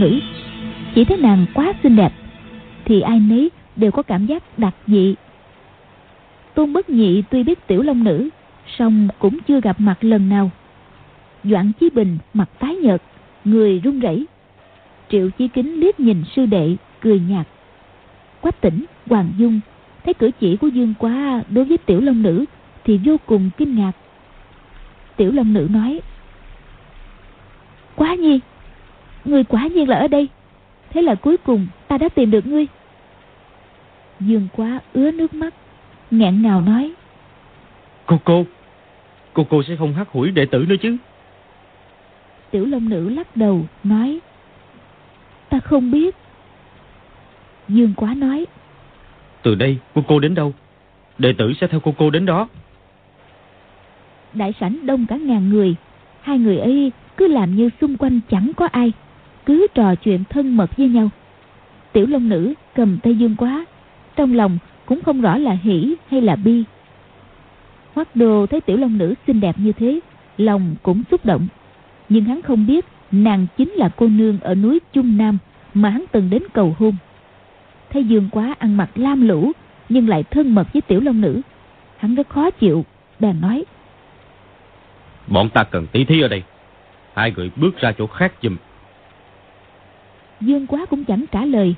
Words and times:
nữ. 0.00 0.20
Chỉ 0.94 1.04
thấy 1.04 1.16
nàng 1.16 1.46
quá 1.54 1.72
xinh 1.82 1.96
đẹp, 1.96 2.12
thì 2.84 3.00
ai 3.00 3.20
nấy 3.20 3.50
đều 3.76 3.90
có 3.90 4.02
cảm 4.02 4.26
giác 4.26 4.58
đặc 4.58 4.74
dị. 4.86 5.14
Tôn 6.54 6.72
bất 6.72 6.90
nhị 6.90 7.22
tuy 7.22 7.42
biết 7.42 7.66
tiểu 7.66 7.82
long 7.82 8.04
nữ, 8.04 8.28
song 8.78 9.08
cũng 9.18 9.38
chưa 9.48 9.60
gặp 9.60 9.80
mặt 9.80 10.04
lần 10.04 10.28
nào. 10.28 10.50
Doãn 11.44 11.72
chí 11.80 11.90
bình 11.90 12.18
mặt 12.34 12.48
tái 12.58 12.76
nhợt, 12.76 13.02
người 13.44 13.80
run 13.84 14.00
rẩy. 14.00 14.26
Triệu 15.10 15.30
chí 15.30 15.48
kính 15.48 15.80
liếc 15.80 16.00
nhìn 16.00 16.24
sư 16.36 16.46
đệ, 16.46 16.76
cười 17.00 17.20
nhạt. 17.20 17.46
Quách 18.40 18.60
tỉnh, 18.60 18.84
hoàng 19.06 19.30
dung, 19.36 19.60
thấy 20.04 20.14
cử 20.14 20.30
chỉ 20.40 20.56
của 20.56 20.68
dương 20.68 20.94
quá 20.98 21.42
đối 21.50 21.64
với 21.64 21.78
tiểu 21.78 22.00
long 22.00 22.22
nữ 22.22 22.44
thì 22.84 23.00
vô 23.04 23.16
cùng 23.26 23.50
kinh 23.56 23.76
ngạc. 23.76 23.92
Tiểu 25.16 25.32
long 25.32 25.52
nữ 25.52 25.68
nói, 25.70 26.00
quá 27.96 28.14
nhi 28.14 28.40
người 29.24 29.44
quả 29.44 29.66
nhiên 29.66 29.88
là 29.88 29.96
ở 29.96 30.08
đây. 30.08 30.28
Thế 30.90 31.02
là 31.02 31.14
cuối 31.14 31.36
cùng 31.36 31.66
ta 31.88 31.98
đã 31.98 32.08
tìm 32.08 32.30
được 32.30 32.46
ngươi. 32.46 32.66
Dương 34.20 34.48
quá 34.56 34.80
ứa 34.92 35.10
nước 35.10 35.34
mắt 35.34 35.54
nghẹn 36.10 36.42
ngào 36.42 36.60
nói. 36.60 36.92
Cô 38.06 38.18
cô 38.24 38.44
cô 39.32 39.46
cô 39.50 39.62
sẽ 39.62 39.76
không 39.76 39.94
hắt 39.94 40.08
hủi 40.08 40.30
đệ 40.30 40.46
tử 40.46 40.64
nữa 40.68 40.74
chứ? 40.82 40.96
Tiểu 42.50 42.66
long 42.66 42.88
nữ 42.88 43.08
lắc 43.08 43.36
đầu 43.36 43.64
nói. 43.84 44.20
Ta 45.48 45.58
không 45.60 45.90
biết. 45.90 46.16
Dương 47.68 47.92
quá 47.96 48.14
nói. 48.14 48.46
Từ 49.42 49.54
đây 49.54 49.78
cô 49.94 50.04
cô 50.08 50.18
đến 50.18 50.34
đâu? 50.34 50.52
Đệ 51.18 51.32
tử 51.38 51.52
sẽ 51.60 51.66
theo 51.66 51.80
cô 51.80 51.94
cô 51.98 52.10
đến 52.10 52.26
đó. 52.26 52.48
Đại 54.32 54.54
sảnh 54.60 54.86
đông 54.86 55.06
cả 55.06 55.16
ngàn 55.16 55.48
người. 55.48 55.76
Hai 56.20 56.38
người 56.38 56.58
ấy 56.58 56.92
cứ 57.16 57.28
làm 57.28 57.56
như 57.56 57.70
xung 57.80 57.96
quanh 57.96 58.20
chẳng 58.30 58.52
có 58.56 58.68
ai 58.72 58.92
cứ 59.50 59.66
trò 59.74 59.94
chuyện 59.94 60.24
thân 60.30 60.56
mật 60.56 60.76
với 60.76 60.88
nhau. 60.88 61.10
Tiểu 61.92 62.06
long 62.06 62.28
nữ 62.28 62.54
cầm 62.74 62.98
tay 63.02 63.14
dương 63.14 63.36
quá, 63.38 63.64
trong 64.16 64.34
lòng 64.34 64.58
cũng 64.86 65.02
không 65.02 65.20
rõ 65.20 65.36
là 65.36 65.56
hỉ 65.62 65.94
hay 66.10 66.20
là 66.20 66.36
bi. 66.36 66.64
Hoắc 67.94 68.16
đồ 68.16 68.46
thấy 68.46 68.60
tiểu 68.60 68.76
long 68.76 68.98
nữ 68.98 69.14
xinh 69.26 69.40
đẹp 69.40 69.56
như 69.58 69.72
thế, 69.72 70.00
lòng 70.36 70.74
cũng 70.82 71.02
xúc 71.10 71.24
động. 71.24 71.46
Nhưng 72.08 72.24
hắn 72.24 72.42
không 72.42 72.66
biết 72.66 72.84
nàng 73.12 73.46
chính 73.56 73.70
là 73.70 73.88
cô 73.88 74.08
nương 74.08 74.40
ở 74.40 74.54
núi 74.54 74.80
trung 74.92 75.16
nam 75.16 75.38
mà 75.74 75.88
hắn 75.88 76.04
từng 76.12 76.30
đến 76.30 76.42
cầu 76.52 76.76
hôn. 76.78 76.94
Thấy 77.90 78.04
dương 78.04 78.28
quá 78.32 78.54
ăn 78.58 78.76
mặc 78.76 78.90
lam 78.94 79.28
lũ, 79.28 79.52
nhưng 79.88 80.08
lại 80.08 80.22
thân 80.22 80.54
mật 80.54 80.72
với 80.72 80.82
tiểu 80.82 81.00
long 81.00 81.20
nữ, 81.20 81.40
hắn 81.96 82.14
rất 82.14 82.28
khó 82.28 82.50
chịu, 82.50 82.84
bèn 83.20 83.40
nói. 83.40 83.64
Bọn 85.26 85.48
ta 85.48 85.64
cần 85.64 85.86
tí 85.86 86.04
thí 86.04 86.20
ở 86.20 86.28
đây. 86.28 86.42
Hai 87.14 87.32
người 87.36 87.50
bước 87.56 87.80
ra 87.80 87.92
chỗ 87.98 88.06
khác 88.06 88.32
giùm 88.42 88.56
dương 90.40 90.66
quá 90.66 90.86
cũng 90.86 91.04
chẳng 91.04 91.24
trả 91.32 91.44
lời. 91.44 91.74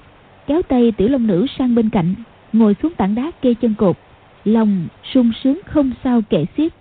Kéo 0.46 0.62
tay 0.62 0.92
tiểu 0.92 1.08
long 1.08 1.26
nữ 1.26 1.46
sang 1.58 1.74
bên 1.74 1.90
cạnh 1.90 2.14
ngồi 2.52 2.76
xuống 2.82 2.94
tảng 2.94 3.14
đá 3.14 3.30
kê 3.42 3.54
chân 3.54 3.74
cột. 3.74 3.96
Lòng 4.44 4.86
sung 5.12 5.32
sướng 5.42 5.60
không 5.66 5.90
sao 6.04 6.20
kể 6.30 6.44
xiết. 6.56 6.72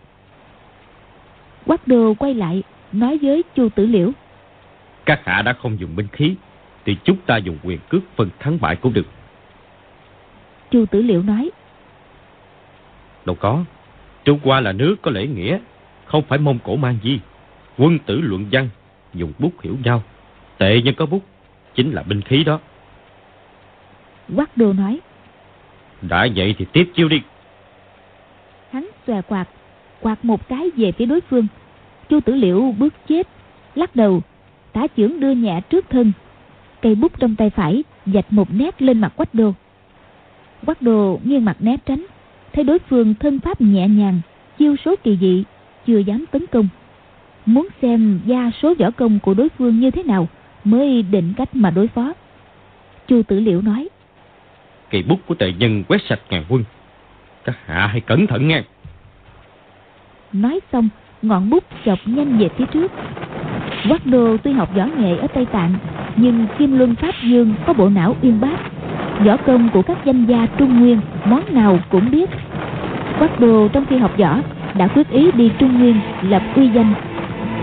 Quát 1.65 1.87
đồ 1.87 2.13
quay 2.13 2.33
lại 2.33 2.63
nói 2.91 3.19
với 3.21 3.43
chu 3.55 3.69
tử 3.69 3.85
liễu. 3.85 4.11
Các 5.05 5.21
hạ 5.25 5.41
đã 5.41 5.53
không 5.53 5.79
dùng 5.79 5.95
binh 5.95 6.07
khí 6.11 6.35
thì 6.85 6.97
chúng 7.03 7.17
ta 7.25 7.37
dùng 7.37 7.57
quyền 7.63 7.79
cước 7.89 8.01
phân 8.15 8.29
thắng 8.39 8.57
bại 8.61 8.75
cũng 8.75 8.93
được. 8.93 9.07
Chu 10.71 10.85
tử 10.85 11.01
liễu 11.01 11.21
nói. 11.21 11.51
Đâu 13.25 13.35
có. 13.35 13.63
Trung 14.23 14.39
hoa 14.43 14.59
là 14.59 14.71
nước 14.71 14.95
có 15.01 15.11
lễ 15.11 15.27
nghĩa 15.27 15.59
không 16.05 16.23
phải 16.23 16.39
mông 16.39 16.59
cổ 16.63 16.75
mang 16.75 16.97
gì 17.03 17.19
quân 17.77 17.99
tử 17.99 18.21
luận 18.21 18.45
văn 18.51 18.69
dùng 19.13 19.33
bút 19.39 19.61
hiểu 19.61 19.77
nhau. 19.83 20.03
Tệ 20.57 20.81
nhân 20.81 20.95
có 20.95 21.05
bút 21.05 21.23
chính 21.75 21.91
là 21.91 22.03
binh 22.03 22.21
khí 22.21 22.43
đó. 22.43 22.59
Quát 24.35 24.57
đồ 24.57 24.73
nói 24.73 24.99
đã 26.01 26.27
vậy 26.35 26.55
thì 26.57 26.65
tiếp 26.73 26.91
chiêu 26.95 27.09
đi. 27.09 27.21
Hắn 28.71 28.89
xòe 29.07 29.21
quạt 29.21 29.45
quạt 30.01 30.25
một 30.25 30.47
cái 30.47 30.71
về 30.75 30.91
phía 30.91 31.05
đối 31.05 31.21
phương. 31.21 31.47
Chu 32.09 32.19
tử 32.19 32.35
liễu 32.35 32.73
bước 32.77 32.93
chết 33.07 33.27
lắc 33.75 33.95
đầu 33.95 34.21
tả 34.73 34.87
chưởng 34.97 35.19
đưa 35.19 35.31
nhẹ 35.31 35.61
trước 35.69 35.85
thân. 35.89 36.11
Cây 36.81 36.95
bút 36.95 37.19
trong 37.19 37.35
tay 37.35 37.49
phải 37.49 37.83
dạch 38.05 38.33
một 38.33 38.47
nét 38.53 38.81
lên 38.81 39.01
mặt 39.01 39.13
quách 39.15 39.33
đồ 39.33 39.53
quách 40.65 40.81
đồ 40.81 41.19
nghiêng 41.23 41.45
mặt 41.45 41.57
né 41.59 41.77
tránh 41.85 42.05
thấy 42.53 42.63
đối 42.63 42.79
phương 42.79 43.13
thân 43.19 43.39
pháp 43.39 43.61
nhẹ 43.61 43.87
nhàng 43.87 44.21
chiêu 44.57 44.75
số 44.85 44.95
kỳ 45.03 45.17
dị 45.21 45.43
chưa 45.87 45.97
dám 45.97 46.25
tấn 46.31 46.47
công. 46.47 46.67
Muốn 47.45 47.67
xem 47.81 48.19
gia 48.25 48.51
số 48.61 48.73
võ 48.79 48.91
công 48.91 49.19
của 49.19 49.33
đối 49.33 49.49
phương 49.49 49.79
như 49.79 49.91
thế 49.91 50.03
nào 50.03 50.27
mới 50.63 51.01
định 51.01 51.33
cách 51.37 51.55
mà 51.55 51.69
đối 51.69 51.87
phó. 51.87 52.13
Chu 53.07 53.23
tử 53.23 53.39
liễu 53.39 53.61
nói 53.61 53.89
kỳ 54.91 55.03
bút 55.03 55.19
của 55.27 55.35
tề 55.35 55.53
nhân 55.53 55.83
quét 55.87 56.01
sạch 56.09 56.19
ngàn 56.29 56.43
quân. 56.49 56.63
Các 57.43 57.55
hạ 57.65 57.87
hãy 57.87 58.01
cẩn 58.01 58.27
thận 58.27 58.47
nghe. 58.47 58.63
Nói 60.33 60.59
xong 60.71 60.89
ngọn 61.21 61.49
bút 61.49 61.63
chọc 61.85 61.99
nhanh 62.05 62.37
về 62.37 62.49
phía 62.57 62.65
trước. 62.73 62.91
Quát 63.89 64.05
đô 64.05 64.37
tuy 64.37 64.51
học 64.51 64.69
võ 64.75 64.85
nghệ 64.85 65.17
ở 65.17 65.27
tây 65.27 65.45
tạng 65.45 65.73
nhưng 66.15 66.47
kim 66.57 66.77
luân 66.77 66.95
pháp 66.95 67.15
dương 67.23 67.53
có 67.67 67.73
bộ 67.73 67.89
não 67.89 68.15
uyên 68.21 68.41
bác. 68.41 68.57
Võ 69.25 69.37
công 69.37 69.69
của 69.69 69.81
các 69.81 69.97
danh 70.05 70.25
gia 70.25 70.45
trung 70.45 70.79
nguyên 70.79 71.01
món 71.25 71.43
nào 71.53 71.79
cũng 71.89 72.11
biết. 72.11 72.29
Quát 73.19 73.39
đô 73.39 73.67
trong 73.67 73.85
khi 73.85 73.97
học 73.97 74.17
võ 74.17 74.37
đã 74.77 74.87
quyết 74.87 75.09
ý 75.09 75.31
đi 75.31 75.51
trung 75.59 75.79
nguyên 75.79 75.99
lập 76.21 76.43
uy 76.55 76.67
danh. 76.67 76.93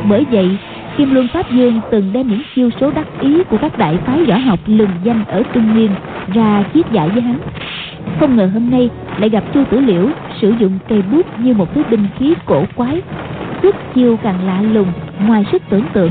Bởi 0.08 0.24
vậy 0.30 0.56
kim 0.98 1.14
luân 1.14 1.28
pháp 1.28 1.50
dương 1.50 1.80
từng 1.90 2.12
đem 2.12 2.28
những 2.28 2.42
chiêu 2.54 2.70
số 2.80 2.90
đắc 2.90 3.06
ý 3.20 3.44
của 3.44 3.58
các 3.58 3.78
đại 3.78 3.96
phái 4.06 4.24
võ 4.24 4.36
học 4.36 4.58
lừng 4.66 4.90
danh 5.02 5.24
ở 5.28 5.42
trung 5.52 5.74
nguyên 5.74 5.90
ra 6.34 6.64
chiết 6.74 6.92
giải 6.92 7.08
với 7.08 7.22
hắn. 7.22 7.38
Không 8.20 8.36
ngờ 8.36 8.50
hôm 8.54 8.70
nay 8.70 8.90
lại 9.18 9.28
gặp 9.30 9.44
chu 9.54 9.64
tử 9.70 9.80
liễu 9.80 10.08
sử 10.40 10.54
dụng 10.58 10.78
cây 10.88 11.02
bút 11.12 11.26
như 11.38 11.54
một 11.54 11.74
thứ 11.74 11.82
binh 11.90 12.06
khí 12.18 12.34
cổ 12.46 12.64
quái 12.74 13.02
Sức 13.62 13.76
chiêu 13.94 14.16
càng 14.22 14.46
lạ 14.46 14.62
lùng 14.62 14.92
ngoài 15.26 15.44
sức 15.52 15.62
tưởng 15.70 15.84
tượng. 15.92 16.10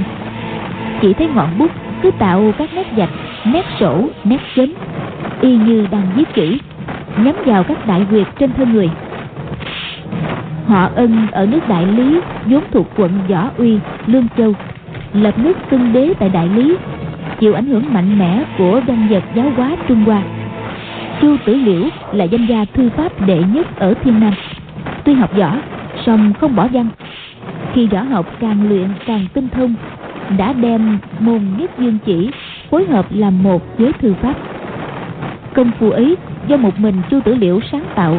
Chỉ 1.02 1.14
thấy 1.14 1.28
ngọn 1.36 1.58
bút 1.58 1.72
cứ 2.02 2.12
tạo 2.12 2.54
các 2.58 2.70
nét 2.74 2.88
dạch, 2.98 3.10
nét 3.46 3.66
sổ 3.80 4.10
nét 4.24 4.40
chấm 4.56 4.74
y 5.42 5.58
như 5.58 5.88
đang 5.92 6.08
viết 6.16 6.34
chữ, 6.34 6.58
nhắm 7.18 7.36
vào 7.46 7.64
các 7.64 7.88
đại 7.88 8.06
quyệt 8.10 8.28
trên 8.40 8.54
thân 8.54 8.74
người. 8.74 8.90
Họ 10.68 10.90
ân 10.96 11.28
ở 11.32 11.46
nước 11.46 11.68
đại 11.68 11.86
lý 11.86 12.20
vốn 12.46 12.64
thuộc 12.72 12.88
quận 12.98 13.12
võ 13.30 13.50
uy 13.58 13.80
lương 14.06 14.28
châu 14.38 14.54
lập 15.14 15.38
nước 15.38 15.58
xưng 15.72 15.94
đế 15.94 16.14
tại 16.20 16.30
đại 16.30 16.50
lý, 16.50 16.78
chịu 17.40 17.54
ảnh 17.54 17.66
hưởng 17.66 17.94
mạnh 17.94 18.20
mẽ 18.20 18.44
của 18.58 18.82
văn 18.88 19.08
vật 19.10 19.24
giáo 19.34 19.52
hóa 19.58 19.76
trung 19.88 20.04
hoa. 20.06 20.24
Chu 21.22 21.38
tử 21.46 21.56
liễu 21.56 21.84
là 22.14 22.26
danh 22.26 22.46
gia 22.46 22.66
thư 22.66 22.90
pháp 22.90 23.28
đệ 23.28 23.44
nhất 23.54 23.80
ở 23.80 23.94
thiên 24.04 24.20
nam. 24.20 24.34
Tuy 25.04 25.14
học 25.14 25.38
võ, 25.38 25.56
song 26.06 26.34
không 26.40 26.56
bỏ 26.56 26.68
văn. 26.68 26.90
Khi 27.74 27.88
võ 27.88 28.02
học 28.02 28.26
càng 28.40 28.70
luyện 28.70 28.88
càng 29.06 29.28
tinh 29.34 29.48
thông, 29.50 29.76
đã 30.38 30.54
đem 30.54 30.98
môn 31.20 31.42
nhất 31.58 31.72
dương 31.80 31.98
chỉ 32.06 32.30
phối 32.70 32.86
hợp 32.86 33.06
làm 33.14 33.44
một 33.44 33.78
với 33.78 33.94
thư 33.94 34.14
pháp. 34.22 34.34
Công 35.54 35.72
phu 35.80 35.90
ấy 35.90 36.16
do 36.48 36.58
một 36.58 36.80
mình 36.80 36.96
chu 37.10 37.20
tử 37.22 37.36
liễu 37.36 37.60
sáng 37.72 37.84
tạo. 37.96 38.18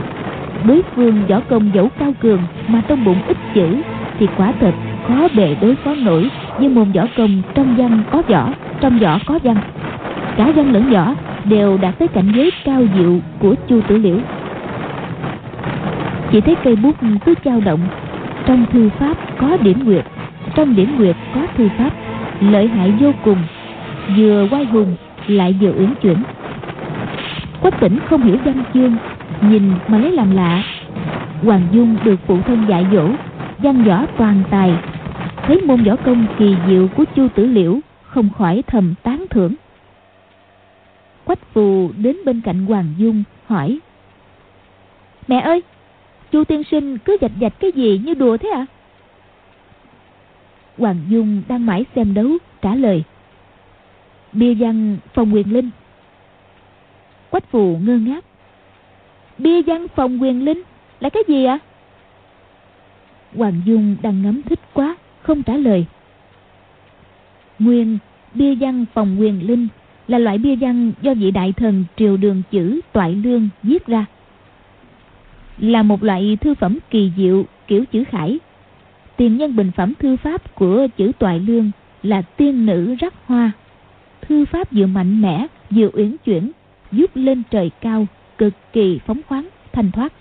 Đối 0.67 0.83
phương 0.95 1.27
võ 1.29 1.41
công 1.41 1.71
dẫu 1.75 1.89
cao 1.99 2.13
cường 2.21 2.41
mà 2.67 2.83
trong 2.89 3.05
bụng 3.05 3.19
ít 3.27 3.37
chữ 3.55 3.83
thì 4.19 4.27
quả 4.37 4.53
thật 4.61 4.75
khó 5.09 5.29
bề 5.37 5.57
đối 5.61 5.75
phó 5.75 5.95
nổi 5.95 6.31
với 6.59 6.69
môn 6.69 6.93
võ 6.93 7.03
công 7.17 7.43
trong 7.55 7.77
văn 7.77 8.03
có 8.11 8.23
võ, 8.29 8.49
trong 8.81 8.99
võ 8.99 9.19
có 9.27 9.39
văn. 9.43 9.57
Cả 10.37 10.53
văn 10.57 10.73
lẫn 10.73 10.91
võ 10.91 11.15
đều 11.45 11.79
đạt 11.79 11.99
tới 11.99 12.09
cảnh 12.09 12.33
giới 12.35 12.51
cao 12.65 12.83
diệu 12.99 13.19
của 13.39 13.55
chu 13.69 13.81
tử 13.89 13.97
liễu. 13.97 14.17
Chỉ 16.33 16.41
thấy 16.41 16.55
cây 16.65 16.77
bút 16.77 16.97
cứ 17.25 17.35
trao 17.45 17.61
động, 17.61 17.81
trong 18.47 18.67
thư 18.73 18.89
pháp 18.99 19.17
có 19.39 19.57
điểm 19.63 19.85
nguyệt, 19.85 20.05
trong 20.55 20.77
điểm 20.77 20.99
nguyệt 20.99 21.17
có 21.35 21.41
thư 21.57 21.69
pháp, 21.79 21.91
lợi 22.41 22.69
hại 22.69 22.93
vô 23.01 23.13
cùng, 23.25 23.39
vừa 24.17 24.47
quay 24.51 24.65
hùng 24.65 24.97
lại 25.27 25.57
vừa 25.61 25.73
uyển 25.79 25.95
chuyển. 26.03 26.17
Quách 27.63 27.81
tỉnh 27.81 27.99
không 28.11 28.23
hiểu 28.23 28.37
văn 28.45 28.63
chương, 28.75 28.97
nhìn 29.51 29.73
mà 29.89 29.99
lấy 29.99 30.13
làm 30.13 30.31
lạ. 30.31 30.63
Hoàng 31.43 31.63
dung 31.73 31.97
được 32.05 32.21
phụ 32.27 32.39
thân 32.47 32.65
dạy 32.69 32.87
dỗ, 32.93 33.09
văn 33.59 33.85
võ 33.85 34.07
toàn 34.17 34.43
tài 34.51 34.73
thấy 35.49 35.61
môn 35.61 35.85
võ 35.85 35.97
công 35.97 36.27
kỳ 36.39 36.57
diệu 36.69 36.89
của 36.97 37.05
chu 37.17 37.29
tử 37.35 37.47
liễu 37.47 37.81
không 38.03 38.29
khỏi 38.39 38.63
thầm 38.67 38.95
tán 39.03 39.27
thưởng 39.31 39.55
quách 41.25 41.53
phù 41.53 41.91
đến 41.97 42.17
bên 42.25 42.41
cạnh 42.41 42.67
hoàng 42.67 42.95
dung, 42.99 43.25
hỏi, 43.47 43.79
mẹ 45.29 45.41
ơi, 45.41 45.63
chu 46.33 46.45
tiên 46.45 46.63
sinh 46.71 46.99
cứ 46.99 47.17
dạch 47.21 47.31
dạch 47.41 47.53
cái 47.61 47.73
gì 47.73 48.01
như 48.05 48.15
đùa 48.15 48.37
thế 48.37 48.49
ạ 48.49 48.67
à? 48.69 48.71
hoàng 50.79 51.01
dung 51.09 51.43
đang 51.49 51.67
mãi 51.67 51.85
xem 51.95 52.15
đấu, 52.15 52.29
trả 52.63 52.75
lời, 52.75 53.03
bia 54.33 54.55
văn 54.55 54.99
phòng 55.15 55.35
quyền 55.35 55.53
linh 55.53 55.71
quách 57.31 57.51
phù 57.51 57.79
ngơ 57.83 57.97
ngác, 57.97 58.25
bia 59.39 59.63
văn 59.63 59.87
phòng 59.97 60.23
quyền 60.23 60.45
linh 60.45 60.63
là 61.01 61.09
cái 61.09 61.23
gì 61.29 61.45
ạ 61.45 61.59
à? 61.63 61.65
hoàng 63.37 63.61
dung 63.65 63.97
đang 64.03 64.23
ngắm 64.23 64.43
thích 64.43 64.61
quá 64.73 64.97
không 65.29 65.43
trả 65.43 65.57
lời 65.57 65.87
Nguyên 67.59 67.99
bia 68.35 68.55
văn 68.55 68.85
phòng 68.95 69.21
quyền 69.21 69.47
linh 69.47 69.69
là 70.07 70.19
loại 70.19 70.39
bia 70.39 70.57
văn 70.57 70.93
do 71.03 71.15
vị 71.15 71.31
đại 71.31 71.53
thần 71.53 71.85
triều 71.97 72.17
đường 72.17 72.43
chữ 72.51 72.81
toại 72.93 73.15
lương 73.15 73.49
viết 73.63 73.87
ra. 73.87 74.07
Là 75.59 75.83
một 75.83 76.03
loại 76.03 76.39
thư 76.41 76.55
phẩm 76.55 76.79
kỳ 76.91 77.13
diệu 77.17 77.45
kiểu 77.67 77.85
chữ 77.93 78.05
khải. 78.05 78.39
Tiền 79.17 79.37
nhân 79.37 79.57
bình 79.57 79.71
phẩm 79.77 79.93
thư 79.99 80.17
pháp 80.17 80.55
của 80.55 80.87
chữ 80.97 81.13
toại 81.19 81.41
lương 81.41 81.71
là 82.03 82.23
tiên 82.23 82.67
nữ 82.67 82.95
rắc 83.01 83.15
hoa. 83.27 83.51
Thư 84.21 84.45
pháp 84.45 84.73
vừa 84.73 84.87
mạnh 84.87 85.23
mẽ 85.23 85.47
vừa 85.71 85.91
uyển 85.93 86.17
chuyển, 86.25 86.51
giúp 86.93 87.11
lên 87.15 87.43
trời 87.51 87.71
cao, 87.81 88.07
cực 88.39 88.55
kỳ 88.73 88.99
phóng 89.07 89.21
khoáng, 89.29 89.49
thanh 89.73 89.91
thoát. 89.91 90.13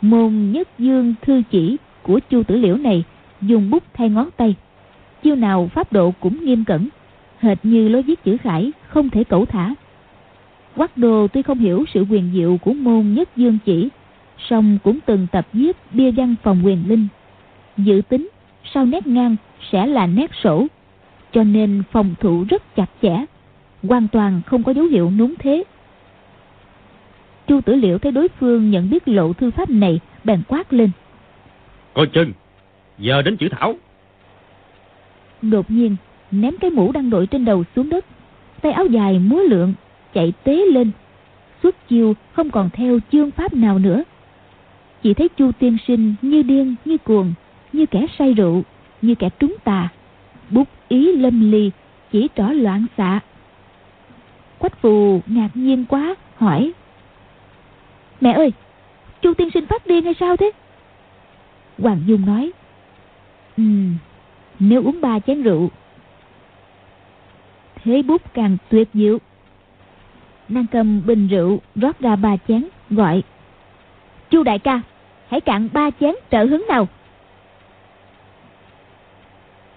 Môn 0.00 0.50
nhất 0.52 0.68
dương 0.78 1.14
thư 1.22 1.42
chỉ 1.50 1.76
của 2.02 2.20
chu 2.30 2.42
tử 2.42 2.56
liễu 2.56 2.76
này 2.76 3.04
dùng 3.42 3.70
bút 3.70 3.82
thay 3.94 4.08
ngón 4.08 4.30
tay. 4.36 4.54
Chiêu 5.22 5.36
nào 5.36 5.70
pháp 5.74 5.92
độ 5.92 6.12
cũng 6.20 6.44
nghiêm 6.44 6.64
cẩn, 6.64 6.88
hệt 7.38 7.58
như 7.62 7.88
lối 7.88 8.02
viết 8.02 8.24
chữ 8.24 8.36
khải 8.36 8.72
không 8.88 9.10
thể 9.10 9.24
cẩu 9.24 9.46
thả. 9.46 9.74
Quắc 10.76 10.96
đồ 10.96 11.26
tuy 11.32 11.42
không 11.42 11.58
hiểu 11.58 11.84
sự 11.94 12.06
quyền 12.10 12.30
diệu 12.34 12.56
của 12.56 12.72
môn 12.72 13.14
nhất 13.14 13.28
dương 13.36 13.58
chỉ, 13.64 13.88
song 14.38 14.78
cũng 14.84 14.98
từng 15.06 15.26
tập 15.32 15.46
viết 15.52 15.76
bia 15.92 16.10
văn 16.10 16.34
phòng 16.42 16.62
quyền 16.64 16.88
linh. 16.88 17.08
Dự 17.76 18.02
tính 18.08 18.28
sau 18.74 18.86
nét 18.86 19.06
ngang 19.06 19.36
sẽ 19.72 19.86
là 19.86 20.06
nét 20.06 20.30
sổ, 20.42 20.66
cho 21.32 21.42
nên 21.42 21.82
phòng 21.92 22.14
thủ 22.20 22.44
rất 22.48 22.76
chặt 22.76 22.90
chẽ, 23.02 23.24
hoàn 23.82 24.08
toàn 24.08 24.40
không 24.46 24.62
có 24.62 24.72
dấu 24.72 24.84
hiệu 24.84 25.10
núng 25.10 25.34
thế. 25.38 25.64
Chu 27.46 27.60
tử 27.60 27.74
liễu 27.74 27.98
thấy 27.98 28.12
đối 28.12 28.28
phương 28.28 28.70
nhận 28.70 28.90
biết 28.90 29.08
lộ 29.08 29.32
thư 29.32 29.50
pháp 29.50 29.70
này, 29.70 30.00
bèn 30.24 30.42
quát 30.48 30.72
lên. 30.72 30.90
Coi 31.94 32.06
chừng, 32.06 32.32
giờ 32.98 33.22
đến 33.22 33.36
chữ 33.36 33.48
thảo. 33.48 33.74
Đột 35.42 35.70
nhiên, 35.70 35.96
ném 36.30 36.56
cái 36.60 36.70
mũ 36.70 36.92
đang 36.92 37.10
đội 37.10 37.26
trên 37.26 37.44
đầu 37.44 37.64
xuống 37.76 37.88
đất. 37.88 38.04
Tay 38.62 38.72
áo 38.72 38.86
dài 38.86 39.18
múa 39.18 39.40
lượng 39.40 39.74
chạy 40.14 40.32
tế 40.44 40.56
lên. 40.72 40.90
Suốt 41.62 41.74
chiều 41.88 42.14
không 42.32 42.50
còn 42.50 42.70
theo 42.72 42.98
chương 43.12 43.30
pháp 43.30 43.54
nào 43.54 43.78
nữa. 43.78 44.02
Chỉ 45.02 45.14
thấy 45.14 45.28
chu 45.28 45.52
tiên 45.52 45.76
sinh 45.86 46.14
như 46.22 46.42
điên 46.42 46.74
như 46.84 46.98
cuồng 46.98 47.32
như 47.72 47.86
kẻ 47.86 48.06
say 48.18 48.34
rượu 48.34 48.62
như 49.02 49.14
kẻ 49.14 49.28
trúng 49.38 49.54
tà. 49.64 49.88
Bút 50.50 50.68
ý 50.88 51.16
lâm 51.16 51.50
ly 51.52 51.70
chỉ 52.12 52.28
trỏ 52.36 52.48
loạn 52.48 52.86
xạ. 52.96 53.20
Quách 54.58 54.80
phù 54.80 55.20
ngạc 55.26 55.48
nhiên 55.54 55.84
quá 55.88 56.14
hỏi. 56.36 56.72
Mẹ 58.20 58.32
ơi 58.32 58.52
chu 59.22 59.34
tiên 59.34 59.50
sinh 59.54 59.66
phát 59.66 59.86
điên 59.86 60.04
hay 60.04 60.14
sao 60.20 60.36
thế? 60.36 60.50
Hoàng 61.78 62.02
dung 62.06 62.26
nói 62.26 62.52
ừ. 63.56 63.62
Nếu 64.58 64.84
uống 64.84 65.00
ba 65.00 65.18
chén 65.18 65.42
rượu, 65.42 65.70
thế 67.74 68.02
bút 68.02 68.22
càng 68.34 68.56
tuyệt 68.68 68.88
diệu. 68.94 69.18
Nàng 70.48 70.66
cầm 70.72 71.02
bình 71.06 71.28
rượu, 71.28 71.60
rót 71.74 72.00
ra 72.00 72.16
ba 72.16 72.36
chén, 72.48 72.64
gọi, 72.90 73.22
chu 74.30 74.42
đại 74.42 74.58
ca, 74.58 74.82
hãy 75.28 75.40
cạn 75.40 75.68
ba 75.72 75.90
chén 76.00 76.14
trợ 76.30 76.44
hứng 76.44 76.66
nào. 76.68 76.88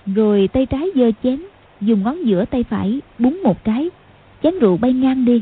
Rồi 0.05 0.49
tay 0.53 0.65
trái 0.65 0.87
giơ 0.95 1.11
chén, 1.23 1.39
dùng 1.81 2.03
ngón 2.03 2.25
giữa 2.25 2.45
tay 2.45 2.63
phải 2.63 3.01
búng 3.19 3.43
một 3.43 3.63
cái, 3.63 3.89
chén 4.43 4.59
rượu 4.59 4.77
bay 4.77 4.93
ngang 4.93 5.25
đi. 5.25 5.41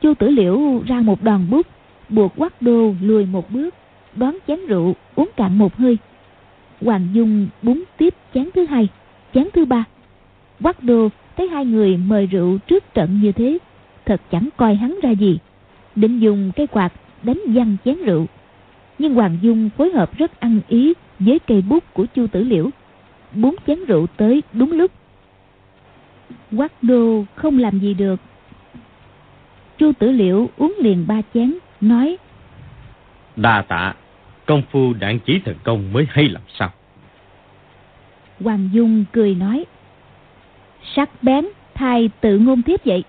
Chu 0.00 0.14
tử 0.14 0.28
liễu 0.28 0.82
ra 0.86 1.00
một 1.00 1.22
đòn 1.22 1.50
bút, 1.50 1.66
buộc 2.08 2.36
quắc 2.36 2.62
đô 2.62 2.94
lùi 3.00 3.26
một 3.26 3.50
bước 3.50 3.74
đón 4.16 4.36
chén 4.46 4.58
rượu, 4.66 4.94
uống 5.14 5.28
cạn 5.36 5.58
một 5.58 5.76
hơi. 5.76 5.98
Hoàng 6.80 7.08
dung 7.12 7.48
búng 7.62 7.84
tiếp 7.96 8.14
chén 8.34 8.48
thứ 8.54 8.66
hai, 8.66 8.88
chén 9.34 9.48
thứ 9.52 9.64
ba. 9.64 9.84
Quắc 10.62 10.82
đô 10.82 11.08
thấy 11.36 11.48
hai 11.48 11.64
người 11.64 11.96
mời 11.96 12.26
rượu 12.26 12.58
trước 12.58 12.94
trận 12.94 13.20
như 13.22 13.32
thế, 13.32 13.58
thật 14.04 14.20
chẳng 14.30 14.48
coi 14.56 14.74
hắn 14.74 14.98
ra 15.02 15.10
gì. 15.10 15.38
Định 15.96 16.18
dùng 16.18 16.52
cây 16.56 16.66
quạt 16.66 16.92
đánh 17.22 17.40
văng 17.46 17.76
chén 17.84 17.96
rượu. 18.04 18.26
Nhưng 18.98 19.14
hoàng 19.14 19.38
dung 19.42 19.70
phối 19.76 19.90
hợp 19.90 20.18
rất 20.18 20.40
ăn 20.40 20.60
ý 20.68 20.92
với 21.18 21.38
cây 21.38 21.62
bút 21.62 21.84
của 21.94 22.06
chu 22.14 22.26
tử 22.26 22.44
liễu 22.44 22.70
bốn 23.34 23.54
chén 23.66 23.84
rượu 23.84 24.06
tới 24.06 24.42
đúng 24.52 24.72
lúc. 24.72 24.90
Quắc 26.56 26.82
đô 26.82 27.24
không 27.34 27.58
làm 27.58 27.78
gì 27.78 27.94
được. 27.94 28.20
Chu 29.78 29.92
tử 29.98 30.10
liễu 30.10 30.48
uống 30.56 30.74
liền 30.78 31.06
ba 31.06 31.22
chén, 31.34 31.54
nói, 31.80 32.16
đa 33.36 33.64
tạ 33.68 33.94
công 34.46 34.62
phu 34.70 34.92
đạn 34.92 35.18
chỉ 35.18 35.40
thần 35.44 35.56
công 35.64 35.92
mới 35.92 36.06
hay 36.10 36.28
làm 36.28 36.42
sao? 36.58 36.70
Hoàng 38.40 38.70
dung 38.72 39.04
cười 39.12 39.34
nói 39.34 39.64
sắc 40.96 41.22
bén 41.22 41.46
thay 41.74 42.10
tự 42.20 42.38
ngôn 42.38 42.62
tiếp 42.62 42.80
vậy. 42.84 43.04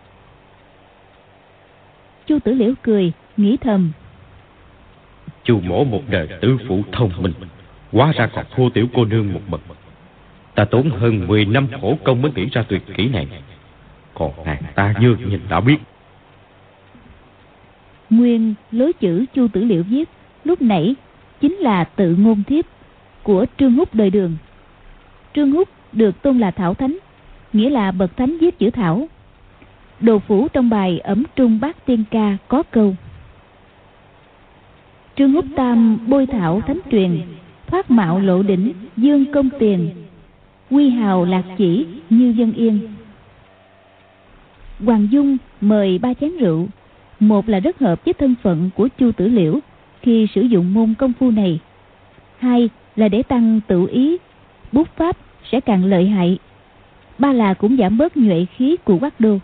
Chu 2.26 2.40
tử 2.40 2.54
liễu 2.54 2.74
cười 2.84 3.12
nghĩ 3.38 3.58
thầm 3.58 3.92
chu 5.44 5.60
mổ 5.60 5.84
một 5.84 6.02
đời 6.10 6.28
tứ 6.42 6.58
phụ 6.68 6.84
thông 6.92 7.12
minh 7.18 7.34
hóa 7.92 8.12
ra 8.16 8.28
còn 8.28 8.46
thua 8.56 8.70
tiểu 8.70 8.88
cô 8.94 9.06
nương 9.06 9.34
một 9.34 9.42
bậc 9.50 9.62
ta 10.56 10.66
tốn 10.66 10.90
hơn 10.90 11.28
10 11.28 11.46
năm 11.46 11.68
khổ 11.82 11.98
công 12.04 12.22
mới 12.22 12.32
nghĩ 12.36 12.46
ra 12.52 12.64
tuyệt 12.68 12.82
kỹ 12.98 13.10
này. 13.10 13.28
Còn 14.14 14.32
nàng 14.46 14.62
ta 14.76 14.94
như 15.00 15.16
nhìn 15.30 15.40
đã 15.50 15.60
biết. 15.60 15.78
Nguyên 18.10 18.54
lối 18.72 18.94
chữ 18.94 19.26
chu 19.34 19.48
tử 19.48 19.64
liễu 19.64 19.84
viết 19.84 20.10
lúc 20.44 20.62
nãy 20.62 20.96
chính 21.44 21.54
là 21.54 21.84
tự 21.84 22.16
ngôn 22.16 22.44
thiếp 22.44 22.66
của 23.24 23.45
trương 23.57 23.74
húc 23.74 23.95
đời 23.95 24.10
đường. 24.10 24.38
Trương 25.34 25.51
húc 25.51 25.69
được 25.92 26.22
tôn 26.22 26.40
là 26.40 26.51
thảo 26.51 26.74
thánh, 26.74 26.98
nghĩa 27.54 27.69
là 27.69 27.92
bậc 27.92 28.18
thánh 28.18 28.38
viết 28.38 28.60
chữ 28.60 28.69
thảo. 28.69 29.07
Đồ 30.00 30.19
phủ 30.19 30.48
trong 30.48 30.69
bài 30.69 31.00
ẩm 31.00 31.24
trung 31.36 31.60
bát 31.62 31.86
tiên 31.86 32.04
ca 32.12 32.38
có 32.48 32.63
câu, 32.72 32.95
trương 35.15 35.32
húc 35.32 35.46
tam 35.56 35.98
bôi 36.08 36.25
thảo 36.25 36.62
thánh 36.62 36.79
truyền, 36.91 37.22
thoát 37.68 37.91
mạo 37.91 38.20
lộ 38.20 38.44
đỉnh, 38.44 38.74
dương 38.98 39.25
công 39.34 39.50
tiền, 39.60 39.89
quy 40.70 40.89
hào 40.89 41.25
lạc 41.25 41.44
chỉ 41.58 41.86
như 42.10 42.34
dân 42.38 42.53
yên. 42.53 42.79
Hoàng 44.86 45.08
dung 45.12 45.38
mời 45.62 45.98
ba 45.98 46.13
chén 46.13 46.38
rượu, 46.38 46.68
một 47.20 47.50
là 47.50 47.60
rất 47.60 47.79
hợp 47.79 48.06
với 48.06 48.13
thân 48.13 48.36
phận 48.44 48.70
của 48.75 48.88
chu 48.98 49.12
tử 49.12 49.27
liễu 49.27 49.60
khi 50.03 50.27
sử 50.36 50.41
dụng 50.41 50.74
môn 50.74 50.93
công 50.98 51.13
phu 51.19 51.31
này. 51.31 51.60
Hai 52.38 52.69
là 52.95 53.07
để 53.07 53.24
tăng 53.24 53.60
tự 53.67 53.88
ý, 53.91 54.17
bút 54.72 54.88
pháp 54.95 55.17
sẽ 55.51 55.60
càng 55.60 55.86
lợi 55.86 56.07
hại. 56.07 56.38
Ba 57.17 57.33
là 57.33 57.53
cũng 57.53 57.77
giảm 57.77 57.98
bớt 57.98 58.17
nhuệ 58.17 58.45
khí 58.55 58.77
của 58.83 58.98
quắc 58.98 59.19
đô. 59.19 59.38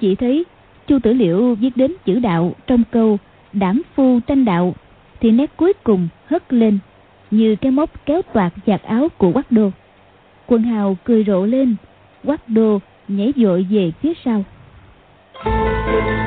Chỉ 0.00 0.14
thấy, 0.14 0.44
chu 0.86 0.98
tử 1.02 1.12
liễu 1.12 1.54
viết 1.54 1.76
đến 1.76 1.92
chữ 2.04 2.18
đạo 2.18 2.54
trong 2.66 2.82
câu 2.90 3.18
đảm 3.52 3.82
phu 3.94 4.20
tranh 4.26 4.44
đạo 4.44 4.74
thì 5.20 5.30
nét 5.30 5.50
cuối 5.56 5.72
cùng 5.72 6.08
hất 6.26 6.52
lên 6.52 6.78
như 7.30 7.56
cái 7.56 7.72
móc 7.72 8.06
kéo 8.06 8.22
toạc 8.22 8.52
giặt 8.66 8.82
áo 8.82 9.08
của 9.18 9.32
quắc 9.32 9.52
đô. 9.52 9.70
Quân 10.46 10.62
hào 10.62 10.96
cười 11.04 11.24
rộ 11.24 11.46
lên 11.46 11.76
quắc 12.24 12.48
đô 12.48 12.78
nhảy 13.08 13.32
vội 13.36 13.66
về 13.70 13.92
phía 14.02 14.12
sau. 14.24 14.44
Thank 15.44 16.20
you. 16.20 16.25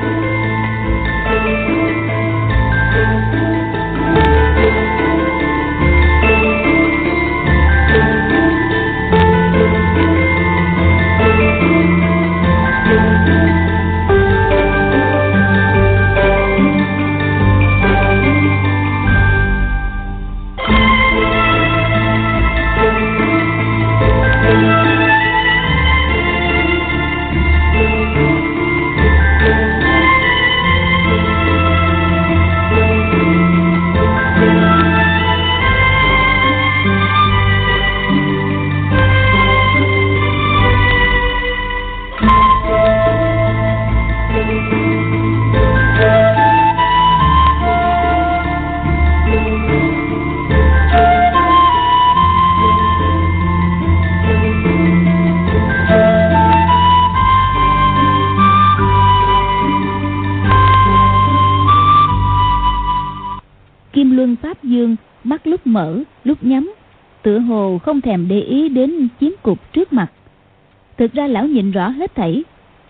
Ra 71.20 71.28
lão 71.28 71.46
nhìn 71.46 71.72
rõ 71.72 71.88
hết 71.88 72.16
thảy. 72.16 72.44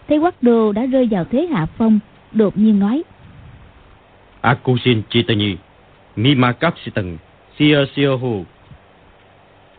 Thấy 0.09 0.19
quắc 0.19 0.43
đô 0.43 0.71
đã 0.71 0.85
rơi 0.85 1.07
vào 1.11 1.25
thế 1.31 1.47
hạ 1.51 1.65
phong 1.77 1.99
Đột 2.31 2.57
nhiên 2.57 2.79
nói 2.79 3.03
Akusin 4.41 5.01
Chitani 5.09 5.55
Mima 6.15 6.51
Kapsitan 6.51 7.17
Sia 7.59 7.77
Sia 7.95 8.07
Hu 8.07 8.43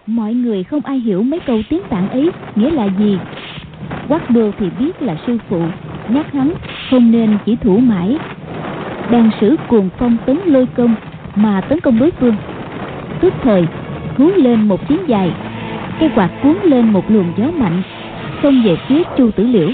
Mọi 0.06 0.34
người 0.34 0.64
không 0.64 0.80
ai 0.80 0.98
hiểu 0.98 1.22
mấy 1.22 1.40
câu 1.40 1.62
tiếng 1.70 1.82
tạng 1.90 2.08
ấy 2.08 2.30
Nghĩa 2.54 2.70
là 2.70 2.88
gì. 2.98 3.18
Quắc 4.08 4.30
đô 4.30 4.50
thì 4.58 4.66
biết 4.78 5.02
là 5.02 5.16
sư 5.26 5.38
phụ 5.48 5.62
Nhắc 6.08 6.32
hắn 6.32 6.52
không 6.90 7.10
nên 7.10 7.38
chỉ 7.46 7.56
thủ 7.56 7.78
mãi. 7.78 8.16
Đang 9.10 9.30
sử 9.40 9.56
cuồng 9.68 9.88
phong 9.98 10.16
tấn 10.26 10.38
lôi 10.44 10.66
công 10.66 10.94
Mà 11.34 11.60
tấn 11.60 11.80
công 11.80 11.98
đối 11.98 12.10
phương. 12.10 12.36
Tức 13.20 13.34
thời 13.42 13.66
hú 14.16 14.30
lên 14.36 14.68
một 14.68 14.88
tiếng 14.88 15.08
dài 15.08 15.32
Cây 16.00 16.10
quạt 16.14 16.30
cuốn 16.42 16.56
lên 16.62 16.92
một 16.92 17.10
luồng 17.10 17.32
gió 17.36 17.50
mạnh 17.50 17.82
Xông 18.42 18.62
về 18.62 18.76
phía 18.76 19.02
chu 19.16 19.30
tử 19.30 19.46
liễu. 19.46 19.68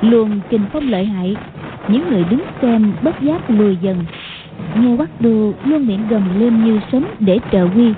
Luồng 0.00 0.40
kình 0.50 0.60
phong 0.72 0.88
lợi 0.88 1.04
hại, 1.04 1.36
Những 1.88 2.10
người 2.10 2.24
đứng 2.30 2.40
xem 2.62 2.92
bất 3.02 3.20
giác 3.20 3.50
lùi 3.50 3.76
dần. 3.82 4.04
Nghe 4.80 4.96
quắc 4.96 5.20
đô 5.20 5.52
luôn 5.64 5.86
miệng 5.86 6.08
gầm 6.08 6.40
lên 6.40 6.64
như 6.64 6.80
sấm 6.92 7.04
để 7.20 7.38
trợ 7.52 7.68
quy 7.76 7.92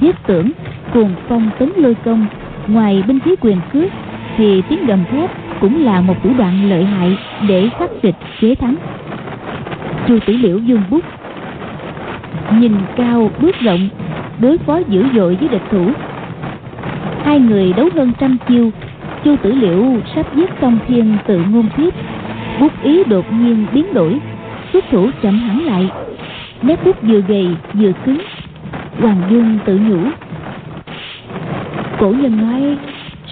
Thiết 0.00 0.16
tưởng, 0.26 0.50
cuồng 0.94 1.10
phong 1.28 1.50
tấn 1.58 1.72
lôi 1.76 1.94
công, 2.04 2.26
Ngoài 2.68 3.02
binh 3.06 3.20
khí 3.20 3.36
quyền 3.40 3.58
cước, 3.72 3.92
Thì 4.36 4.62
tiếng 4.68 4.86
gầm 4.86 5.04
thét 5.10 5.30
cũng 5.60 5.84
là 5.84 6.00
một 6.00 6.22
thủ 6.22 6.30
đoạn 6.38 6.70
lợi 6.70 6.84
hại 6.84 7.16
Để 7.48 7.68
khắc 7.78 7.90
địch 8.02 8.16
chế 8.40 8.54
thắng. 8.54 8.74
Chu 10.08 10.18
tử 10.26 10.32
liễu 10.32 10.58
dương 10.58 10.82
bút, 10.90 11.04
Nhìn 12.58 12.72
cao 12.96 13.30
bước 13.40 13.60
rộng, 13.60 13.88
Đối 14.40 14.58
phó 14.58 14.80
dữ 14.88 15.04
dội 15.14 15.34
với 15.34 15.48
địch 15.48 15.62
thủ. 15.70 15.90
Hai 17.28 17.40
người 17.40 17.72
đấu 17.72 17.88
hơn 17.94 18.12
trăm 18.18 18.36
chiêu. 18.48 18.70
Chu 19.24 19.36
tử 19.42 19.54
liễu 19.54 19.84
sắp 20.14 20.36
giết 20.36 20.50
công 20.60 20.78
thiên 20.88 21.16
tự 21.26 21.40
ngôn 21.50 21.68
thiết 21.76 21.94
Bút 22.60 22.72
ý 22.82 23.04
đột 23.04 23.32
nhiên 23.32 23.66
biến 23.72 23.94
đổi. 23.94 24.18
Xuất 24.72 24.84
thủ 24.90 25.10
chậm 25.22 25.38
hẳn 25.38 25.64
lại. 25.64 25.90
Nét 26.62 26.84
bút 26.84 27.02
vừa 27.02 27.20
gầy, 27.20 27.48
vừa 27.74 27.92
cứng. 28.04 28.18
Hoàng 29.00 29.22
Dung 29.30 29.58
tự 29.64 29.78
nhủ. 29.78 29.98
Cổ 31.98 32.10
nhân 32.10 32.36
nói 32.40 32.76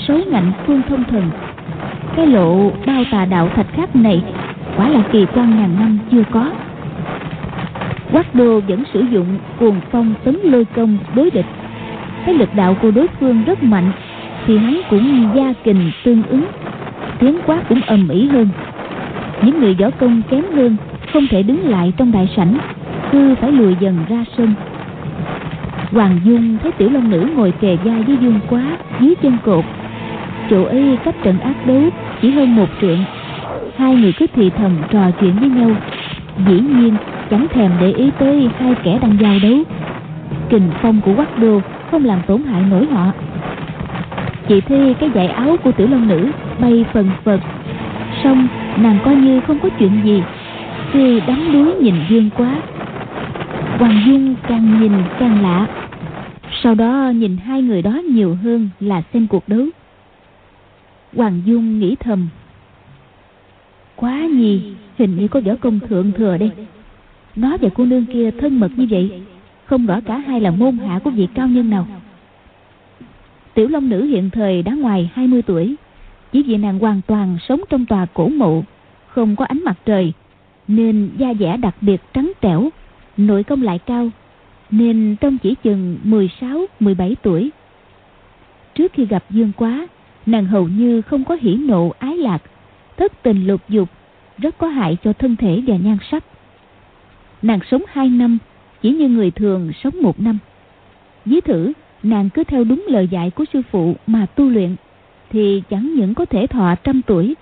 sáu 0.09 0.19
ngạnh 0.31 0.53
phương 0.67 0.83
thông 0.89 1.05
thần. 1.05 1.31
Cái 2.17 2.27
lộ 2.27 2.71
bao 2.87 3.05
tà 3.11 3.25
đạo 3.25 3.49
thạch 3.57 3.73
khắc 3.73 3.97
này, 3.97 4.23
Quả 4.77 4.89
là 4.89 5.03
kỳ 5.13 5.27
quan 5.35 5.57
ngàn 5.57 5.77
năm 5.81 5.99
chưa 6.11 6.25
có. 6.31 6.51
Quách 8.13 8.35
đô 8.35 8.61
vẫn 8.61 8.83
sử 8.93 9.01
dụng 9.01 9.39
cuồng 9.61 9.81
phong 9.91 10.15
tấn 10.25 10.37
lôi 10.43 10.65
công 10.65 10.99
đối 11.15 11.31
địch 11.31 11.47
thấy 12.27 12.35
lực 12.35 12.55
đạo 12.55 12.77
của 12.83 12.91
đối 12.91 13.07
phương 13.21 13.45
rất 13.45 13.63
mạnh, 13.63 13.93
Thì 14.47 14.59
hắn 14.59 14.81
cũng 14.91 15.31
gia 15.35 15.53
kình 15.65 15.91
tương 16.05 16.23
ứng 16.23 16.45
Tiếng 17.19 17.39
quát 17.47 17.69
cũng 17.69 17.81
ầm 17.87 18.09
ĩ 18.09 18.27
hơn 18.27 18.49
Những 19.43 19.61
người 19.61 19.75
võ 19.75 19.91
công 19.91 20.23
kém 20.31 20.45
hơn 20.55 20.77
Không 21.13 21.27
thể 21.31 21.43
đứng 21.43 21.69
lại 21.69 21.93
trong 21.97 22.13
đại 22.13 22.29
sảnh, 22.37 22.59
Cứ 23.13 23.35
phải 23.35 23.53
lùi 23.53 23.77
dần 23.81 23.99
ra 24.09 24.25
sân 24.37 24.55
Hoàng 25.93 26.21
Dung 26.25 26.59
thấy 26.63 26.73
tiểu 26.73 26.91
long 26.91 27.11
nữ 27.11 27.29
ngồi 27.37 27.53
kề 27.61 27.77
vai 27.85 28.03
với 28.03 28.17
Dương 28.21 28.41
Quá 28.49 28.63
dưới 29.01 29.15
chân 29.23 29.37
cột. 29.45 29.65
Chỗ 30.51 30.65
ấy 30.65 30.99
cách 31.05 31.15
trận 31.23 31.39
ác 31.39 31.67
đấu 31.67 31.83
chỉ 32.23 32.31
hơn 32.31 32.57
một 32.57 32.69
trượng. 32.81 33.05
Hai 33.77 33.95
người 33.95 34.13
cứ 34.13 34.27
thì 34.35 34.51
thầm 34.51 34.73
trò 34.91 35.11
chuyện 35.21 35.37
với 35.41 35.49
nhau. 35.49 35.71
Dĩ 36.49 36.61
nhiên, 36.61 36.95
chẳng 37.31 37.47
thèm 37.49 37.71
để 37.81 37.93
ý 37.93 38.11
tới 38.19 38.49
hai 38.59 38.75
kẻ 38.83 38.99
đang 39.03 39.17
giao 39.21 39.35
đấu. 39.43 39.59
Kình 40.49 40.71
phong 40.83 41.01
của 41.01 41.15
quắc 41.15 41.39
đô 41.39 41.61
không 41.91 42.05
làm 42.05 42.23
tổn 42.27 42.43
hại 42.43 42.63
nổi 42.63 42.87
họ. 42.87 43.13
Chị 44.49 44.61
thi 44.61 44.95
cái 45.01 45.11
dải 45.15 45.27
áo 45.27 45.57
của 45.65 45.73
tiểu 45.73 45.89
long 45.89 46.09
nữ 46.09 46.31
bay 46.59 46.85
phần 46.93 47.11
phật. 47.25 47.41
Xong 48.25 48.49
nàng 48.77 48.99
coi 49.05 49.17
như 49.17 49.41
không 49.41 49.59
có 49.59 49.69
chuyện 49.79 50.01
gì. 50.05 50.23
Khi 50.93 51.21
đắm 51.27 51.53
đuối 51.53 51.75
nhìn 51.75 51.95
Dương 52.09 52.31
Quá 52.37 52.63
Hoàng 53.79 54.03
Dung 54.07 54.35
càng 54.49 54.81
nhìn 54.81 54.93
càng 55.19 55.43
lạ 55.43 55.67
Sau 56.63 56.75
đó 56.75 57.13
nhìn 57.17 57.37
hai 57.37 57.63
người 57.63 57.83
đó 57.83 57.91
nhiều 57.91 58.35
hơn 58.43 58.69
là 58.81 59.03
xem 59.13 59.27
cuộc 59.27 59.49
đấu 59.49 59.67
Hoàng 61.17 61.43
Dung 61.45 61.79
nghĩ 61.79 61.97
thầm 62.01 62.29
Quá 63.97 64.21
nhì, 64.21 64.75
Hình 64.99 65.17
như 65.17 65.29
có 65.29 65.41
võ 65.41 65.53
công 65.61 65.81
thượng 65.81 66.13
thừa 66.13 66.37
đây 66.37 66.51
Nó 67.37 67.57
và 67.61 67.69
cô 67.75 67.85
nương 67.85 68.07
kia 68.07 68.31
thân 68.31 68.61
mật 68.61 68.71
như 68.77 68.87
vậy 68.91 69.23
không 69.67 69.87
rõ 69.87 70.01
cả 70.01 70.19
hai 70.19 70.41
là 70.41 70.51
môn 70.51 70.79
hạ 70.79 71.01
của 71.05 71.11
vị 71.11 71.29
cao 71.35 71.49
nhân 71.49 71.71
nào 71.71 71.87
Tiểu 73.55 73.69
Long 73.69 73.89
Nữ 73.89 74.05
hiện 74.05 74.31
thời 74.31 74.63
đã 74.63 74.73
ngoài 74.73 75.11
20 75.15 75.43
tuổi 75.43 75.75
Chỉ 76.33 76.43
vì 76.43 76.57
nàng 76.57 76.79
hoàn 76.79 77.01
toàn 77.07 77.39
sống 77.49 77.61
trong 77.69 77.87
tòa 77.87 78.07
cổ 78.15 78.29
mộ 78.29 78.63
Không 79.07 79.37
có 79.37 79.45
ánh 79.45 79.65
mặt 79.65 79.77
trời 79.85 80.13
Nên 80.69 81.11
da 81.17 81.35
dẻ 81.35 81.57
đặc 81.57 81.75
biệt 81.81 82.01
trắng 82.13 82.33
trẻo 82.41 82.71
nội 83.17 83.45
công 83.45 83.63
lại 83.63 83.79
cao 83.79 84.11
nên 84.71 85.17
trong 85.21 85.39
chỉ 85.39 85.55
chừng 85.63 85.99
16-17 86.05 87.15
tuổi. 87.23 87.51
Trước 88.75 88.93
khi 88.93 89.07
gặp 89.07 89.25
Dương 89.31 89.53
Quá, 89.57 89.87
nàng 90.27 90.47
hầu 90.47 90.69
như 90.69 91.03
không 91.03 91.25
có 91.25 91.37
hỉ 91.41 91.55
nộ 91.55 91.93
ái 91.99 92.17
lạc, 92.17 92.43
thất 92.97 93.23
tình 93.23 93.47
lục 93.47 93.61
dục, 93.69 93.89
rất 94.39 94.59
có 94.59 94.69
hại 94.69 94.97
cho 95.05 95.13
thân 95.13 95.37
thể 95.37 95.63
và 95.67 95.77
nhan 95.77 95.99
sắc. 96.11 96.25
Nàng 97.43 97.61
sống 97.71 97.83
hai 97.89 98.09
năm, 98.09 98.39
chỉ 98.87 98.93
như 98.93 99.09
người 99.09 99.31
thường 99.31 99.73
sống 99.83 99.95
một 100.03 100.21
năm. 100.21 100.39
dí 101.25 101.41
thử, 101.41 101.73
nàng 102.03 102.31
cứ 102.31 102.45
theo 102.45 102.65
đúng 102.65 102.87
lời 102.89 103.09
dạy 103.09 103.31
của 103.31 103.45
sư 103.53 103.63
phụ 103.71 103.97
mà 104.07 104.27
tu 104.27 104.49
luyện, 104.49 104.77
thì 105.31 105.63
chẳng 105.71 105.95
những 105.95 106.15
có 106.15 106.25
thể 106.25 106.47
thọ 106.47 106.75
trăm 106.75 107.03
tuổi, 107.03 107.35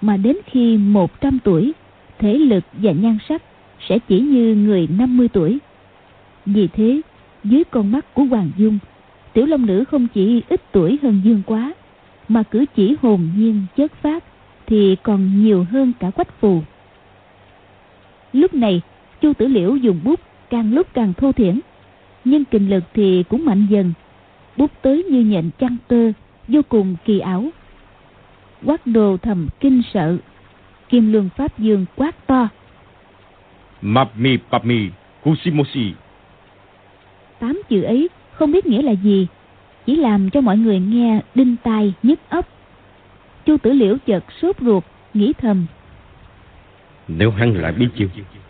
mà 0.00 0.16
đến 0.16 0.36
khi 0.46 0.76
100 0.76 1.38
tuổi, 1.44 1.72
thể 2.18 2.34
lực 2.34 2.64
và 2.72 2.92
nhan 2.92 3.18
sắc 3.28 3.42
sẽ 3.88 3.98
chỉ 4.08 4.20
như 4.20 4.54
người 4.54 4.88
50 4.98 5.28
tuổi. 5.28 5.58
Vì 6.46 6.68
thế, 6.68 7.00
dưới 7.44 7.64
con 7.64 7.92
mắt 7.92 8.14
của 8.14 8.24
Hoàng 8.24 8.50
Dung, 8.56 8.78
Tiểu 9.32 9.46
Long 9.46 9.66
Nữ 9.66 9.84
không 9.84 10.08
chỉ 10.14 10.42
ít 10.48 10.62
tuổi 10.72 10.98
hơn 11.02 11.20
Dương 11.24 11.42
quá, 11.46 11.74
mà 12.28 12.42
cử 12.42 12.64
chỉ 12.76 12.96
hồn 13.02 13.28
nhiên 13.36 13.62
chất 13.76 13.92
phát 14.02 14.24
thì 14.66 14.96
còn 15.02 15.44
nhiều 15.44 15.66
hơn 15.70 15.92
cả 16.00 16.10
quách 16.10 16.40
phù. 16.40 16.62
Lúc 18.32 18.54
này, 18.54 18.80
Chu 19.20 19.32
Tử 19.32 19.46
Liễu 19.46 19.76
dùng 19.76 20.00
bút 20.04 20.20
càng 20.52 20.72
lúc 20.72 20.86
càng 20.94 21.12
thô 21.14 21.32
thiển, 21.32 21.60
nhưng 22.24 22.44
kinh 22.44 22.70
lực 22.70 22.84
thì 22.94 23.24
cũng 23.28 23.44
mạnh 23.44 23.66
dần, 23.70 23.92
bút 24.56 24.70
tới 24.82 25.04
như 25.10 25.20
nhện 25.20 25.50
chăn 25.58 25.76
tơ, 25.88 26.12
vô 26.48 26.60
cùng 26.68 26.96
kỳ 27.04 27.18
ảo. 27.18 27.44
Quát 28.64 28.86
đồ 28.86 29.16
thầm 29.16 29.48
kinh 29.60 29.82
sợ, 29.92 30.16
Kim 30.88 31.12
Luân 31.12 31.28
Pháp 31.36 31.58
Dương 31.58 31.84
quát 31.96 32.26
to. 32.26 32.48
Mapmi 33.82 34.36
Papmi 34.50 34.88
Kusimoshi. 35.22 35.92
Tám 37.38 37.62
chữ 37.68 37.82
ấy 37.82 38.08
không 38.32 38.52
biết 38.52 38.66
nghĩa 38.66 38.82
là 38.82 38.92
gì, 38.92 39.26
chỉ 39.86 39.96
làm 39.96 40.30
cho 40.30 40.40
mọi 40.40 40.56
người 40.56 40.80
nghe 40.80 41.20
đinh 41.34 41.56
tai 41.62 41.92
nhức 42.02 42.20
óc. 42.28 42.48
Chu 43.46 43.56
Tử 43.56 43.72
Liễu 43.72 43.96
chợt 44.06 44.24
sốt 44.42 44.56
ruột, 44.60 44.84
nghĩ 45.14 45.32
thầm. 45.38 45.66
Nếu 47.08 47.30
hắn 47.30 47.54
lại 47.54 47.72
biết 47.72 47.88
chiêu, 47.96 48.08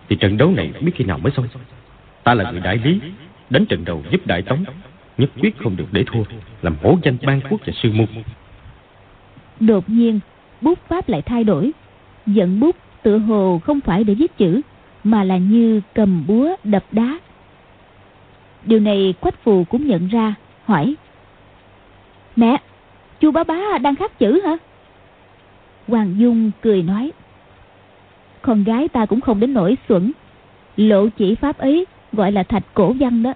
thì 0.08 0.16
trận 0.16 0.36
đấu 0.36 0.50
này 0.50 0.72
biết 0.80 0.92
khi 0.94 1.04
nào 1.04 1.18
mới 1.18 1.32
xong. 1.36 1.46
Ta 2.24 2.34
là 2.34 2.50
người 2.50 2.60
đại 2.60 2.80
lý, 2.84 3.00
đánh 3.50 3.66
trận 3.66 3.84
đầu 3.84 4.02
giúp 4.10 4.26
đại 4.26 4.42
tống, 4.42 4.64
nhất 5.18 5.30
quyết 5.40 5.58
không 5.58 5.76
được 5.76 5.86
để 5.92 6.04
thua, 6.12 6.22
làm 6.62 6.76
hổ 6.82 6.98
danh 7.02 7.16
ban 7.22 7.40
quốc 7.50 7.60
và 7.66 7.72
sư 7.82 7.92
môn. 7.92 8.06
Đột 9.60 9.90
nhiên, 9.90 10.20
bút 10.60 10.78
pháp 10.88 11.08
lại 11.08 11.22
thay 11.22 11.44
đổi, 11.44 11.72
giận 12.26 12.60
bút 12.60 12.76
tựa 13.02 13.18
hồ 13.18 13.60
không 13.64 13.80
phải 13.80 14.04
để 14.04 14.14
viết 14.14 14.36
chữ 14.38 14.60
mà 15.04 15.24
là 15.24 15.36
như 15.36 15.80
cầm 15.94 16.24
búa 16.26 16.56
đập 16.64 16.84
đá. 16.92 17.18
Điều 18.64 18.80
này 18.80 19.14
Quách 19.20 19.44
Phù 19.44 19.64
cũng 19.64 19.86
nhận 19.86 20.08
ra, 20.08 20.34
hỏi. 20.64 20.94
Mẹ, 22.36 22.56
chu 23.20 23.30
bá 23.30 23.44
bá 23.44 23.78
đang 23.78 23.96
khắc 23.96 24.18
chữ 24.18 24.40
hả? 24.44 24.56
Hoàng 25.88 26.14
Dung 26.18 26.50
cười 26.60 26.82
nói. 26.82 27.12
Con 28.42 28.64
gái 28.64 28.88
ta 28.88 29.06
cũng 29.06 29.20
không 29.20 29.40
đến 29.40 29.54
nỗi 29.54 29.76
xuẩn. 29.88 30.12
Lộ 30.76 31.08
chỉ 31.08 31.34
pháp 31.34 31.58
ấy 31.58 31.86
gọi 32.12 32.32
là 32.32 32.42
thạch 32.42 32.64
cổ 32.74 32.94
văn 32.98 33.22
đó. 33.22 33.34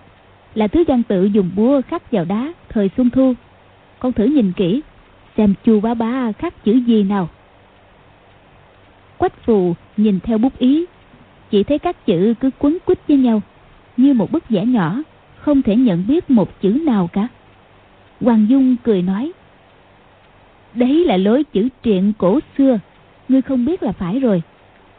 Là 0.54 0.68
thứ 0.68 0.84
văn 0.88 1.02
tự 1.02 1.24
dùng 1.24 1.50
búa 1.56 1.80
khắc 1.88 2.12
vào 2.12 2.24
đá 2.24 2.52
thời 2.68 2.90
xuân 2.96 3.10
thu. 3.10 3.34
Con 3.98 4.12
thử 4.12 4.24
nhìn 4.24 4.52
kỹ, 4.52 4.82
xem 5.36 5.54
chu 5.64 5.80
bá 5.80 5.94
bá 5.94 6.32
khắc 6.32 6.64
chữ 6.64 6.72
gì 6.72 7.02
nào. 7.02 7.28
Quách 9.18 9.44
phù 9.44 9.74
nhìn 9.96 10.20
theo 10.20 10.38
bút 10.38 10.58
ý 10.58 10.86
chỉ 11.50 11.62
thấy 11.62 11.78
các 11.78 12.06
chữ 12.06 12.34
cứ 12.40 12.50
quấn 12.58 12.78
quýt 12.84 12.98
với 13.08 13.16
nhau 13.16 13.42
như 13.96 14.14
một 14.14 14.32
bức 14.32 14.48
vẽ 14.48 14.64
nhỏ 14.64 15.02
không 15.36 15.62
thể 15.62 15.76
nhận 15.76 16.04
biết 16.06 16.30
một 16.30 16.60
chữ 16.60 16.68
nào 16.86 17.08
cả 17.12 17.28
hoàng 18.20 18.46
dung 18.48 18.76
cười 18.82 19.02
nói 19.02 19.32
đấy 20.74 21.04
là 21.04 21.16
lối 21.16 21.44
chữ 21.44 21.68
triện 21.84 22.12
cổ 22.18 22.40
xưa 22.58 22.78
ngươi 23.28 23.42
không 23.42 23.64
biết 23.64 23.82
là 23.82 23.92
phải 23.92 24.20
rồi 24.20 24.42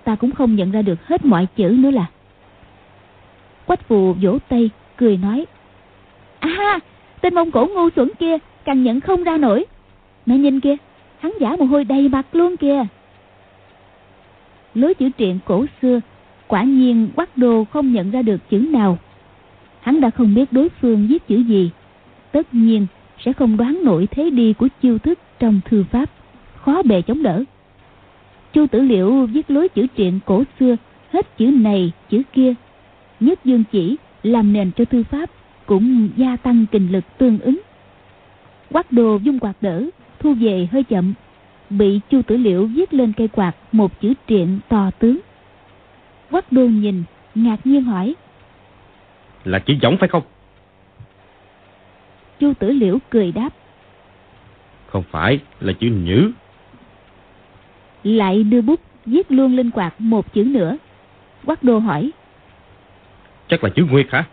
ta 0.03 0.15
cũng 0.15 0.31
không 0.31 0.55
nhận 0.55 0.71
ra 0.71 0.81
được 0.81 1.07
hết 1.07 1.25
mọi 1.25 1.47
chữ 1.55 1.75
nữa 1.79 1.91
là 1.91 2.05
quách 3.67 3.87
phù 3.87 4.13
vỗ 4.21 4.37
tay 4.49 4.69
cười 4.97 5.17
nói 5.17 5.45
À 6.39 6.79
Tên 7.21 7.35
Mông 7.35 7.51
Cổ 7.51 7.65
ngu 7.65 7.89
xuẩn 7.95 8.09
kia 8.19 8.37
Càng 8.65 8.83
nhận 8.83 8.99
không 8.99 9.23
ra 9.23 9.37
nổi. 9.37 9.65
Mẹ 10.25 10.37
nhìn 10.37 10.59
kia, 10.59 10.75
Hắn 11.19 11.33
giả 11.39 11.55
mồ 11.59 11.65
hôi 11.65 11.83
đầy 11.83 12.09
mặt 12.09 12.25
luôn 12.31 12.57
kìa. 12.57 12.85
Lối 14.73 14.93
chữ 14.93 15.09
truyện 15.09 15.39
cổ 15.45 15.65
xưa 15.81 15.99
Quả 16.47 16.63
nhiên 16.63 17.09
quắc 17.15 17.37
đồ 17.37 17.65
không 17.71 17.93
nhận 17.93 18.11
ra 18.11 18.21
được 18.21 18.49
chữ 18.49 18.57
nào. 18.57 18.97
Hắn 19.79 20.01
đã 20.01 20.09
không 20.09 20.35
biết 20.35 20.53
đối 20.53 20.69
phương 20.69 21.07
viết 21.09 21.27
chữ 21.27 21.37
gì. 21.37 21.71
Tất 22.31 22.53
nhiên 22.53 22.87
sẽ 23.25 23.33
không 23.33 23.57
đoán 23.57 23.79
nổi 23.83 24.07
thế 24.11 24.29
đi 24.29 24.53
của 24.53 24.67
chiêu 24.81 24.97
thức 24.97 25.19
trong 25.39 25.61
thư 25.65 25.83
pháp 25.91 26.09
Khó 26.55 26.81
bề 26.83 27.01
chống 27.01 27.23
đỡ. 27.23 27.43
Chu 28.53 28.67
Tử 28.67 28.81
Liệu 28.81 29.25
viết 29.25 29.51
lối 29.51 29.69
chữ 29.69 29.87
truyện 29.95 30.19
cổ 30.25 30.43
xưa 30.59 30.75
Hết 31.11 31.37
chữ 31.37 31.45
này 31.45 31.91
chữ 32.09 32.21
kia 32.33 32.53
Nhất 33.19 33.39
dương 33.45 33.63
chỉ 33.71 33.97
làm 34.23 34.53
nền 34.53 34.71
cho 34.71 34.85
thư 34.85 35.03
pháp 35.03 35.29
Cũng 35.65 36.09
gia 36.17 36.37
tăng 36.37 36.65
kinh 36.71 36.91
lực 36.91 37.03
tương 37.17 37.39
ứng. 37.39 37.61
Quát 38.71 38.91
đồ 38.91 39.17
dung 39.23 39.39
quạt 39.39 39.53
đỡ 39.61 39.85
Thu 40.19 40.33
về 40.33 40.67
hơi 40.71 40.83
chậm. 40.83 41.13
Bị 41.69 41.99
Chu 42.09 42.21
Tử 42.21 42.37
Liệu 42.37 42.65
viết 42.65 42.93
lên 42.93 43.13
cây 43.17 43.27
quạt 43.27 43.53
Một 43.71 44.01
chữ 44.01 44.13
triện 44.27 44.59
to 44.69 44.91
tướng. 44.99 45.19
Quát 46.31 46.51
đô 46.51 46.65
nhìn 46.65 47.03
Ngạc 47.35 47.57
nhiên 47.63 47.83
hỏi. 47.83 48.15
Là 49.43 49.59
chữ 49.59 49.73
giống 49.81 49.97
phải 49.97 50.09
không? 50.09 50.23
Chu 52.39 52.53
Tử 52.53 52.71
Liễu 52.71 52.97
cười 53.09 53.31
đáp. 53.31 53.49
Không 54.87 55.03
phải 55.11 55.39
là 55.59 55.73
chữ 55.79 55.87
nhữ. 55.87 56.31
Lại 58.03 58.43
đưa 58.43 58.61
bút 58.61 58.79
viết 59.05 59.31
luôn 59.31 59.55
lên 59.55 59.71
quạt 59.71 60.01
một 60.01 60.33
chữ 60.33 60.43
nữa. 60.43 60.77
Quát 61.45 61.63
đô 61.63 61.79
hỏi 61.79 62.11
Chắc 63.49 63.63
là 63.63 63.69
chữ 63.69 63.85
Nguyệt 63.89 64.07
hả? 64.09 64.23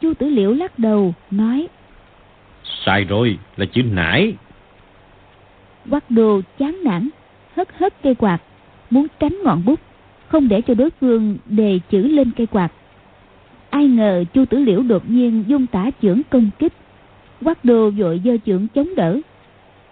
Chu 0.00 0.14
Tử 0.14 0.28
Liễu 0.28 0.52
lắc 0.52 0.78
đầu 0.78 1.14
nói 1.30 1.68
Sai 2.84 3.04
rồi 3.04 3.38
là 3.56 3.66
chữ 3.66 3.82
nải. 3.82 4.34
Quát 5.90 6.10
đô 6.10 6.40
chán 6.58 6.84
nản 6.84 7.08
Hất 7.56 7.68
hất 7.78 8.02
cây 8.02 8.14
quạt 8.14 8.38
Muốn 8.90 9.06
tránh 9.20 9.38
ngọn 9.44 9.62
bút 9.64 9.80
Không 10.28 10.48
để 10.48 10.60
cho 10.60 10.74
đối 10.74 10.90
phương 10.90 11.38
đề 11.46 11.80
chữ 11.90 12.02
lên 12.02 12.30
cây 12.36 12.46
quạt. 12.46 12.72
Ai 13.70 13.86
ngờ 13.86 14.24
chu 14.34 14.44
tử 14.44 14.58
liễu 14.58 14.82
đột 14.82 15.10
nhiên 15.10 15.44
dung 15.46 15.66
tả 15.66 15.90
chưởng 16.02 16.20
công 16.30 16.50
kích. 16.58 16.72
Quát 17.44 17.64
đô 17.64 17.90
vội 17.90 18.20
giơ 18.24 18.36
chưởng 18.46 18.68
chống 18.68 18.94
đỡ. 18.94 19.20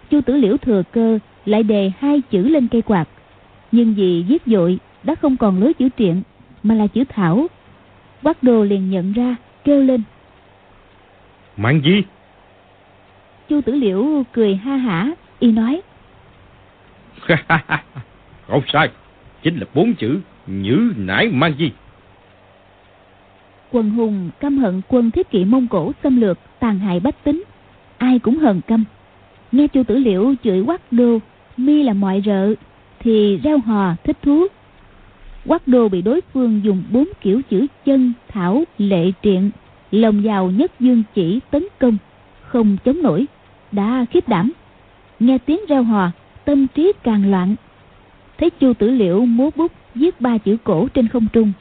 Chu 0.09 0.21
tử 0.21 0.33
liễu 0.37 0.57
thừa 0.57 0.83
cơ 0.91 1.19
lại 1.45 1.63
đề 1.63 1.91
hai 1.99 2.21
chữ 2.21 2.47
lên 2.47 2.67
cây 2.67 2.81
quạt. 2.81 3.07
Nhưng 3.71 3.93
vì 3.93 4.25
giết 4.27 4.41
dội 4.45 4.79
đã 5.03 5.15
không 5.15 5.37
còn 5.37 5.59
lối 5.59 5.73
chữ 5.73 5.89
triện 5.97 6.21
mà 6.63 6.75
là 6.75 6.87
chữ 6.87 7.03
thảo 7.09 7.47
quát 8.23 8.43
đô 8.43 8.63
liền 8.63 8.89
nhận 8.89 9.13
ra 9.13 9.35
kêu 9.63 9.79
lên. 9.83 10.03
Mang 11.57 11.81
gì? 11.83 12.03
Chu 13.49 13.61
tử 13.61 13.75
liễu 13.75 14.23
cười 14.33 14.55
ha 14.55 14.75
hả 14.75 15.11
y 15.39 15.51
nói. 15.51 15.81
Không 18.47 18.63
sai 18.67 18.89
chính 19.43 19.57
là 19.57 19.65
bốn 19.73 19.93
chữ 19.93 20.19
nhữ 20.47 20.93
nải 20.97 21.27
mang 21.27 21.53
gì? 21.57 21.71
Quần 23.71 23.89
hùng 23.89 24.29
căm 24.39 24.57
hận 24.57 24.81
quân 24.87 25.11
thiết 25.11 25.29
kỵ 25.29 25.45
Mông 25.45 25.67
Cổ 25.67 25.91
xâm 26.03 26.21
lược 26.21 26.37
tàn 26.59 26.79
hại 26.79 26.99
bách 26.99 27.23
tính 27.23 27.43
Ai 27.97 28.19
cũng 28.19 28.37
hờn 28.37 28.61
căm. 28.61 28.83
Nghe 29.51 29.67
chu 29.67 29.83
tử 29.83 29.97
liễu 29.97 30.33
chửi 30.43 30.63
quắc 30.65 30.81
đô 30.91 31.19
Mi 31.57 31.83
là 31.83 31.93
mọi 31.93 32.21
rợ 32.25 32.53
Thì 32.99 33.39
reo 33.43 33.57
hò 33.57 33.95
thích 34.03 34.17
thú 34.21 34.47
Quắc 35.47 35.67
đô 35.67 35.89
bị 35.89 36.01
đối 36.01 36.21
phương 36.33 36.61
dùng 36.63 36.83
bốn 36.91 37.07
kiểu 37.21 37.41
chữ 37.49 37.67
chân, 37.85 38.13
thảo, 38.27 38.63
lệ 38.77 39.11
triện 39.23 39.49
Lồng 39.91 40.21
vào 40.23 40.51
nhất 40.51 40.71
dương 40.79 41.03
chỉ 41.13 41.39
tấn 41.51 41.63
công 41.79 41.97
Không 42.41 42.77
chống 42.85 43.01
nổi 43.01 43.25
Đã 43.71 44.05
khiếp 44.11 44.27
đảm. 44.27 44.51
Nghe 45.19 45.37
tiếng 45.37 45.59
reo 45.69 45.83
hò 45.83 46.11
Tâm 46.45 46.67
trí 46.67 46.91
càng 47.03 47.31
loạn. 47.31 47.55
Thấy 48.37 48.49
chu 48.49 48.73
tử 48.73 48.89
liễu 48.89 49.25
múa 49.25 49.49
bút 49.55 49.71
viết 49.95 50.21
ba 50.21 50.37
chữ 50.37 50.57
cổ 50.63 50.87
trên 50.93 51.07
không 51.07 51.27
trung 51.33 51.51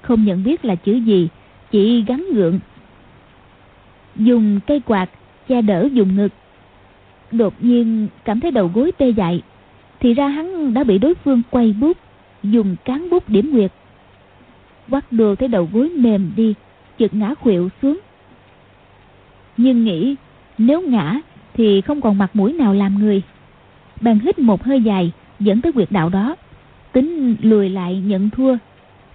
Không 0.00 0.24
nhận 0.24 0.44
biết 0.44 0.64
là 0.64 0.74
chữ 0.74 0.92
gì 0.92 1.28
chỉ 1.72 2.04
gắn 2.06 2.26
gượng. 2.34 2.60
Dùng 4.16 4.60
cây 4.66 4.80
quạt 4.80 5.10
che 5.48 5.62
đỡ 5.62 5.88
dùng 5.92 6.16
ngực. 6.16 6.32
Đột 7.30 7.54
nhiên 7.60 8.08
cảm 8.24 8.40
thấy 8.40 8.50
đầu 8.50 8.70
gối 8.74 8.92
tê 8.98 9.08
dại 9.08 9.42
thì 10.00 10.14
ra 10.14 10.28
hắn 10.28 10.74
đã 10.74 10.84
bị 10.84 10.98
đối 10.98 11.14
phương 11.14 11.42
quay 11.50 11.74
bút 11.80 11.96
dùng 12.42 12.76
cán 12.84 13.10
bút 13.10 13.28
điểm 13.28 13.50
nguyệt. 13.50 13.72
Quát 14.90 15.12
đồ 15.12 15.34
thấy 15.34 15.48
đầu 15.48 15.68
gối 15.72 15.88
mềm 15.88 16.32
đi 16.36 16.54
chợt 16.98 17.14
ngã 17.14 17.34
khuỵu 17.34 17.68
xuống. 17.82 17.98
Nhưng 19.56 19.84
nghĩ, 19.84 20.16
nếu 20.58 20.80
ngã 20.80 21.20
thì 21.54 21.80
không 21.80 22.00
còn 22.00 22.18
mặt 22.18 22.36
mũi 22.36 22.52
nào 22.52 22.74
làm 22.74 22.98
người. 22.98 23.22
Bèn 24.00 24.18
hít 24.18 24.38
một 24.38 24.64
hơi 24.64 24.82
dài, 24.82 25.12
dẫn 25.40 25.60
tới 25.60 25.72
quyệt 25.72 25.90
đạo 25.90 26.08
đó. 26.08 26.36
Tính 26.92 27.36
lùi 27.42 27.68
lại 27.68 28.02
nhận 28.06 28.30
thua, 28.30 28.56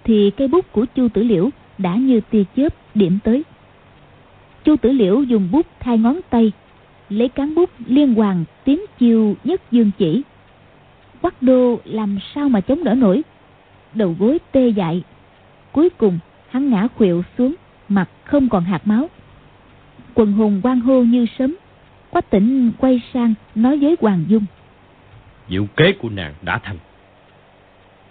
thì 0.04 0.30
cây 0.30 0.48
bút 0.48 0.72
của 0.72 0.84
chu 0.94 1.08
tử 1.08 1.22
liễu 1.22 1.50
đã 1.78 1.94
như 1.94 2.20
tia 2.20 2.44
chớp 2.56 2.74
điểm 2.94 3.18
tới. 3.24 3.42
Chu 4.64 4.76
tử 4.76 4.92
liễu 4.92 5.22
dùng 5.22 5.48
bút 5.52 5.66
thay 5.80 5.98
ngón 5.98 6.20
tay, 6.30 6.52
lấy 7.08 7.28
cán 7.28 7.54
bút 7.54 7.70
liên 7.86 8.14
hoàn 8.14 8.44
tiến 8.64 8.80
chiêu 8.98 9.36
nhất 9.44 9.62
dương 9.70 9.90
chỉ 9.98 10.22
quắc 11.22 11.42
đô 11.42 11.80
làm 11.84 12.18
sao 12.34 12.48
mà 12.48 12.60
chống 12.60 12.84
đỡ 12.84 12.94
nổi? 12.94 13.22
Đầu 13.94 14.16
gối 14.18 14.38
tê 14.52 14.68
dại. 14.68 15.02
Cuối 15.72 15.90
cùng 15.90 16.18
hắn 16.48 16.70
ngã 16.70 16.88
khuỵu 16.96 17.22
xuống 17.38 17.54
mặt 17.88 18.08
không 18.24 18.48
còn 18.48 18.64
hạt 18.64 18.86
máu. 18.86 19.08
Quần 20.14 20.32
hùng 20.32 20.60
quan 20.62 20.80
hô 20.80 21.02
như 21.02 21.26
sớm 21.38 21.56
quách 22.10 22.30
tỉnh 22.30 22.72
quay 22.78 23.02
sang 23.14 23.34
nói 23.54 23.78
với 23.78 23.96
hoàng 24.00 24.24
dung. 24.28 24.44
Diệu 25.48 25.66
kế 25.76 25.92
của 25.92 26.08
nàng 26.08 26.34
đã 26.42 26.58
thành. 26.58 26.76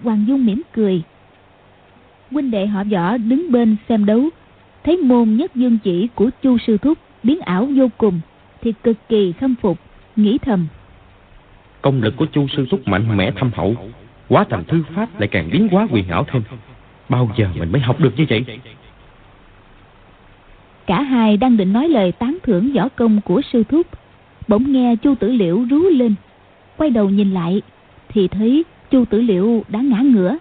Hoàng 0.03 0.25
dung 0.27 0.45
mỉm 0.45 0.61
cười. 0.73 1.03
Huynh 2.31 2.51
đệ 2.51 2.67
họ 2.67 2.83
võ 2.83 3.17
đứng 3.17 3.51
bên 3.51 3.75
xem 3.89 4.05
đấu. 4.05 4.29
Thấy 4.83 4.97
môn 4.97 5.33
nhất 5.33 5.55
dương 5.55 5.77
chỉ 5.83 6.07
của 6.15 6.29
chu 6.41 6.57
sư 6.57 6.77
thúc 6.77 6.97
biến 7.23 7.39
ảo 7.39 7.69
vô 7.75 7.87
cùng 7.97 8.19
thì 8.61 8.73
cực 8.83 8.97
kỳ 9.09 9.31
khâm 9.31 9.55
phục 9.55 9.77
nghĩ 10.15 10.37
thầm 10.37 10.67
công 11.81 12.01
lực 12.01 12.13
của 12.17 12.25
chu 12.25 12.47
sư 12.47 12.65
thúc 12.71 12.87
mạnh 12.87 13.17
mẽ 13.17 13.31
thâm 13.31 13.51
hậu, 13.55 13.75
quá 14.29 14.45
thành 14.49 14.63
thư 14.63 14.83
pháp 14.95 15.19
lại 15.19 15.27
càng 15.27 15.49
biến 15.51 15.67
quá 15.71 15.87
quyền 15.91 16.07
ảo 16.07 16.25
thêm. 16.31 16.41
Bao 17.09 17.31
giờ 17.37 17.47
mình 17.59 17.71
mới 17.71 17.81
học 17.81 17.99
được 17.99 18.13
như 18.17 18.25
vậy? 18.29 18.45
Cả 20.87 21.01
hai 21.01 21.37
đang 21.37 21.57
định 21.57 21.73
nói 21.73 21.89
lời 21.89 22.11
tán 22.11 22.37
thưởng 22.43 22.71
võ 22.73 22.89
công 22.89 23.21
của 23.21 23.41
sư 23.53 23.63
thúc. 23.69 23.87
Bỗng 24.47 24.71
nghe 24.71 24.95
chu 24.95 25.15
tử 25.15 25.31
liễu 25.31 25.65
rú 25.69 25.79
lên. 25.79 26.15
Quay 26.77 26.89
đầu 26.89 27.09
nhìn 27.09 27.33
lại, 27.33 27.61
thì 28.09 28.27
thấy 28.27 28.63
chu 28.91 29.05
tử 29.05 29.21
liễu 29.21 29.63
đã 29.69 29.79
ngã 29.79 29.97
ngửa. 29.97 30.37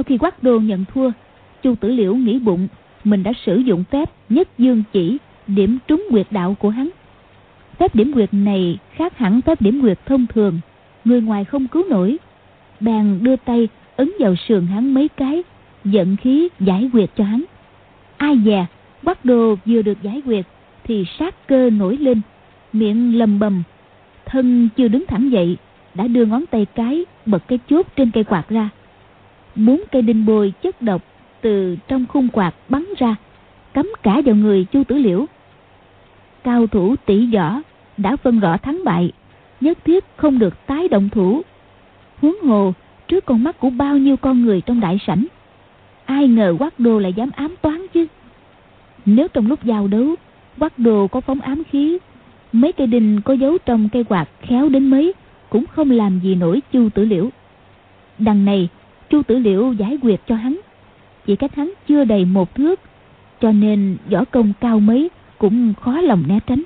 Sau 0.00 0.04
khi 0.04 0.18
quát 0.18 0.42
đô 0.42 0.60
nhận 0.60 0.84
thua, 0.94 1.10
chu 1.62 1.74
tử 1.74 1.88
liễu 1.88 2.14
nghĩ 2.14 2.38
bụng, 2.38 2.68
mình 3.04 3.22
đã 3.22 3.32
sử 3.46 3.56
dụng 3.56 3.84
phép 3.90 4.10
nhất 4.28 4.48
dương 4.58 4.82
chỉ, 4.92 5.18
điểm 5.46 5.78
trúng 5.86 6.06
quyệt 6.10 6.26
đạo 6.30 6.56
của 6.58 6.68
hắn. 6.68 6.90
Phép 7.78 7.94
điểm 7.94 8.12
quyệt 8.12 8.28
này 8.34 8.78
khác 8.92 9.18
hẳn 9.18 9.40
phép 9.40 9.62
điểm 9.62 9.80
quyệt 9.80 9.98
thông 10.06 10.26
thường, 10.26 10.60
người 11.04 11.20
ngoài 11.20 11.44
không 11.44 11.68
cứu 11.68 11.84
nổi. 11.88 12.18
Bèn 12.80 13.18
đưa 13.22 13.36
tay 13.36 13.68
ấn 13.96 14.10
vào 14.18 14.34
sườn 14.36 14.66
hắn 14.66 14.94
mấy 14.94 15.08
cái, 15.08 15.42
giận 15.84 16.16
khí 16.16 16.48
giải 16.60 16.90
quyệt 16.92 17.10
cho 17.16 17.24
hắn. 17.24 17.44
Ai 18.16 18.38
dè, 18.44 18.66
quát 19.04 19.24
đồ 19.24 19.54
vừa 19.66 19.82
được 19.82 20.02
giải 20.02 20.22
quyệt 20.24 20.46
thì 20.84 21.04
sát 21.18 21.48
cơ 21.48 21.70
nổi 21.70 21.96
lên, 21.96 22.20
miệng 22.72 23.18
lầm 23.18 23.38
bầm. 23.38 23.62
Thân 24.26 24.68
chưa 24.76 24.88
đứng 24.88 25.06
thẳng 25.06 25.32
dậy, 25.32 25.56
đã 25.94 26.06
đưa 26.06 26.24
ngón 26.24 26.46
tay 26.46 26.66
cái, 26.74 27.04
bật 27.26 27.42
cái 27.48 27.58
chốt 27.68 27.86
trên 27.96 28.10
cây 28.10 28.24
quạt 28.24 28.48
ra 28.48 28.70
bốn 29.66 29.80
cây 29.92 30.02
đinh 30.02 30.26
bôi 30.26 30.52
chất 30.62 30.82
độc 30.82 31.02
từ 31.40 31.76
trong 31.88 32.06
khung 32.08 32.28
quạt 32.28 32.54
bắn 32.68 32.84
ra, 32.98 33.16
cắm 33.72 33.92
cả 34.02 34.20
vào 34.24 34.34
người 34.34 34.64
chu 34.64 34.84
tử 34.84 34.96
liễu. 34.96 35.26
Cao 36.44 36.66
thủ 36.66 36.96
tỷ 37.06 37.34
võ 37.34 37.60
đã 37.96 38.16
phân 38.16 38.40
rõ 38.40 38.56
thắng 38.56 38.84
bại, 38.84 39.12
nhất 39.60 39.78
thiết 39.84 40.04
không 40.16 40.38
được 40.38 40.66
tái 40.66 40.88
động 40.88 41.08
thủ. 41.08 41.42
Huống 42.20 42.40
hồ, 42.42 42.72
trước 43.08 43.24
con 43.24 43.44
mắt 43.44 43.60
của 43.60 43.70
bao 43.70 43.98
nhiêu 43.98 44.16
con 44.16 44.42
người 44.42 44.60
trong 44.60 44.80
đại 44.80 44.98
sảnh, 45.06 45.26
ai 46.04 46.28
ngờ 46.28 46.56
quát 46.58 46.80
đồ 46.80 46.98
lại 46.98 47.12
dám 47.12 47.30
ám 47.36 47.54
toán 47.62 47.86
chứ? 47.92 48.06
Nếu 49.06 49.28
trong 49.28 49.46
lúc 49.46 49.64
giao 49.64 49.86
đấu 49.86 50.14
quát 50.58 50.78
đồ 50.78 51.06
có 51.06 51.20
phóng 51.20 51.40
ám 51.40 51.62
khí, 51.64 51.98
mấy 52.52 52.72
cây 52.72 52.86
đinh 52.86 53.20
có 53.24 53.34
giấu 53.34 53.58
trong 53.58 53.88
cây 53.92 54.04
quạt 54.04 54.28
khéo 54.40 54.68
đến 54.68 54.90
mấy 54.90 55.12
cũng 55.48 55.64
không 55.66 55.90
làm 55.90 56.20
gì 56.22 56.34
nổi 56.34 56.62
chu 56.72 56.88
tử 56.94 57.04
liễu. 57.04 57.28
Đằng 58.18 58.44
này 58.44 58.68
chu 59.10 59.22
tử 59.22 59.38
liễu 59.38 59.72
giải 59.72 59.98
quyết 60.02 60.20
cho 60.26 60.34
hắn. 60.34 60.60
Chỉ 61.26 61.36
cách 61.36 61.54
hắn 61.54 61.72
chưa 61.88 62.04
đầy 62.04 62.24
một 62.24 62.54
thước, 62.54 62.80
cho 63.40 63.52
nên 63.52 63.96
võ 64.10 64.24
công 64.24 64.52
cao 64.60 64.80
mấy 64.80 65.10
cũng 65.38 65.74
khó 65.80 66.00
lòng 66.00 66.24
né 66.28 66.38
tránh. 66.46 66.62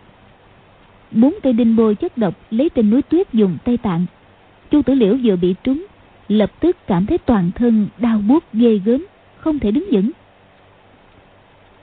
Bốn 1.11 1.35
cây 1.43 1.53
đinh 1.53 1.77
bôi 1.77 1.95
chất 1.95 2.19
độc 2.19 2.35
lấy 2.51 2.69
trên 2.69 2.91
núi 2.91 3.03
tuyết 3.03 3.33
dùng 3.33 3.59
tây 3.65 3.77
tạng. 3.77 4.07
Chu 4.71 4.83
tử 4.83 4.95
liễu 4.95 5.17
vừa 5.23 5.37
bị 5.37 5.55
trúng, 5.65 5.87
lập 6.29 6.53
tức 6.61 6.77
cảm 6.87 7.07
thấy 7.07 7.19
toàn 7.19 7.51
thân 7.55 7.87
đau 7.99 8.19
buốt 8.29 8.45
ghê 8.53 8.81
gớm, 8.85 9.07
không 9.37 9.59
thể 9.59 9.71
đứng 9.71 9.87
vững. 9.93 10.11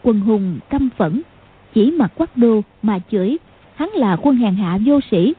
Quân 0.04 0.20
hùng 0.20 0.60
căm 0.70 0.90
phẫn, 0.98 1.22
chỉ 1.74 1.92
mặt 1.92 2.12
quắc 2.16 2.38
đô 2.38 2.62
mà 2.82 3.00
chửi, 3.12 3.38
hắn 3.76 3.90
là 3.90 4.16
quân 4.22 4.36
hàng 4.36 4.56
hạ 4.56 4.80
vô 4.86 5.00
sĩ 5.12 5.34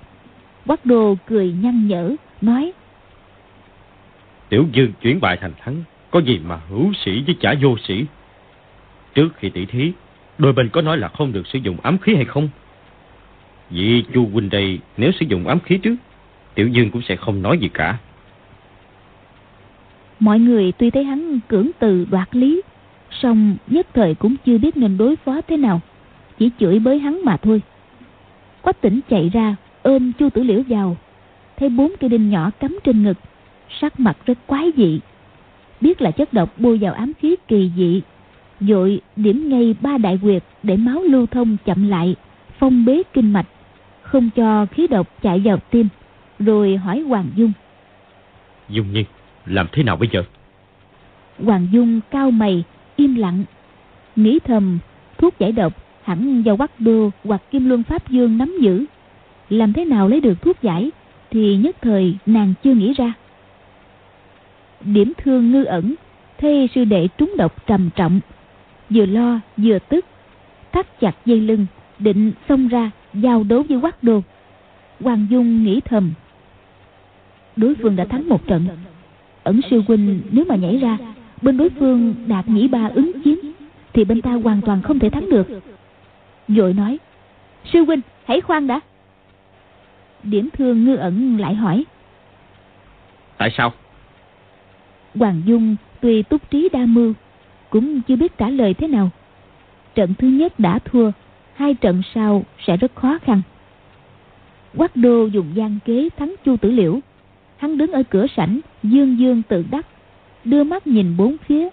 quắc 0.67 0.87
đô 0.87 1.17
cười 1.27 1.55
nhăn 1.63 1.89
nhở, 1.89 2.17
nói 2.41 2.73
tiểu 4.53 4.67
dương 4.73 4.93
chuyển 5.03 5.21
bại 5.21 5.37
thành 5.37 5.53
thắng 5.65 5.83
có 6.11 6.21
gì 6.21 6.41
mà 6.45 6.61
hữu 6.69 6.93
sĩ 7.05 7.23
với 7.27 7.37
chả 7.41 7.55
vô 7.63 7.77
sĩ? 7.79 8.05
Trước 9.15 9.29
khi 9.37 9.51
tỷ 9.51 9.67
thí, 9.67 9.93
đôi 10.39 10.53
bên 10.53 10.69
có 10.69 10.83
nói 10.83 10.99
là 10.99 11.09
không 11.09 11.33
được 11.33 11.47
sử 11.47 11.59
dụng 11.59 11.77
ám 11.83 11.99
khí 11.99 12.15
hay 12.15 12.25
không? 12.25 12.49
Vì 13.71 14.05
chu 14.15 14.29
huynh 14.33 14.51
đây, 14.51 14.79
nếu 14.97 15.13
sử 15.13 15.27
dụng 15.29 15.47
ám 15.47 15.61
khí 15.61 15.79
trước, 15.79 15.97
tiểu 16.55 16.69
dương 16.69 16.91
cũng 16.91 17.03
sẽ 17.03 17.17
không 17.17 17.43
nói 17.43 17.59
gì 17.59 17.69
cả. 17.75 17.99
Mọi 20.21 20.39
người 20.39 20.73
tuy 20.73 20.91
thấy 20.91 21.05
hắn 21.05 21.41
cưỡng 21.49 21.71
từ 21.79 22.07
đoạt 22.11 22.37
lý, 22.37 22.63
song 23.11 23.57
nhất 23.67 23.87
thời 23.95 24.15
cũng 24.15 24.37
chưa 24.47 24.59
biết 24.59 24.77
nên 24.77 24.99
đối 24.99 25.17
phó 25.17 25.41
thế 25.49 25.57
nào, 25.57 25.81
chỉ 26.39 26.51
chửi 26.59 26.79
bới 26.79 26.99
hắn 26.99 27.25
mà 27.25 27.37
thôi. 27.37 27.63
Quách 28.63 28.81
tỉnh 28.81 29.01
chạy 29.09 29.29
ra, 29.29 29.57
ôm 29.83 30.13
chu 30.13 30.31
tử 30.31 30.43
liễu 30.43 30.63
vào, 30.69 30.97
thấy 31.57 31.69
bốn 31.69 31.93
cây 32.01 32.11
đinh 32.11 32.31
nhỏ 32.31 32.51
cắm 32.61 32.79
trên 32.85 33.03
ngực 33.03 33.19
sắc 33.81 34.01
mặt 34.01 34.17
rất 34.27 34.39
quái 34.47 34.73
dị. 34.77 35.01
Biết 35.81 36.03
là 36.03 36.11
chất 36.11 36.33
độc 36.33 36.59
bôi 36.59 36.79
vào 36.79 36.93
ám 36.93 37.13
khí 37.21 37.37
kỳ 37.49 37.71
dị 37.77 38.03
dội 38.69 39.01
điểm 39.17 39.49
ngay 39.49 39.75
ba 39.81 39.99
đại 39.99 40.19
quyệt 40.23 40.43
để 40.63 40.77
máu 40.77 41.03
lưu 41.03 41.27
thông 41.27 41.57
chậm 41.65 41.89
lại 41.89 42.17
phong 42.59 42.85
bế 42.85 43.03
kinh 43.13 43.33
mạch 43.33 43.47
không 44.03 44.31
cho 44.31 44.67
khí 44.67 44.87
độc 44.87 45.09
chạy 45.23 45.41
vào 45.45 45.57
tim 45.71 45.89
rồi 46.39 46.77
hỏi 46.77 47.01
hoàng 47.01 47.27
dung. 47.35 47.53
Dung 48.69 48.93
nhi 48.93 49.05
làm 49.47 49.67
thế 49.73 49.83
nào 49.83 49.97
bây 49.97 50.09
giờ? 50.13 50.23
Hoàng 51.45 51.67
dung 51.73 52.01
cao 52.11 52.31
mày 52.31 52.65
im 52.97 53.15
lặng 53.15 53.45
nghĩ 54.17 54.39
thầm 54.45 54.79
thuốc 55.19 55.39
giải 55.39 55.53
độc 55.53 55.73
hẳn 56.03 56.43
do 56.43 56.57
quắc 56.57 56.81
đô 56.81 57.11
hoặc 57.25 57.43
kim 57.51 57.69
luân 57.69 57.83
pháp 57.83 58.11
dương 58.11 58.39
nắm 58.39 58.57
giữ. 58.61 58.85
Làm 59.49 59.73
thế 59.73 59.85
nào 59.85 60.09
lấy 60.09 60.21
được 60.21 60.43
thuốc 60.43 60.63
giải 60.63 60.91
thì 61.31 61.57
nhất 61.57 61.77
thời 61.83 62.17
nàng 62.27 62.55
chưa 62.65 62.75
nghĩ 62.75 62.95
ra 62.95 63.13
điểm 64.85 65.13
thương 65.19 65.53
ngư 65.53 65.65
ẩn, 65.65 65.95
thê 66.39 66.67
sư 66.75 66.85
đệ 66.85 67.09
trúng 67.19 67.35
độc 67.37 67.67
trầm 67.67 67.91
trọng. 67.97 68.21
Vừa 68.91 69.07
lo, 69.07 69.41
vừa 69.57 69.79
tức, 69.79 70.05
thắt 70.73 71.01
chặt 71.01 71.17
dây 71.25 71.41
lưng, 71.41 71.67
định 71.99 72.33
xông 72.49 72.69
ra, 72.69 72.91
giao 73.15 73.45
đấu 73.45 73.65
với 73.69 73.81
quắc 73.81 74.03
đô. 74.03 74.23
Hoàng 75.01 75.27
dung 75.31 75.65
nghĩ 75.65 75.81
thầm, 75.85 76.13
đối 77.57 77.75
phương 77.75 77.97
đã 77.97 78.05
thắng 78.05 78.29
một 78.29 78.47
trận. 78.47 78.67
Ẩn 79.43 79.61
sư 79.71 79.83
huynh, 79.89 80.21
nếu 80.31 80.45
mà 80.49 80.57
nhảy 80.57 80.77
ra, 80.77 80.99
bên 81.43 81.57
đối 81.57 81.71
phương 81.71 82.15
đạt 82.27 82.49
nhĩ 82.49 82.69
ba 82.69 82.91
ứng 82.95 83.13
chiến, 83.25 83.39
thì 83.93 84.05
bên 84.05 84.23
ta 84.23 84.33
hoàn 84.33 84.61
toàn 84.61 84.83
không 84.83 84.99
thể 84.99 85.11
thắng 85.11 85.31
được. 85.31 85.47
Vội 86.49 86.73
nói, 86.73 86.99
sư 87.73 87.85
huynh, 87.85 88.01
hãy 88.25 88.41
khoan 88.41 88.67
đã. 88.67 88.81
Điểm 90.23 90.49
thương 90.53 90.85
ngư 90.85 90.97
ẩn 90.97 91.39
lại 91.41 91.55
hỏi, 91.55 91.85
tại 93.39 93.51
sao? 93.57 93.73
Hoàng 95.15 95.43
dung 95.45 95.77
tuy 96.01 96.23
túc 96.23 96.51
trí 96.51 96.69
đa 96.73 96.87
mưu, 96.87 97.13
cũng 97.71 98.01
chưa 98.03 98.17
biết 98.17 98.39
trả 98.39 98.51
lời 98.51 98.75
thế 98.75 98.89
nào. 98.89 99.11
Trận 99.95 100.15
thứ 100.19 100.29
nhất 100.29 100.61
đã 100.61 100.79
thua, 100.79 101.11
hai 101.55 101.75
trận 101.75 102.03
sau 102.15 102.45
sẽ 102.67 102.77
rất 102.77 102.95
khó 102.95 103.19
khăn. 103.19 103.43
Quắc 104.77 104.97
đô 104.97 105.27
dùng 105.27 105.47
gian 105.55 105.79
kế 105.85 106.09
thắng 106.17 106.35
chu 106.45 106.57
tử 106.57 106.71
liễu. 106.71 107.01
Hắn 107.57 107.79
đứng 107.79 107.93
ở 107.93 108.03
cửa 108.03 108.27
sảnh, 108.37 108.61
dương 108.83 109.19
dương 109.19 109.43
tự 109.49 109.65
đắc, 109.71 109.87
đưa 110.45 110.65
mắt 110.65 110.87
nhìn 110.87 111.17
bốn 111.17 111.37
phía. 111.47 111.69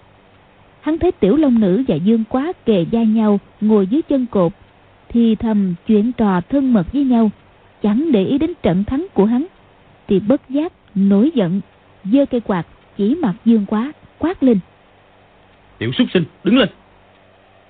Hắn 0.80 0.98
thấy 0.98 1.12
tiểu 1.12 1.36
long 1.36 1.60
nữ 1.60 1.84
và 1.88 1.94
dương 1.94 2.24
quá 2.28 2.52
kề 2.64 2.86
da 2.90 3.02
nhau, 3.02 3.40
ngồi 3.60 3.86
dưới 3.86 4.02
chân 4.02 4.26
cột, 4.26 4.52
thì 5.08 5.34
thầm 5.34 5.74
chuyện 5.86 6.12
trò 6.12 6.40
thân 6.40 6.72
mật 6.72 6.92
với 6.92 7.04
nhau. 7.04 7.30
Chẳng 7.82 8.12
để 8.12 8.24
ý 8.24 8.38
đến 8.38 8.52
trận 8.62 8.84
thắng 8.84 9.06
của 9.14 9.24
hắn, 9.24 9.46
thì 10.08 10.20
bất 10.20 10.48
giác 10.48 10.72
nổi 10.94 11.30
giận, 11.34 11.60
giơ 12.04 12.26
cây 12.26 12.40
quạt 12.40 12.66
chỉ 13.00 13.14
mặt 13.14 13.34
dương 13.44 13.66
quá 13.66 13.92
quát 14.18 14.42
lên. 14.42 14.58
Tiểu 15.78 15.92
súc 15.92 16.06
sinh 16.14 16.24
đứng 16.44 16.58
lên. 16.58 16.68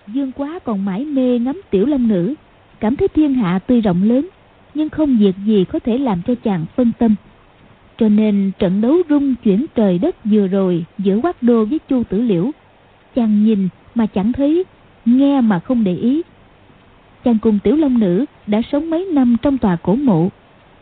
Dương 0.07 0.33
quá 0.33 0.59
còn 0.65 0.85
mãi 0.85 1.05
mê 1.05 1.39
ngắm 1.39 1.61
tiểu 1.71 1.87
long 1.87 2.09
nữ. 2.09 2.35
Cảm 2.81 2.97
thấy 2.97 3.09
thiên 3.09 3.35
hạ 3.35 3.59
tuy 3.67 3.81
rộng 3.81 4.03
lớn 4.03 4.29
nhưng 4.75 4.89
không 4.89 5.17
việc 5.19 5.35
gì 5.47 5.65
có 5.65 5.79
thể 5.79 5.99
làm 5.99 6.23
cho 6.27 6.35
chàng 6.35 6.65
phân 6.77 6.93
tâm. 6.99 7.15
Cho 7.99 8.09
nên 8.09 8.51
trận 8.59 8.81
đấu 8.81 8.97
rung 9.09 9.35
chuyển 9.35 9.67
trời 9.75 9.99
đất 9.99 10.17
vừa 10.25 10.47
rồi 10.47 10.85
giữa 10.99 11.21
quát 11.23 11.43
đô 11.43 11.65
với 11.65 11.79
chu 11.89 12.03
tử 12.05 12.21
liễu 12.21 12.51
chàng 13.15 13.45
nhìn 13.45 13.69
mà 13.95 14.07
chẳng 14.07 14.33
thấy 14.33 14.65
nghe 15.05 15.41
mà 15.41 15.59
không 15.59 15.85
để 15.85 15.95
ý. 15.95 16.23
Chàng 17.25 17.39
cùng 17.39 17.59
tiểu 17.59 17.77
long 17.77 18.01
nữ 18.01 18.25
đã 18.47 18.63
sống 18.73 18.91
mấy 18.91 19.05
năm 19.13 19.37
trong 19.43 19.59
tòa 19.59 19.77
cổ 19.77 19.95
mộ. 19.95 20.29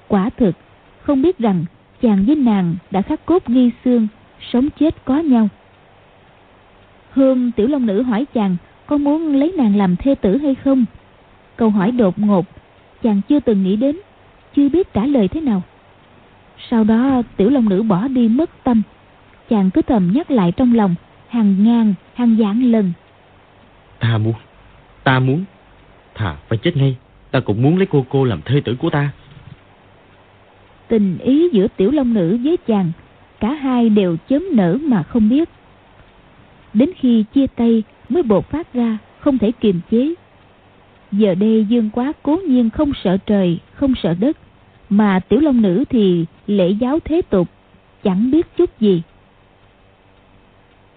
Quả 0.08 0.30
thực 0.36 0.56
không 1.02 1.22
biết 1.22 1.38
rằng 1.38 1.64
chàng 2.02 2.24
với 2.26 2.36
nàng 2.36 2.76
đã 2.90 3.02
khắc 3.02 3.26
cốt 3.26 3.46
ghi 3.46 3.70
xương 3.84 4.08
sống 4.52 4.68
chết 4.80 5.04
có 5.04 5.18
nhau. 5.18 5.48
Hôm 7.10 7.52
tiểu 7.52 7.66
long 7.66 7.86
nữ 7.86 8.02
hỏi 8.02 8.26
chàng 8.34 8.56
có 8.86 8.96
muốn 8.96 9.36
lấy 9.36 9.52
nàng 9.56 9.76
làm 9.76 9.96
thê 9.96 10.14
tử 10.14 10.36
hay 10.36 10.54
không? 10.54 10.84
Câu 11.56 11.70
hỏi 11.70 11.90
đột 11.90 12.18
ngột 12.18 12.46
chàng 13.02 13.20
chưa 13.28 13.40
từng 13.40 13.62
nghĩ 13.62 13.76
đến 13.76 13.96
chưa 14.56 14.68
biết 14.68 14.92
trả 14.92 15.06
lời 15.06 15.28
thế 15.28 15.40
nào. 15.40 15.62
Sau 16.70 16.84
đó 16.84 17.22
tiểu 17.36 17.50
long 17.50 17.68
nữ 17.68 17.82
bỏ 17.82 18.08
đi 18.08 18.28
mất 18.28 18.50
tâm. 18.64 18.82
Chàng 19.50 19.70
cứ 19.70 19.82
thầm 19.82 20.10
nhắc 20.14 20.30
lại 20.30 20.52
trong 20.52 20.74
lòng 20.74 20.94
hàng 21.28 21.64
ngàn 21.64 21.94
hàng 22.14 22.36
vạn 22.38 22.62
lần. 22.62 22.92
Ta 23.98 24.18
muốn 24.18 24.34
ta 25.04 25.18
muốn 25.18 25.44
thà 26.14 26.36
phải 26.48 26.58
chết 26.58 26.76
ngay 26.76 26.96
ta 27.30 27.40
cũng 27.40 27.62
muốn 27.62 27.76
lấy 27.76 27.86
cô 27.86 28.06
cô 28.08 28.24
làm 28.24 28.42
thê 28.42 28.60
tử 28.60 28.76
của 28.78 28.90
ta. 28.90 29.10
Tình 30.88 31.18
ý 31.18 31.48
giữa 31.52 31.66
tiểu 31.76 31.90
long 31.90 32.14
nữ 32.14 32.38
với 32.44 32.56
chàng 32.66 32.92
cả 33.40 33.52
hai 33.52 33.88
đều 33.88 34.16
chớm 34.28 34.44
nở 34.52 34.78
mà 34.82 35.02
không 35.02 35.28
biết. 35.28 35.48
Đến 36.74 36.90
khi 36.96 37.24
chia 37.34 37.46
tay 37.46 37.82
mới 38.08 38.22
bột 38.22 38.50
phát 38.50 38.74
ra, 38.74 38.98
không 39.18 39.38
thể 39.38 39.52
kiềm 39.52 39.80
chế. 39.90 40.14
Giờ 41.12 41.34
đây 41.34 41.66
dương 41.68 41.90
quá 41.90 42.12
cố 42.22 42.36
nhiên 42.48 42.70
không 42.70 42.92
sợ 43.04 43.16
trời, 43.26 43.58
không 43.72 43.94
sợ 44.02 44.14
đất, 44.20 44.36
mà 44.90 45.20
tiểu 45.20 45.40
long 45.40 45.62
nữ 45.62 45.84
thì 45.90 46.24
lễ 46.46 46.70
giáo 46.70 46.98
thế 47.04 47.22
tục, 47.22 47.48
chẳng 48.04 48.30
biết 48.30 48.46
chút 48.56 48.80
gì. 48.80 49.02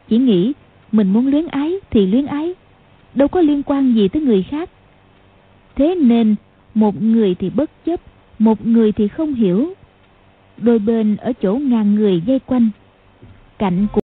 Chỉ 0.09 0.17
nghĩ 0.17 0.53
mình 0.91 1.13
muốn 1.13 1.27
luyến 1.27 1.47
ái 1.47 1.73
thì 1.89 2.05
luyến 2.05 2.25
ái, 2.25 2.53
đâu 3.13 3.27
có 3.27 3.41
liên 3.41 3.63
quan 3.63 3.93
gì 3.93 4.07
tới 4.07 4.21
người 4.21 4.43
khác. 4.43 4.69
Thế 5.75 5.95
nên 5.95 6.35
một 6.73 7.01
người 7.01 7.35
thì 7.35 7.49
bất 7.49 7.85
chấp, 7.85 7.99
một 8.39 8.65
người 8.65 8.91
thì 8.91 9.07
không 9.07 9.33
hiểu 9.33 9.73
đôi 10.63 10.79
bên 10.79 11.15
ở 11.15 11.33
chỗ 11.41 11.55
ngàn 11.55 11.95
người 11.95 12.21
dây 12.25 12.39
quanh. 12.39 12.69
Cạnh 13.59 13.87
của 13.93 14.00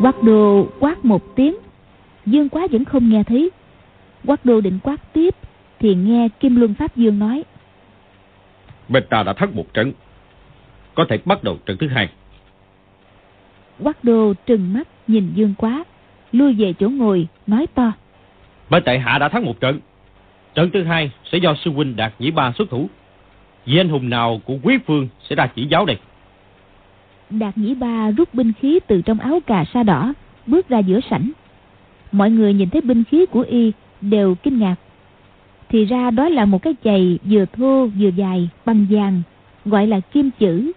quát 0.00 0.22
đồ 0.22 0.68
quát 0.80 1.04
một 1.04 1.36
tiếng. 1.36 1.56
Dương 2.26 2.48
quá 2.48 2.66
vẫn 2.70 2.84
không 2.84 3.08
nghe 3.08 3.22
thấy. 3.22 3.50
Quát 4.26 4.44
đồ 4.44 4.60
định 4.60 4.78
quát 4.82 5.12
tiếp 5.12 5.34
thì 5.78 5.94
nghe 5.94 6.28
kim 6.40 6.56
luân 6.56 6.74
pháp 6.74 6.96
dương 6.96 7.18
nói. 7.18 7.44
Bên 8.88 9.04
ta 9.10 9.22
đã 9.22 9.32
thắng 9.32 9.56
một 9.56 9.74
trận. 9.74 9.92
Có 10.94 11.04
thể 11.08 11.18
bắt 11.24 11.44
đầu 11.44 11.58
trận 11.66 11.78
thứ 11.78 11.88
hai. 11.88 12.08
Quát 13.78 14.04
đồ 14.04 14.34
trừng 14.46 14.72
mắt 14.72 14.88
nhìn 15.06 15.32
dương 15.34 15.54
quá 15.58 15.84
lui 16.32 16.54
về 16.54 16.72
chỗ 16.78 16.88
ngồi 16.88 17.28
nói 17.46 17.66
to. 17.74 17.92
Bên 18.70 18.82
tại 18.86 18.98
hạ 18.98 19.18
đã 19.18 19.28
thắng 19.28 19.44
một 19.44 19.60
trận. 19.60 19.80
Trận 20.54 20.70
thứ 20.70 20.84
hai 20.84 21.10
sẽ 21.32 21.38
do 21.38 21.54
sư 21.64 21.70
huynh 21.70 21.96
đạt 21.96 22.12
nhĩ 22.18 22.30
ba 22.30 22.52
xuất 22.52 22.70
thủ. 22.70 22.88
Vì 23.64 23.78
anh 23.78 23.88
hùng 23.88 24.10
nào 24.10 24.40
của 24.44 24.58
quý 24.62 24.78
phương 24.86 25.08
sẽ 25.28 25.36
ra 25.36 25.46
chỉ 25.54 25.66
giáo 25.66 25.84
đây 25.84 25.96
đạt 27.30 27.58
nhĩ 27.58 27.74
ba 27.74 28.10
rút 28.10 28.34
binh 28.34 28.52
khí 28.52 28.80
từ 28.86 29.02
trong 29.02 29.18
áo 29.18 29.40
cà 29.46 29.64
sa 29.74 29.82
đỏ, 29.82 30.14
bước 30.46 30.68
ra 30.68 30.78
giữa 30.78 31.00
sảnh. 31.10 31.30
Mọi 32.12 32.30
người 32.30 32.54
nhìn 32.54 32.70
thấy 32.70 32.80
binh 32.80 33.04
khí 33.04 33.26
của 33.26 33.40
y 33.40 33.72
đều 34.00 34.34
kinh 34.34 34.58
ngạc. 34.58 34.76
Thì 35.68 35.84
ra 35.84 36.10
đó 36.10 36.28
là 36.28 36.44
một 36.44 36.62
cái 36.62 36.74
chày 36.84 37.18
vừa 37.24 37.44
thô 37.44 37.86
vừa 37.98 38.08
dài, 38.08 38.48
bằng 38.66 38.86
vàng, 38.90 39.22
gọi 39.64 39.86
là 39.86 40.00
kim 40.00 40.30
chữ. 40.38 40.72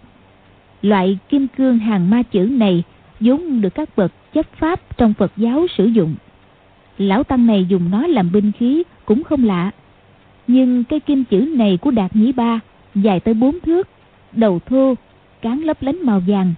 Loại 0.82 1.18
kim 1.28 1.48
cương 1.48 1.78
hàng 1.78 2.10
ma 2.10 2.22
chữ 2.22 2.40
này 2.40 2.82
vốn 3.20 3.60
được 3.60 3.74
các 3.74 3.88
bậc 3.96 4.12
chấp 4.34 4.46
pháp 4.52 4.96
trong 4.96 5.14
phật 5.14 5.32
giáo 5.36 5.66
sử 5.76 5.86
dụng. 5.86 6.14
Lão 6.98 7.24
tăng 7.24 7.46
này 7.46 7.66
dùng 7.68 7.90
nó 7.90 8.06
làm 8.06 8.32
binh 8.32 8.52
khí 8.52 8.82
cũng 9.04 9.24
không 9.24 9.44
lạ. 9.44 9.70
Nhưng 10.46 10.84
cái 10.84 11.00
kim 11.00 11.24
chữ 11.24 11.36
này 11.56 11.76
của 11.76 11.90
đạt 11.90 12.16
nhĩ 12.16 12.32
ba 12.32 12.60
dài 12.94 13.20
tới 13.20 13.34
bốn 13.34 13.60
thước, 13.60 13.88
đầu 14.32 14.60
thô 14.66 14.94
cán 15.42 15.60
lấp 15.60 15.82
lánh 15.82 16.06
màu 16.06 16.20
vàng, 16.26 16.54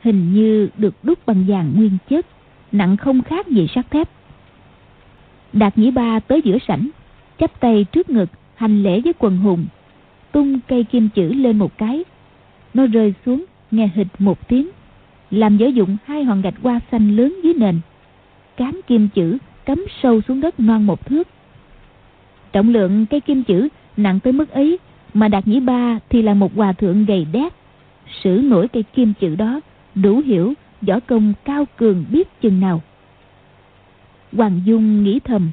hình 0.00 0.32
như 0.34 0.68
được 0.76 0.94
đúc 1.02 1.18
bằng 1.26 1.44
vàng 1.48 1.72
nguyên 1.76 1.98
chất, 2.08 2.26
nặng 2.72 2.96
không 2.96 3.22
khác 3.22 3.48
gì 3.48 3.66
sắt 3.74 3.90
thép. 3.90 4.08
Đạt 5.52 5.78
nhĩ 5.78 5.90
ba 5.90 6.20
tới 6.20 6.42
giữa 6.44 6.58
sảnh, 6.68 6.88
chắp 7.38 7.60
tay 7.60 7.86
trước 7.92 8.10
ngực, 8.10 8.30
hành 8.54 8.82
lễ 8.82 9.00
với 9.00 9.12
quần 9.18 9.36
hùng, 9.36 9.66
tung 10.32 10.60
cây 10.68 10.84
kim 10.84 11.08
chữ 11.08 11.32
lên 11.32 11.58
một 11.58 11.78
cái. 11.78 12.04
Nó 12.74 12.86
rơi 12.86 13.14
xuống, 13.26 13.44
nghe 13.70 13.90
hịch 13.94 14.08
một 14.18 14.48
tiếng, 14.48 14.68
làm 15.30 15.56
dở 15.56 15.66
dụng 15.66 15.96
hai 16.04 16.24
hòn 16.24 16.42
gạch 16.42 16.54
hoa 16.62 16.80
xanh 16.90 17.16
lớn 17.16 17.36
dưới 17.42 17.54
nền. 17.54 17.80
Cán 18.56 18.80
kim 18.86 19.08
chữ 19.08 19.38
cắm 19.64 19.86
sâu 20.02 20.20
xuống 20.28 20.40
đất 20.40 20.60
non 20.60 20.86
một 20.86 21.06
thước. 21.06 21.28
Trọng 22.52 22.68
lượng 22.68 23.06
cây 23.06 23.20
kim 23.20 23.44
chữ 23.44 23.68
nặng 23.96 24.20
tới 24.20 24.32
mức 24.32 24.50
ấy, 24.50 24.78
mà 25.14 25.28
đạt 25.28 25.48
nhĩ 25.48 25.60
ba 25.60 25.98
thì 26.08 26.22
là 26.22 26.34
một 26.34 26.56
hòa 26.56 26.72
thượng 26.72 27.04
gầy 27.04 27.26
đét 27.32 27.57
sử 28.22 28.40
nổi 28.44 28.68
cây 28.68 28.82
kim 28.82 29.12
chữ 29.20 29.36
đó, 29.36 29.60
đủ 29.94 30.20
hiểu 30.20 30.54
võ 30.80 31.00
công 31.00 31.32
cao 31.44 31.64
cường 31.76 32.04
biết 32.10 32.40
chừng 32.40 32.60
nào. 32.60 32.82
Hoàng 34.32 34.60
dung 34.64 35.04
nghĩ 35.04 35.20
thầm, 35.20 35.50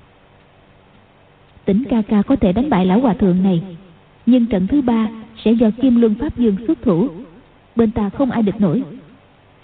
tỉnh 1.65 1.83
ca 1.89 2.01
ca 2.01 2.21
có 2.21 2.35
thể 2.35 2.53
đánh 2.53 2.69
bại 2.69 2.85
lão 2.85 2.99
hòa 2.99 3.13
thượng 3.13 3.43
này, 3.43 3.61
nhưng 4.25 4.45
trận 4.45 4.67
thứ 4.67 4.81
ba 4.81 5.09
sẽ 5.43 5.51
do 5.51 5.69
kim 5.81 6.01
luân 6.01 6.15
pháp 6.15 6.37
dương 6.37 6.55
xuất 6.67 6.81
thủ. 6.81 7.07
Bên 7.75 7.91
ta 7.91 8.09
không 8.09 8.31
ai 8.31 8.43
địch 8.43 8.61
nổi. 8.61 8.83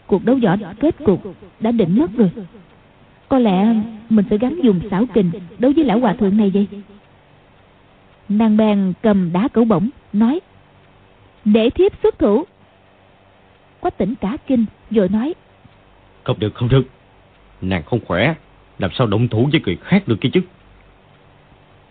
Cuộc 0.08 0.26
đấu 0.26 0.40
võ 0.44 0.56
kết 0.80 0.96
cục 1.06 1.36
đã 1.60 1.72
định 1.72 2.00
mất 2.00 2.12
rồi. 2.18 2.32
Có 3.30 3.40
lẽ 3.40 3.76
mình 4.10 4.26
phải 4.30 4.38
gắn 4.38 4.60
dùng 4.64 4.80
xảo 4.92 5.06
kình 5.06 5.32
đối 5.60 5.74
với 5.74 5.84
lão 5.86 6.00
hòa 6.00 6.14
thượng 6.14 6.38
này 6.38 6.52
vậy? 6.54 6.68
Nàng 8.30 8.58
bèn 8.58 8.94
cầm 9.02 9.30
đá 9.34 9.48
cẩu 9.48 9.66
bổng, 9.66 9.90
nói, 10.14 10.40
để 11.46 11.70
thiếp 11.70 11.92
xuất 12.04 12.20
thủ 12.20 12.44
quách 13.82 13.98
tỉnh 13.98 14.16
cả 14.22 14.38
kinh 14.48 14.66
rồi 14.92 15.10
nói. 15.10 15.34
Không 16.24 16.40
được 16.40 16.56
không 16.56 16.70
được. 16.70 16.84
Nàng 17.62 17.84
không 17.84 18.00
khỏe 18.06 18.36
làm 18.80 18.92
sao 18.94 19.08
động 19.08 19.28
thủ 19.28 19.50
với 19.52 19.62
người 19.66 19.78
khác 19.84 20.08
được 20.08 20.16
kia 20.22 20.30
chứ? 20.34 20.42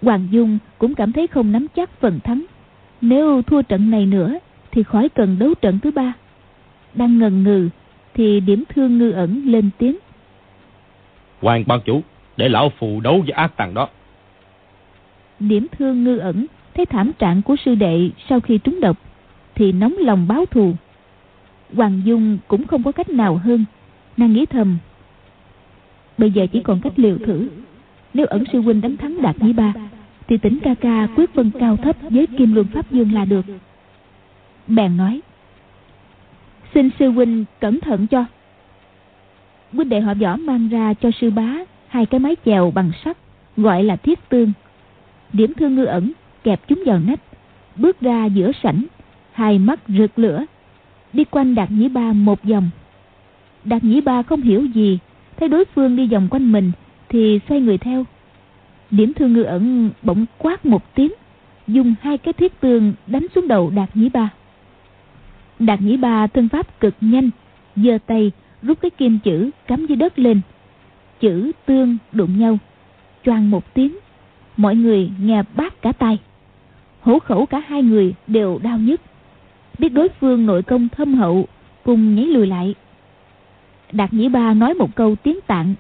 Hoàng 0.03 0.29
dung 0.31 0.59
cũng 0.79 0.94
cảm 0.94 1.12
thấy 1.12 1.26
không 1.26 1.53
nắm 1.53 1.66
chắc 1.76 2.00
phần 2.00 2.20
thắng. 2.20 2.44
Nếu 3.00 3.42
thua 3.42 3.62
trận 3.62 3.90
này 3.90 4.07
nữa 4.07 4.38
thì 4.70 4.83
khỏi 4.83 5.09
cần 5.09 5.38
đấu 5.38 5.55
trận 5.55 5.79
thứ 5.83 5.90
ba. 5.90 6.12
Đang 6.94 7.18
ngần 7.18 7.42
ngừ 7.42 7.68
thì 8.14 8.40
điểm 8.40 8.64
thương 8.68 8.98
ngư 8.98 9.11
ẩn 9.11 9.42
lên 9.46 9.70
tiếng. 9.79 9.96
Hoàng 11.40 11.64
ban 11.66 11.81
chủ 11.85 12.03
để 12.37 12.48
lão 12.48 12.70
phù 12.79 13.00
đấu 13.00 13.20
với 13.20 13.31
ác 13.31 13.57
tàng 13.57 13.74
đó. 13.74 13.88
Điểm 15.40 15.66
thương 15.79 16.05
ngư 16.05 16.18
ẩn 16.18 16.46
thấy 16.74 16.87
thảm 16.87 17.12
trạng 17.18 17.42
của 17.42 17.57
sư 17.64 17.74
đệ 17.74 18.11
sau 18.29 18.40
khi 18.40 18.59
trúng 18.59 18.81
độc 18.81 18.96
thì 19.55 19.72
nóng 19.72 19.94
lòng 19.98 20.29
báo 20.29 20.46
thù 20.46 20.74
hoàng 21.74 22.02
dung 22.04 22.38
cũng 22.48 22.66
không 22.66 22.83
có 22.83 22.92
cách 22.92 23.09
nào 23.09 23.37
hơn. 23.37 23.64
Nàng 24.16 24.33
nghĩ 24.33 24.46
thầm, 24.46 24.78
bây 26.18 26.30
giờ 26.30 26.46
chỉ 26.52 26.61
còn 26.62 26.80
cách 26.80 26.92
liều 26.98 27.18
thử. 27.18 27.48
Nếu 28.14 28.26
ẩn 28.26 28.44
sư 28.52 28.61
huynh 28.61 28.80
đánh 28.80 28.96
thắng 28.96 29.22
đạt 29.22 29.42
nhĩ 29.42 29.52
ba, 29.52 29.72
thì 30.28 30.38
tỉnh 30.38 30.59
ca 30.62 30.74
ca 30.74 31.09
quyết 31.16 31.35
phân 31.35 31.50
cao 31.61 31.76
thấp 31.76 31.96
với 32.11 32.26
kim 32.26 32.54
luân 32.54 32.66
pháp 32.66 32.90
dương 32.90 33.12
là 33.12 33.24
được. 33.24 33.44
Bèn 34.66 34.96
nói, 34.96 35.20
xin 36.74 36.90
sư 36.98 37.11
huynh 37.11 37.44
cẩn 37.61 37.80
thận 37.80 38.06
cho. 38.06 38.24
Huynh 39.72 39.88
đệ 39.88 40.00
họ 40.00 40.14
võ 40.14 40.37
mang 40.37 40.68
ra 40.68 40.94
cho 40.94 41.11
sư 41.20 41.30
bá 41.30 41.54
hai 41.88 42.06
cái 42.06 42.20
mái 42.20 42.37
chèo 42.44 42.70
bằng 42.70 42.90
sắt, 43.04 43.16
gọi 43.56 43.85
là 43.85 43.96
thiết 43.96 44.28
tương. 44.28 44.52
Điểm 45.33 45.52
thương 45.54 45.74
ngư 45.74 45.85
ẩn 45.85 46.12
kẹp 46.42 46.68
chúng 46.68 46.83
vào 46.87 46.98
nách, 46.98 47.20
bước 47.76 48.00
ra 48.00 48.24
giữa 48.24 48.50
sảnh, 48.62 48.85
hai 49.33 49.59
mắt 49.59 49.80
rực 49.88 50.18
lửa 50.18 50.44
đi 51.12 51.25
quanh 51.25 51.55
đạt 51.55 51.70
nhĩ 51.70 51.88
ba 51.88 52.12
một 52.12 52.42
vòng. 52.44 52.70
Đạt 53.64 53.85
nhĩ 53.85 54.01
ba 54.01 54.23
không 54.23 54.42
hiểu 54.42 54.64
gì. 54.64 54.99
Thấy 55.37 55.49
đối 55.49 55.64
phương 55.64 55.96
đi 55.96 56.07
vòng 56.07 56.29
quanh 56.31 56.53
mình, 56.53 56.73
thì 57.09 57.40
xoay 57.49 57.61
người 57.61 57.79
theo. 57.79 58.05
Điểm 58.90 59.12
thương 59.14 59.33
ngư 59.33 59.42
ẩn 59.42 59.90
bỗng 60.03 60.27
quát 60.38 60.66
một 60.66 60.94
tiếng, 60.94 61.12
dùng 61.66 61.94
hai 62.01 62.18
cái 62.18 62.33
thiết 62.33 62.61
tương 62.61 62.92
đánh 63.07 63.27
xuống 63.35 63.49
đầu 63.49 63.70
đạt 63.70 63.96
nhĩ 63.96 64.09
ba. 64.09 64.31
Đạt 65.59 65.81
nhĩ 65.81 65.96
ba 65.96 66.27
thân 66.27 66.49
pháp 66.49 66.81
cực 66.81 66.94
nhanh, 67.01 67.31
giơ 67.77 67.99
tay, 68.07 68.33
rút 68.62 68.81
cái 68.81 68.90
kim 68.90 69.18
chữ 69.18 69.51
cắm 69.66 69.87
dưới 69.87 69.96
đất 69.96 70.18
lên. 70.18 70.40
Chữ 71.20 71.53
tương 71.66 71.96
đụng 72.12 72.38
nhau, 72.38 72.59
choang 73.25 73.51
một 73.51 73.75
tiếng, 73.75 73.96
mọi 74.57 74.77
người 74.77 75.11
nghe 75.20 75.42
bát 75.57 75.83
cả 75.83 75.92
tay 75.92 76.18
hổ 77.01 77.18
khẩu 77.18 77.46
cả 77.46 77.62
hai 77.66 77.83
người 77.83 78.14
đều 78.27 78.59
đau 78.62 78.79
nhức 78.79 79.01
biết 79.80 79.88
đối 79.88 80.08
phương 80.08 80.46
nội 80.46 80.62
công 80.62 80.88
thâm 80.88 81.14
hậu, 81.14 81.46
cùng 81.84 82.14
nhảy 82.14 82.26
lùi 82.26 82.46
lại. 82.46 82.74
Đạt 83.92 84.12
nhĩ 84.12 84.28
ba 84.28 84.54
nói 84.54 84.74
một 84.74 84.94
câu 84.94 85.16
tiếng 85.22 85.40
tạng. 85.46 85.74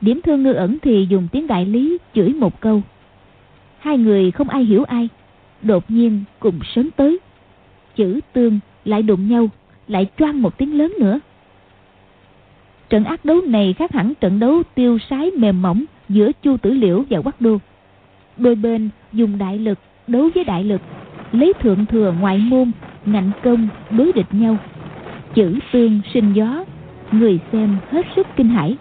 Điểm 0.00 0.20
thương 0.24 0.42
ngư 0.42 0.52
ẩn 0.52 0.78
thì 0.82 1.06
dùng 1.10 1.28
tiếng 1.32 1.46
đại 1.46 1.66
lý 1.66 1.98
chửi 2.14 2.28
một 2.28 2.60
câu. 2.60 2.82
Hai 3.78 3.98
người 3.98 4.30
không 4.30 4.48
ai 4.48 4.64
hiểu 4.64 4.84
ai. 4.84 5.08
Đột 5.62 5.90
nhiên, 5.90 6.24
cùng 6.40 6.60
sớm 6.74 6.90
tới. 6.90 7.18
Chữ 7.96 8.20
tương 8.32 8.58
lại 8.84 9.02
đụng 9.02 9.28
nhau, 9.28 9.48
lại 9.88 10.06
choang 10.18 10.42
một 10.42 10.58
tiếng 10.58 10.78
lớn 10.78 10.92
nữa. 10.98 11.20
Trận 12.88 13.04
ác 13.04 13.24
đấu 13.24 13.40
này 13.40 13.72
khác 13.72 13.92
hẳn 13.92 14.12
trận 14.20 14.38
đấu 14.38 14.62
tiêu 14.74 14.98
sái 15.10 15.30
mềm 15.30 15.62
mỏng 15.62 15.84
giữa 16.08 16.32
chu 16.42 16.56
tử 16.56 16.70
liễu 16.70 17.04
và 17.10 17.20
quắc 17.20 17.40
đô. 17.40 17.58
Đôi 18.36 18.54
bên 18.54 18.88
dùng 19.12 19.38
đại 19.38 19.58
lực, 19.58 19.78
đấu 20.06 20.28
với 20.34 20.44
đại 20.44 20.64
lực, 20.64 20.80
lấy 21.32 21.52
thượng 21.60 21.86
thừa 21.86 22.14
ngoại 22.20 22.38
môn 22.38 22.72
ngạnh 23.06 23.30
công 23.42 23.68
đối 23.90 24.12
địch 24.12 24.26
nhau. 24.30 24.56
Chữ 25.34 25.58
tương 25.72 26.00
sinh 26.14 26.32
gió, 26.32 26.64
người 27.12 27.38
xem 27.52 27.76
hết 27.90 28.06
sức 28.16 28.26
kinh 28.36 28.48
hãi. 28.48 28.76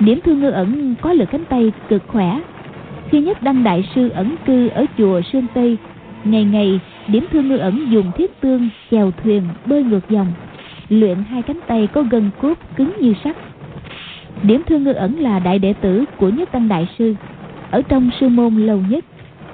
Điểm 0.00 0.20
thương 0.24 0.40
ngư 0.40 0.50
ẩn 0.50 0.94
có 1.00 1.12
lực 1.12 1.28
cánh 1.30 1.44
tay 1.44 1.72
cực 1.88 2.02
khỏe. 2.06 2.40
Khi 3.10 3.20
nhất 3.20 3.42
đăng 3.42 3.64
đại 3.64 3.88
sư 3.94 4.08
ẩn 4.08 4.36
cư 4.46 4.68
ở 4.68 4.84
chùa 4.98 5.20
sơn 5.32 5.46
tây, 5.54 5.76
ngày 6.24 6.44
ngày 6.44 6.80
điểm 7.08 7.24
thương 7.32 7.48
ngư 7.48 7.56
ẩn 7.56 7.90
dùng 7.90 8.12
thiết 8.16 8.40
tương 8.40 8.68
chèo 8.90 9.10
thuyền 9.10 9.42
bơi 9.66 9.82
ngược 9.82 10.10
dòng. 10.10 10.32
Luyện 10.88 11.18
hai 11.30 11.42
cánh 11.42 11.60
tay 11.66 11.86
có 11.86 12.02
gân 12.02 12.30
cốt 12.40 12.54
cứng 12.76 12.92
như 13.00 13.14
sắt. 13.24 13.36
Điểm 14.42 14.62
thương 14.66 14.84
ngư 14.84 14.92
ẩn 14.92 15.20
là 15.20 15.38
đại 15.38 15.58
đệ 15.58 15.72
tử 15.72 16.04
của 16.16 16.28
nhất 16.28 16.48
đăng 16.52 16.68
đại 16.68 16.88
sư. 16.98 17.14
Ở 17.70 17.82
trong 17.82 18.10
sư 18.20 18.28
môn 18.28 18.54
lâu 18.54 18.80
nhất, 18.88 19.04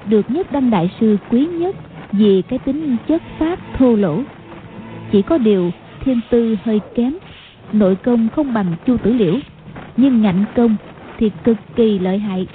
được 0.05 0.31
nhất 0.31 0.51
đăng 0.51 0.69
đại 0.69 0.91
sư 0.99 1.17
quý 1.29 1.45
nhất 1.45 1.75
vì 2.13 2.41
cái 2.41 2.59
tính 2.59 2.97
chất 3.07 3.21
phát 3.39 3.59
thô 3.77 3.95
lỗ. 3.95 4.21
Chỉ 5.11 5.21
có 5.21 5.37
điều 5.37 5.71
thiên 5.99 6.19
tư 6.29 6.57
hơi 6.63 6.79
kém, 6.95 7.13
nội 7.73 7.95
công 7.95 8.27
không 8.35 8.53
bằng 8.53 8.75
chu 8.85 8.97
tử 8.97 9.13
liễu, 9.13 9.35
nhưng 9.97 10.21
ngạnh 10.21 10.45
công 10.55 10.75
thì 11.17 11.31
cực 11.43 11.57
kỳ 11.75 11.99
lợi 11.99 12.19
hại. 12.19 12.47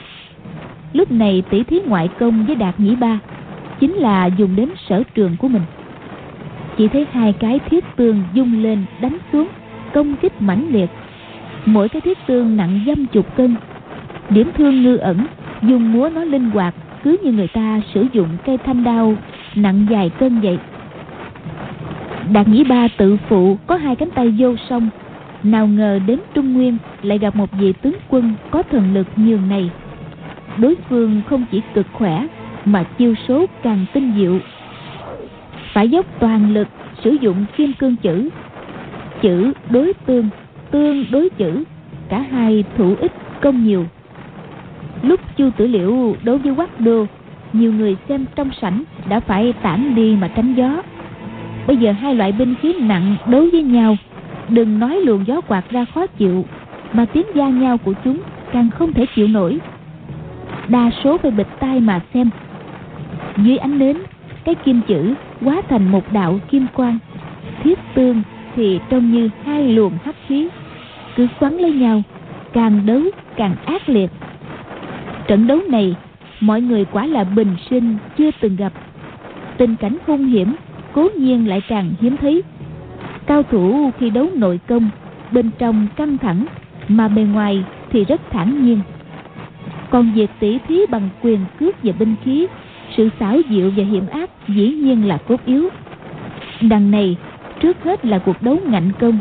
Lúc 0.92 1.12
này 1.12 1.42
tỷ 1.50 1.62
thí 1.62 1.80
ngoại 1.86 2.08
công 2.18 2.46
với 2.46 2.56
đạt 2.56 2.80
nhĩ 2.80 2.94
ba 2.94 3.18
chính 3.80 3.94
là 3.94 4.26
dùng 4.26 4.56
đến 4.56 4.68
sở 4.88 5.02
trường 5.14 5.36
của 5.36 5.48
mình. 5.48 5.62
Chỉ 6.76 6.88
thấy 6.88 7.06
hai 7.12 7.32
cái 7.32 7.58
thiết 7.58 7.84
tương 7.96 8.22
dung 8.32 8.62
lên 8.62 8.84
đánh 9.00 9.18
xuống, 9.32 9.48
công 9.92 10.16
kích 10.16 10.42
mãnh 10.42 10.68
liệt. 10.70 10.90
Mỗi 11.66 11.88
cái 11.88 12.00
thiết 12.00 12.18
tương 12.26 12.56
nặng 12.56 12.80
dăm 12.86 13.06
chục 13.06 13.36
cân, 13.36 13.56
điểm 14.30 14.50
thương 14.56 14.82
ngư 14.82 14.96
ẩn, 14.96 15.26
dùng 15.62 15.92
múa 15.92 16.10
nó 16.14 16.24
linh 16.24 16.50
hoạt, 16.50 16.74
cứ 17.02 17.16
như 17.22 17.32
người 17.32 17.48
ta 17.48 17.80
sử 17.94 18.06
dụng 18.12 18.28
cây 18.44 18.58
thanh 18.58 18.84
đao 18.84 19.16
nặng 19.54 19.86
dài 19.90 20.10
cân 20.10 20.40
vậy 20.40 20.58
đạt 22.32 22.48
nhĩ 22.48 22.64
ba 22.64 22.88
tự 22.96 23.16
phụ 23.28 23.58
có 23.66 23.76
hai 23.76 23.96
cánh 23.96 24.10
tay 24.10 24.34
vô 24.38 24.54
song 24.68 24.90
nào 25.42 25.66
ngờ 25.66 25.98
đến 26.06 26.18
Trung 26.34 26.54
Nguyên 26.54 26.78
lại 27.02 27.18
gặp 27.18 27.36
một 27.36 27.52
vị 27.52 27.72
tướng 27.72 27.94
quân 28.08 28.34
có 28.50 28.62
thần 28.62 28.94
lực 28.94 29.06
nhường 29.16 29.48
này. 29.48 29.70
Đối 30.58 30.76
phương 30.88 31.20
không 31.28 31.44
chỉ 31.50 31.62
cực 31.74 31.86
khỏe 31.92 32.26
mà 32.64 32.84
chiêu 32.98 33.14
số 33.28 33.46
càng 33.62 33.84
tinh 33.92 34.12
diệu. 34.16 34.38
Phải 35.72 35.88
dốc 35.88 36.06
toàn 36.20 36.54
lực 36.54 36.68
sử 37.04 37.10
dụng 37.10 37.44
kim 37.56 37.72
cương 37.72 37.96
chữ. 37.96 38.28
Chữ 39.22 39.52
đối 39.70 39.92
tương, 40.06 40.28
tương 40.70 41.04
đối 41.10 41.28
chữ, 41.30 41.64
cả 42.08 42.24
hai 42.30 42.64
thủ 42.76 42.94
ích 43.00 43.12
công 43.40 43.64
nhiều. 43.64 43.86
Lúc 45.02 45.20
Chu 45.36 45.50
Tử 45.56 45.66
Liễu 45.66 46.16
đối 46.22 46.38
với 46.38 46.54
Quách 46.54 46.80
Đô, 46.80 47.06
nhiều 47.52 47.72
người 47.72 47.96
xem 48.08 48.26
trong 48.34 48.50
sảnh 48.60 48.82
đã 49.08 49.20
phải 49.20 49.52
tản 49.62 49.94
đi 49.94 50.16
mà 50.20 50.28
tránh 50.28 50.54
gió. 50.54 50.82
Bây 51.66 51.76
giờ 51.76 51.92
hai 51.92 52.14
loại 52.14 52.32
binh 52.32 52.54
khí 52.62 52.74
nặng 52.80 53.16
đối 53.26 53.50
với 53.50 53.62
nhau. 53.62 53.96
Đừng 54.48 54.78
nói 54.78 55.00
luồng 55.00 55.26
gió 55.26 55.40
quạt 55.40 55.70
ra 55.70 55.84
khó 55.94 56.06
chịu, 56.06 56.44
Mà 56.92 57.04
tiếng 57.04 57.26
da 57.34 57.48
nhau 57.48 57.78
của 57.78 57.94
chúng 58.04 58.20
càng 58.52 58.70
không 58.70 58.92
thể 58.92 59.06
chịu 59.14 59.28
nổi. 59.28 59.58
Đa 60.68 60.90
số 61.04 61.18
phải 61.18 61.30
bịt 61.30 61.46
tai 61.60 61.80
mà 61.80 62.00
xem. 62.14 62.30
Dưới 63.36 63.56
ánh 63.56 63.78
nến, 63.78 63.96
Cái 64.44 64.54
kim 64.54 64.80
chữ 64.88 65.14
quá 65.44 65.62
thành 65.68 65.92
một 65.92 66.12
đạo 66.12 66.38
kim 66.50 66.66
quang. 66.74 66.98
Thiết 67.62 67.78
tương 67.94 68.22
thì 68.56 68.80
trông 68.90 69.12
như 69.12 69.30
hai 69.44 69.68
luồng 69.68 69.92
hắc 70.04 70.14
khí, 70.26 70.48
Cứ 71.16 71.26
xoắn 71.40 71.56
lấy 71.56 71.72
nhau, 71.72 72.02
Càng 72.52 72.86
đấu 72.86 73.00
càng 73.36 73.56
ác 73.66 73.88
liệt. 73.88 74.10
Trận 75.26 75.46
đấu 75.46 75.58
này 75.70 75.94
Mọi 76.40 76.60
người 76.60 76.84
quả 76.84 77.06
là 77.06 77.24
bình 77.24 77.56
sinh, 77.70 77.96
chưa 78.18 78.30
từng 78.40 78.56
gặp. 78.56 78.72
Tình 79.56 79.76
cảnh 79.76 79.96
hung 80.06 80.26
hiểm, 80.26 80.54
Cố 80.92 81.08
nhiên 81.18 81.48
lại 81.48 81.62
càng 81.68 81.90
hiếm 82.00 82.16
thấy. 82.16 82.42
Cao 83.26 83.42
thủ 83.42 83.90
khi 83.98 84.10
đấu 84.10 84.28
nội 84.34 84.60
công, 84.66 84.90
Bên 85.32 85.50
trong 85.58 85.86
căng 85.96 86.18
thẳng, 86.18 86.46
Mà 86.88 87.08
bề 87.08 87.22
ngoài 87.22 87.64
thì 87.90 88.04
rất 88.04 88.20
thản 88.30 88.66
nhiên. 88.66 88.80
Còn 89.90 90.12
việc 90.14 90.30
tỉ 90.40 90.58
thí 90.68 90.86
bằng 90.90 91.08
quyền 91.22 91.40
cước 91.58 91.82
và 91.82 91.92
binh 91.98 92.14
khí, 92.24 92.46
Sự 92.96 93.08
xảo 93.20 93.40
diệu 93.50 93.70
và 93.76 93.84
hiểm 93.84 94.06
ác 94.06 94.30
dĩ 94.48 94.68
nhiên 94.68 95.08
là 95.08 95.18
cốt 95.18 95.40
yếu. 95.46 95.68
Đằng 96.60 96.90
này, 96.90 97.16
trước 97.60 97.84
hết 97.84 98.04
là 98.04 98.18
cuộc 98.18 98.42
đấu 98.42 98.58
ngạnh 98.66 98.90
công. 99.00 99.18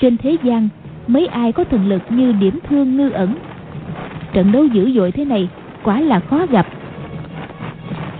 Trên 0.00 0.16
thế 0.16 0.36
gian, 0.42 0.68
mấy 1.06 1.26
ai 1.26 1.52
có 1.52 1.64
thần 1.64 1.88
lực 1.88 2.02
như 2.08 2.32
điểm 2.32 2.58
thương 2.68 2.96
ngư 2.96 3.10
ẩn? 3.10 3.34
Trận 4.32 4.52
đấu 4.52 4.66
dữ 4.66 4.92
dội 4.92 5.12
thế 5.12 5.24
này 5.24 5.48
quả 5.82 6.00
là 6.00 6.20
khó 6.20 6.46
gặp. 6.50 6.66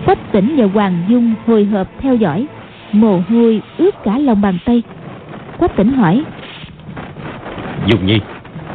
Quách 0.05 0.31
tỉnh 0.31 0.55
và 0.57 0.65
Hoàng 0.73 1.03
Dung 1.09 1.33
hồi 1.45 1.65
hộp 1.65 1.87
theo 1.99 2.15
dõi 2.15 2.47
Mồ 2.91 3.21
hôi 3.29 3.61
ướt 3.77 4.03
cả 4.03 4.17
lòng 4.17 4.41
bàn 4.41 4.57
tay. 4.65 4.83
Quách 5.57 5.75
tỉnh 5.75 5.93
hỏi 5.93 6.23
Dung 7.87 8.05
Nhi 8.05 8.19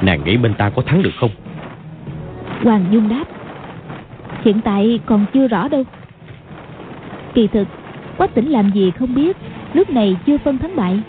Nàng 0.02 0.24
nghĩ 0.24 0.36
bên 0.36 0.54
ta 0.54 0.70
có 0.70 0.82
thắng 0.82 1.02
được 1.02 1.10
không? 1.20 1.30
Hoàng 2.64 2.84
Dung 2.90 3.08
đáp 3.08 3.24
Hiện 4.44 4.60
tại 4.60 5.00
còn 5.06 5.26
chưa 5.34 5.48
rõ 5.48 5.68
đâu. 5.68 5.84
Kỳ 7.34 7.46
thực 7.46 7.68
Quách 8.16 8.34
tỉnh 8.34 8.50
làm 8.50 8.70
gì 8.70 8.90
không 8.90 9.14
biết 9.14 9.36
Lúc 9.72 9.90
này 9.90 10.16
chưa 10.26 10.38
phân 10.38 10.58
thắng 10.58 10.76
bại. 10.76 11.00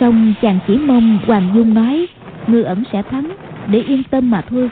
Xong 0.00 0.34
chàng 0.42 0.58
chỉ 0.66 0.76
mong 0.76 1.18
Hoàng 1.26 1.50
Dung 1.54 1.74
nói 1.74 2.06
Ngư 2.46 2.62
ẩn 2.62 2.82
sẽ 2.92 3.02
thắng 3.02 3.36
Để 3.66 3.80
yên 3.80 4.02
tâm 4.10 4.30
mà 4.30 4.42
thôi. 4.50 4.70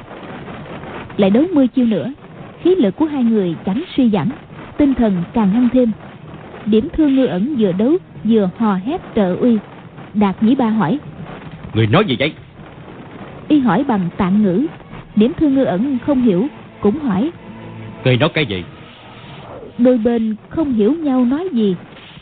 Lại 1.16 1.30
đấu 1.30 1.44
mươi 1.52 1.68
chiêu 1.68 1.86
nữa 1.86 2.12
Khí 2.62 2.74
lực 2.74 2.96
của 2.96 3.06
hai 3.06 3.24
người 3.24 3.54
chẳng 3.64 3.82
suy 3.96 4.10
giảm 4.10 4.28
Tinh 4.76 4.94
thần 4.94 5.22
càng 5.32 5.50
hăng 5.50 5.68
thêm. 5.72 5.92
Điểm 6.66 6.88
thương 6.92 7.16
ngư 7.16 7.26
ẩn 7.26 7.56
vừa 7.58 7.72
đấu 7.72 7.96
Vừa 8.24 8.50
hò 8.58 8.74
hét 8.74 9.00
trợ 9.14 9.36
uy. 9.36 9.58
Đạt 10.14 10.42
Nhĩ 10.42 10.54
Ba 10.54 10.68
hỏi. 10.68 10.98
Người 11.74 11.86
nói 11.86 12.04
gì 12.04 12.16
vậy? 12.18 12.32
Y 13.48 13.60
hỏi 13.60 13.84
bằng 13.88 14.08
tạng 14.16 14.42
ngữ. 14.42 14.66
Điểm 15.16 15.32
thương 15.40 15.54
ngư 15.54 15.64
ẩn 15.64 15.98
không 16.06 16.22
hiểu 16.22 16.46
Cũng 16.80 16.98
hỏi. 16.98 17.30
Người 18.04 18.16
nói 18.16 18.28
cái 18.34 18.46
gì? 18.46 18.64
Đôi 19.78 19.98
bên 19.98 20.36
không 20.48 20.72
hiểu 20.72 20.92
nhau 20.92 21.24
nói 21.24 21.48
gì 21.52 21.76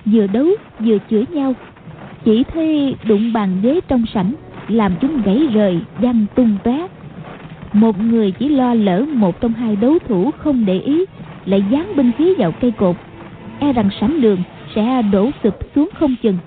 Vừa 0.05 0.27
đấu 0.27 0.47
vừa 0.79 0.99
chửi 1.11 1.25
nhau. 1.31 1.55
Chỉ 2.25 2.45
thấy 2.45 2.95
đụng 3.05 3.33
bàn 3.33 3.59
ghế 3.63 3.81
trong 3.89 4.05
sảnh 4.15 4.33
Làm 4.69 4.93
chúng 5.01 5.23
gãy 5.23 5.49
rời 5.53 5.81
văng 5.99 6.27
tung 6.35 6.57
tóe 6.65 6.89
một 7.73 8.01
người 8.01 8.31
chỉ 8.31 8.49
lo 8.49 8.75
lỡ 8.75 9.05
một 9.15 9.41
trong 9.41 9.53
hai 9.53 9.77
đấu 9.77 9.99
thủ 10.09 10.31
không 10.39 10.65
để 10.65 10.79
ý 10.79 11.05
Lại 11.45 11.65
dán 11.71 11.97
binh 11.97 12.13
khí 12.19 12.35
vào 12.39 12.53
cây 12.53 12.71
cột 12.71 12.97
E 13.59 13.73
rằng 13.73 13.89
sảnh 14.01 14.21
đường 14.21 14.43
sẽ 14.75 15.03
đổ 15.03 15.31
sụp 15.43 15.59
xuống 15.75 15.89
không 15.95 16.17
chừng 16.23 16.39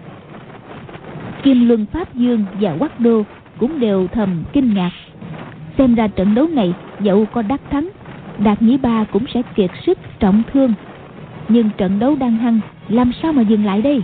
Kim 1.43 1.67
Luân 1.67 1.85
Pháp 1.85 2.15
Dương 2.15 2.45
và 2.59 2.75
Quắc 2.79 2.99
Đô 2.99 3.23
cũng 3.57 3.79
đều 3.79 4.07
thầm 4.07 4.43
kinh 4.53 4.73
ngạc. 4.73 4.91
Xem 5.77 5.95
ra 5.95 6.07
trận 6.07 6.35
đấu 6.35 6.47
này 6.47 6.73
dẫu 6.99 7.25
có 7.25 7.41
đắc 7.41 7.61
thắng, 7.71 7.89
Đạt 8.37 8.61
Nhĩ 8.61 8.77
Ba 8.77 9.03
cũng 9.03 9.25
sẽ 9.33 9.41
kiệt 9.55 9.71
sức 9.85 9.97
trọng 10.19 10.43
thương. 10.53 10.73
Nhưng 11.49 11.69
trận 11.77 11.99
đấu 11.99 12.15
đang 12.15 12.37
hăng, 12.37 12.59
làm 12.89 13.11
sao 13.21 13.33
mà 13.33 13.41
dừng 13.41 13.65
lại 13.65 13.81
đây? 13.81 14.01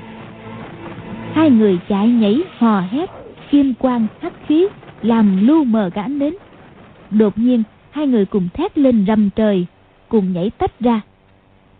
Hai 1.34 1.50
người 1.50 1.80
chạy 1.90 2.08
nhảy 2.08 2.44
hò 2.58 2.80
hét, 2.80 3.10
kim 3.52 3.74
quang 3.74 4.08
hắc 4.22 4.34
khí 4.48 4.68
làm 5.02 5.48
lu 5.48 5.64
mờ 5.64 5.90
cả 5.94 6.02
ánh 6.02 6.20
đến. 6.20 6.34
Đột 7.12 7.38
nhiên, 7.38 7.64
hai 7.92 8.08
người 8.08 8.26
cùng 8.26 8.50
thét 8.54 8.78
lên 8.78 9.06
rầm 9.08 9.30
trời, 9.30 9.66
cùng 10.10 10.34
nhảy 10.34 10.50
tách 10.50 10.80
ra. 10.80 11.02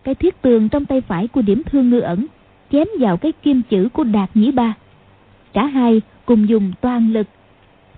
Cái 0.04 0.14
thiết 0.14 0.42
tường 0.42 0.68
trong 0.68 0.84
tay 0.84 1.00
phải 1.00 1.28
của 1.28 1.42
điểm 1.42 1.62
thương 1.62 1.90
ngư 1.90 2.00
ẩn 2.00 2.26
chém 2.72 2.86
vào 3.00 3.16
cái 3.16 3.32
kim 3.32 3.62
chữ 3.70 3.88
của 3.92 4.04
Đạt 4.04 4.30
Nhĩ 4.34 4.52
Ba. 4.52 4.74
Cả 5.52 5.66
hai 5.66 6.00
cùng 6.26 6.48
dùng 6.48 6.72
toàn 6.80 7.12
lực. 7.12 7.26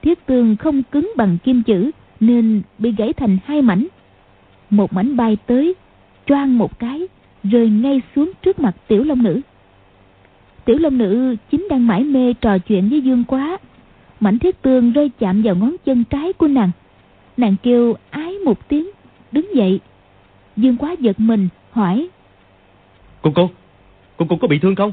Thiết 0.03 0.27
tường 0.27 0.57
không 0.57 0.83
cứng 0.83 1.13
bằng 1.17 1.39
kim 1.45 1.63
chữ 1.63 1.91
nên 2.21 2.63
bị 2.79 2.93
gãy 2.99 3.13
thành 3.13 3.39
hai 3.45 3.63
mảnh. 3.63 3.87
Một 4.71 4.93
mảnh 4.93 5.17
bay 5.17 5.37
tới 5.47 5.75
choang 6.27 6.59
một 6.59 6.79
cái 6.79 7.09
rơi 7.43 7.69
ngay 7.69 8.03
xuống 8.17 8.33
trước 8.43 8.59
mặt 8.61 8.77
tiểu 8.89 9.05
long 9.05 9.23
nữ. 9.23 9.41
Tiểu 10.65 10.79
long 10.79 10.99
nữ 10.99 11.37
chính 11.51 11.67
đang 11.71 11.87
mải 11.87 12.05
mê 12.05 12.33
trò 12.33 12.59
chuyện 12.59 12.89
với 12.89 13.01
dương 13.01 13.25
quá. 13.25 13.59
Mảnh 14.21 14.39
thiết 14.39 14.63
tường 14.63 14.93
rơi 14.93 15.11
chạm 15.19 15.43
vào 15.43 15.55
ngón 15.55 15.77
chân 15.85 16.05
trái 16.05 16.33
của 16.33 16.49
nàng 16.49 16.71
nàng 17.37 17.57
kêu 17.63 17.95
ái 18.11 18.39
một 18.39 18.69
tiếng 18.69 18.91
đứng 19.33 19.55
dậy. 19.55 19.81
Dương 20.57 20.77
quá 20.77 20.93
giật 21.01 21.21
mình 21.21 21.49
hỏi. 21.71 22.09
Cô 23.23 23.31
cô 23.35 23.51
cô 24.17 24.27
cô 24.29 24.37
có 24.37 24.49
bị 24.49 24.59
thương 24.59 24.75
không? 24.75 24.93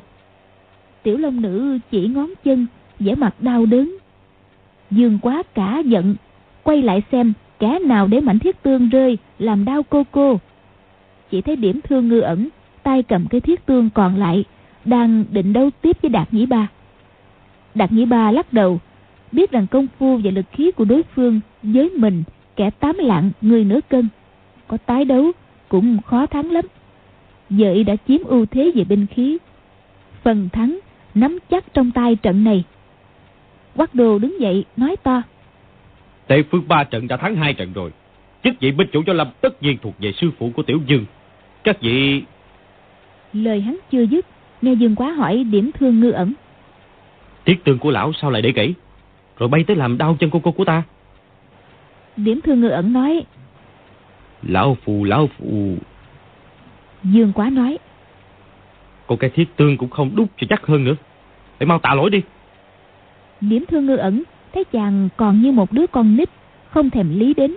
Tiểu 1.03 1.17
long 1.17 1.41
nữ 1.41 1.79
chỉ 1.91 2.07
ngón 2.07 2.33
chân 2.43 2.67
vẻ 2.99 3.15
mặt 3.15 3.35
đau 3.39 3.65
đớn. 3.65 3.97
Dương 4.91 5.19
quá 5.21 5.43
cả 5.53 5.81
giận 5.85 6.15
quay 6.63 6.81
lại 6.81 7.01
xem 7.11 7.33
kẻ 7.59 7.79
nào 7.79 8.07
để 8.07 8.19
mảnh 8.19 8.39
thiết 8.39 8.63
tương 8.63 8.89
rơi 8.89 9.17
làm 9.39 9.65
đau 9.65 9.83
cô 9.89 10.03
cô. 10.11 10.39
Chỉ 11.31 11.41
thấy 11.41 11.55
điểm 11.55 11.79
thương 11.83 12.07
ngư 12.07 12.19
ẩn 12.19 12.49
tay 12.83 13.03
cầm 13.03 13.27
cái 13.27 13.41
thiết 13.41 13.65
tương 13.65 13.89
còn 13.89 14.15
lại 14.15 14.43
đang 14.85 15.25
định 15.31 15.53
đấu 15.53 15.69
tiếp 15.81 15.97
với 16.01 16.09
đạt 16.09 16.33
nhĩ 16.33 16.45
ba. 16.45 16.67
Đạt 17.75 17.91
nhĩ 17.91 18.05
ba 18.05 18.31
lắc 18.31 18.53
đầu 18.53 18.79
biết 19.31 19.51
rằng 19.51 19.67
công 19.67 19.87
phu 19.99 20.17
và 20.23 20.31
lực 20.31 20.45
khí 20.51 20.71
của 20.71 20.85
đối 20.85 21.03
phương 21.03 21.39
với 21.63 21.89
mình 21.89 22.23
kẻ 22.55 22.69
tám 22.69 22.97
lạng 22.97 23.31
người 23.41 23.63
nửa 23.63 23.79
cân 23.89 24.09
có 24.67 24.77
tái 24.77 25.05
đấu 25.05 25.31
cũng 25.69 26.01
khó 26.01 26.25
thắng 26.25 26.51
lắm 26.51 26.65
giờ 27.49 27.71
y 27.73 27.83
đã 27.83 27.95
chiếm 28.07 28.23
ưu 28.23 28.45
thế 28.45 28.71
về 28.75 28.83
binh 28.83 29.05
khí 29.07 29.37
phần 30.23 30.49
thắng 30.49 30.79
nắm 31.15 31.37
chắc 31.49 31.73
trong 31.73 31.91
tay 31.91 32.15
trận 32.15 32.43
này. 32.43 32.63
Quắc 33.75 33.95
đồ 33.95 34.19
đứng 34.19 34.41
dậy 34.41 34.65
nói 34.77 34.95
to. 35.03 35.21
Tề 36.27 36.43
phương 36.43 36.67
ba 36.67 36.83
trận 36.83 37.07
đã 37.07 37.17
thắng 37.17 37.35
hai 37.35 37.53
trận 37.53 37.73
rồi. 37.73 37.91
Chức 38.43 38.59
vị 38.59 38.71
binh 38.71 38.87
chủ 38.91 39.03
cho 39.05 39.13
Lâm 39.13 39.27
tất 39.41 39.63
nhiên 39.63 39.77
thuộc 39.81 39.93
về 39.99 40.11
sư 40.11 40.31
phụ 40.37 40.51
của 40.55 40.63
Tiểu 40.63 40.79
Dương. 40.87 41.05
Các 41.63 41.81
vị... 41.81 42.23
Lời 43.33 43.61
hắn 43.61 43.77
chưa 43.91 44.01
dứt, 44.01 44.25
nghe 44.61 44.73
Dương 44.73 44.95
quá 44.95 45.11
hỏi 45.11 45.43
điểm 45.43 45.71
thương 45.79 45.99
ngư 45.99 46.11
ẩn. 46.11 46.33
Tiết 47.43 47.63
tương 47.63 47.79
của 47.79 47.91
lão 47.91 48.13
sao 48.13 48.31
lại 48.31 48.41
để 48.41 48.51
gãy? 48.51 48.73
Rồi 49.39 49.49
bay 49.49 49.63
tới 49.67 49.75
làm 49.75 49.97
đau 49.97 50.17
chân 50.19 50.29
cô 50.29 50.39
cô 50.43 50.51
của 50.51 50.65
ta. 50.65 50.83
Điểm 52.17 52.39
thương 52.43 52.61
ngư 52.61 52.69
ẩn 52.69 52.93
nói. 52.93 53.23
Lão 54.43 54.77
phù, 54.85 55.03
lão 55.03 55.27
phù... 55.27 55.75
Dương 57.03 57.33
quá 57.33 57.49
nói. 57.49 57.77
Cô 59.07 59.15
cái 59.15 59.29
thiết 59.29 59.55
tương 59.55 59.77
cũng 59.77 59.89
không 59.89 60.15
đúc 60.15 60.27
cho 60.37 60.47
chắc 60.49 60.65
hơn 60.65 60.83
nữa. 60.83 60.95
Để 61.59 61.65
mau 61.65 61.79
tạ 61.79 61.93
lỗi 61.93 62.09
đi. 62.09 62.21
Điểm 63.41 63.65
thương 63.67 63.85
ngư 63.85 63.95
ẩn 63.95 64.23
Thấy 64.53 64.63
chàng 64.63 65.09
còn 65.17 65.41
như 65.41 65.51
một 65.51 65.71
đứa 65.71 65.87
con 65.87 66.17
nít 66.17 66.29
Không 66.69 66.89
thèm 66.89 67.19
lý 67.19 67.33
đến. 67.33 67.55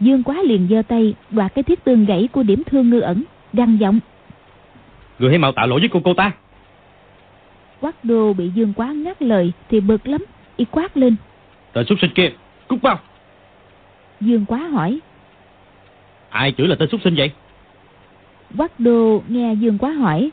Dương 0.00 0.22
quá 0.22 0.42
liền 0.42 0.68
giơ 0.70 0.82
tay 0.82 1.14
đoạt 1.30 1.54
cái 1.54 1.62
thiết 1.62 1.84
tương 1.84 2.04
gãy 2.04 2.28
của 2.32 2.42
điểm 2.42 2.62
thương 2.66 2.90
ngư 2.90 3.00
ẩn 3.00 3.24
Găng 3.52 3.80
giọng. 3.80 4.00
Người 5.18 5.30
hãy 5.30 5.38
mau 5.38 5.52
tạ 5.52 5.66
lỗi 5.66 5.80
với 5.80 5.88
cô 5.88 6.00
cô 6.04 6.14
ta. 6.14 6.32
Quát 7.80 8.04
đô 8.04 8.32
bị 8.32 8.50
Dương 8.54 8.72
quá 8.76 8.92
ngắt 8.92 9.22
lời 9.22 9.52
Thì 9.68 9.80
bực 9.80 10.08
lắm 10.08 10.24
Y 10.60 10.66
quát 10.70 10.96
lên. 10.96 11.16
Tên 11.72 11.86
xuất 11.86 11.98
sinh 12.00 12.10
kia 12.14 12.30
Cút 12.68 12.82
mau 12.82 12.98
Dương 14.20 14.44
quá 14.44 14.58
hỏi. 14.58 15.00
Ai 16.28 16.52
chửi 16.52 16.66
là 16.66 16.76
tên 16.78 16.88
xuất 16.90 17.00
sinh 17.04 17.14
vậy? 17.14 17.30
Quát 18.56 18.80
đô 18.80 19.22
nghe 19.28 19.54
Dương 19.54 19.78
quá 19.78 19.90
hỏi 19.90 20.30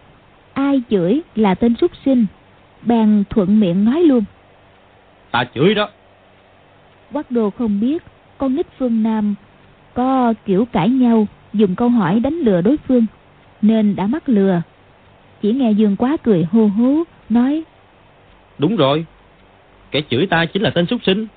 ai 0.54 0.82
chửi 0.90 1.22
là 1.36 1.56
tên 1.56 1.76
súc 1.76 1.92
sinh? 2.06 2.26
Bèn 2.82 3.24
thuận 3.30 3.60
miệng 3.60 3.86
nói 3.86 4.02
luôn. 4.04 4.24
Ta 5.32 5.44
chửi 5.56 5.76
đó. 5.76 5.90
Quắc 7.14 7.32
đô 7.32 7.50
không 7.50 7.80
biết 7.80 8.04
con 8.38 8.56
nít 8.56 8.68
phương 8.78 9.04
Nam 9.04 9.36
có 9.94 10.34
kiểu 10.46 10.66
cãi 10.66 10.90
nhau 10.90 11.28
dùng 11.54 11.76
câu 11.76 11.90
hỏi 11.90 12.20
đánh 12.20 12.34
lừa 12.34 12.62
đối 12.62 12.78
phương 12.78 13.06
nên 13.62 13.96
đã 13.96 14.08
mắc 14.08 14.30
lừa. 14.30 14.62
Chỉ 15.42 15.54
nghe 15.54 15.72
Dương 15.72 15.96
Quá 15.96 16.18
cười 16.24 16.44
hô 16.52 16.68
hố 16.68 17.04
nói 17.30 17.64
Đúng 18.58 18.76
rồi, 18.76 19.06
kẻ 19.92 20.02
chửi 20.10 20.28
ta 20.28 20.46
chính 20.46 20.62
là 20.62 20.70
tên 20.70 20.86
súc 20.86 21.04
sinh. 21.04 21.28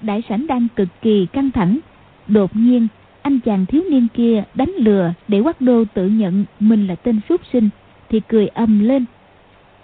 Đại 0.00 0.22
sảnh 0.28 0.46
đang 0.46 0.66
cực 0.76 0.88
kỳ 1.02 1.26
căng 1.32 1.50
thẳng. 1.50 1.78
Đột 2.26 2.56
nhiên, 2.56 2.88
anh 3.22 3.40
chàng 3.40 3.66
thiếu 3.66 3.82
niên 3.90 4.06
kia 4.14 4.42
đánh 4.54 4.70
lừa 4.76 5.12
để 5.28 5.42
Quắc 5.42 5.60
Đô 5.60 5.84
tự 5.94 6.08
nhận 6.08 6.44
mình 6.60 6.86
là 6.86 6.94
tên 6.94 7.20
súc 7.28 7.40
sinh 7.52 7.68
thì 8.08 8.20
cười 8.28 8.46
ầm 8.46 8.80
lên. 8.80 9.04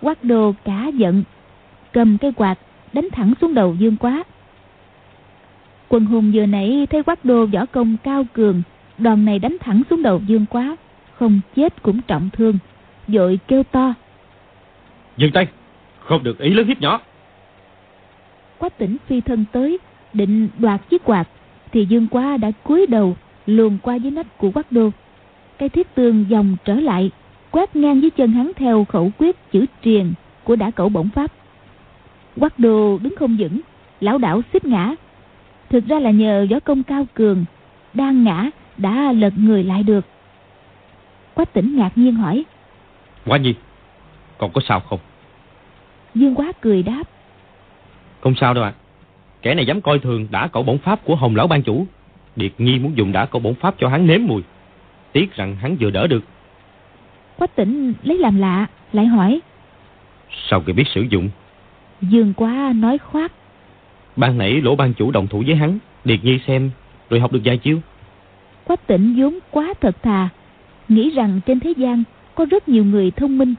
Quắc 0.01 0.25
Đô 0.25 0.55
cả 0.65 0.91
giận, 0.95 1.23
cầm 1.93 2.19
cây 2.19 2.33
quạt 2.33 2.59
đánh 2.93 3.09
thẳng 3.13 3.33
xuống 3.41 3.55
đầu 3.55 3.77
Dương 3.79 3.97
Quá. 3.97 4.25
Quần 5.89 6.07
hùng 6.07 6.33
vừa 6.35 6.47
nãy 6.47 6.87
thấy 6.91 7.03
Quắc 7.03 7.25
Đô 7.25 7.47
võ 7.47 7.67
công 7.67 7.97
cao 8.03 8.25
cường, 8.33 8.63
đòn 8.99 9.25
này 9.25 9.39
đánh 9.39 9.57
thẳng 9.61 9.83
xuống 9.91 10.03
đầu 10.03 10.21
Dương 10.27 10.47
Quá, 10.51 10.77
không 11.15 11.41
chết 11.57 11.83
cũng 11.83 12.01
trọng 12.03 12.31
thương, 12.33 12.59
dội 13.09 13.39
kêu 13.49 13.63
to. 13.63 13.95
Dừng 15.17 15.33
tay, 15.33 15.47
không 16.01 16.23
được 16.23 16.39
ý 16.39 16.51
lớn 16.51 16.67
hiếp 16.67 16.81
nhỏ. 16.81 17.01
Quách 18.61 18.79
tỉnh 18.79 18.97
phi 19.07 19.21
thân 19.21 19.45
tới, 19.53 19.79
định 20.13 20.49
đoạt 20.59 20.81
chiếc 20.91 21.05
quạt, 21.05 21.29
thì 21.73 21.87
Dương 21.87 22.07
Quá 22.11 22.37
đã 22.37 22.51
cúi 22.65 22.87
đầu 22.87 23.17
luồn 23.47 23.79
qua 23.83 23.95
dưới 23.95 24.11
nách 24.11 24.39
của 24.39 24.51
Quách 24.51 24.73
Đô. 24.73 24.91
Cây 25.59 25.69
thiết 25.69 25.95
tương 25.95 26.31
dòng 26.31 26.57
trở 26.65 26.75
lại, 26.75 27.11
quét 27.51 27.77
ngang 27.77 28.03
dưới 28.03 28.11
chân 28.11 28.33
hắn 28.33 28.53
theo 28.57 28.85
khẩu 28.85 29.11
quyết 29.19 29.37
chữ 29.53 29.67
triền 29.83 30.13
của 30.45 30.57
đã 30.57 30.71
cẩu 30.71 30.89
bổng 30.89 31.09
pháp. 31.09 31.33
Quách 32.41 32.59
Đô 32.59 32.99
đứng 32.99 33.17
không 33.17 33.37
vững, 33.41 33.61
lão 34.01 34.19
đảo 34.19 34.43
xích 34.53 34.65
ngã. 34.65 34.95
Thực 35.69 35.87
ra 35.87 35.99
là 35.99 36.11
nhờ 36.11 36.47
võ 36.51 36.61
công 36.61 36.83
cao 36.83 37.07
cường, 37.15 37.45
đang 37.95 38.25
ngã 38.25 38.51
đã 38.77 39.13
lật 39.13 39.33
người 39.37 39.65
lại 39.65 39.83
được. 39.83 40.05
Quách 41.35 41.53
tỉnh 41.53 41.77
ngạc 41.77 41.91
nhiên 41.97 42.15
hỏi. 42.15 42.45
Quá 43.27 43.39
nhi, 43.39 43.55
còn 44.39 44.51
có 44.53 44.61
sao 44.69 44.81
không? 44.81 45.01
Dương 46.15 46.35
Quá 46.35 46.53
cười 46.61 46.83
đáp. 46.83 47.03
Không 48.21 48.35
sao 48.41 48.55
đâu 48.55 48.65
ạ. 48.65 48.73
Kẻ 49.43 49.55
này 49.55 49.67
dám 49.67 49.81
coi 49.81 49.99
thường 49.99 50.27
đã 50.31 50.49
cẩu 50.49 50.63
bổng 50.63 50.79
pháp 50.79 51.05
của 51.05 51.17
Hồng 51.17 51.37
Lão 51.37 51.47
Ban 51.47 51.63
Chủ. 51.63 51.87
Điệt 52.37 52.53
Nhi 52.59 52.79
muốn 52.79 52.93
dùng 52.97 53.13
đã 53.13 53.27
cẩu 53.27 53.41
bổng 53.41 53.55
pháp 53.55 53.75
cho 53.79 53.89
hắn 53.89 54.07
nếm 54.07 54.21
mùi. 54.27 54.43
Tiếc 55.13 55.37
rằng 55.37 55.57
hắn 55.57 55.77
vừa 55.81 55.91
đỡ 55.91 56.07
được. 56.07 56.25
Quách 57.39 57.57
tỉnh 57.57 57.93
lấy 58.03 58.19
làm 58.19 58.39
lạ, 58.39 58.67
lại 58.93 59.07
hỏi. 59.07 59.41
Sao 60.49 60.61
kìa 60.61 60.73
biết 60.73 60.89
sử 60.95 61.01
dụng? 61.11 61.31
Dương 62.01 62.33
Quá 62.37 62.73
nói 62.77 62.99
khoát. 62.99 63.33
Ban 64.17 64.39
nãy 64.39 64.61
lỗ 64.61 64.77
ban 64.77 64.95
chủ 64.95 65.11
đồng 65.11 65.27
thủ 65.27 65.43
với 65.47 65.57
hắn. 65.57 65.79
Điệt 66.05 66.25
Nhi 66.25 66.39
xem, 66.47 66.71
rồi 67.11 67.21
học 67.21 67.33
được 67.33 67.41
vài 67.45 67.59
chiêu. 67.59 67.81
Quách 68.65 68.87
tỉnh 68.87 69.15
vốn 69.19 69.39
quá 69.51 69.75
thật 69.81 70.03
thà. 70.03 70.29
Nghĩ 70.89 71.11
rằng 71.11 71.41
trên 71.47 71.61
thế 71.61 71.71
gian 71.77 72.03
có 72.35 72.45
rất 72.51 72.69
nhiều 72.69 72.85
người 72.85 73.11
thông 73.11 73.39
minh. 73.39 73.55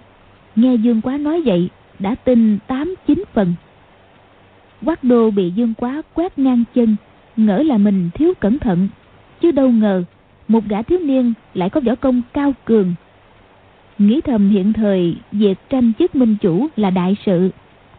Nghe 0.55 0.75
Dương 0.75 1.01
Quá 1.01 1.17
nói 1.17 1.41
vậy, 1.45 1.69
đã 1.99 2.15
tin 2.15 2.57
tám 2.67 2.95
chín 3.07 3.23
phần. 3.33 3.53
Quát 4.85 5.03
đô 5.03 5.31
bị 5.31 5.51
Dương 5.51 5.73
Quá 5.73 6.01
quét 6.13 6.39
ngang 6.39 6.63
chân, 6.75 6.95
ngỡ 7.37 7.63
là 7.63 7.77
mình 7.77 8.09
thiếu 8.13 8.33
cẩn 8.39 8.59
thận, 8.59 8.87
chứ 9.41 9.51
đâu 9.51 9.71
ngờ 9.71 10.03
một 10.47 10.63
gã 10.67 10.81
thiếu 10.81 10.99
niên 10.99 11.33
lại 11.53 11.69
có 11.69 11.81
võ 11.81 11.95
công 11.95 12.21
cao 12.33 12.53
cường. 12.65 12.93
Nghĩ 13.97 14.21
thầm 14.21 14.49
hiện 14.49 14.73
thời 14.73 15.15
việc 15.31 15.57
tranh 15.69 15.91
chức 15.99 16.15
minh 16.15 16.35
chủ 16.41 16.67
là 16.75 16.89
đại 16.89 17.15
sự, 17.25 17.49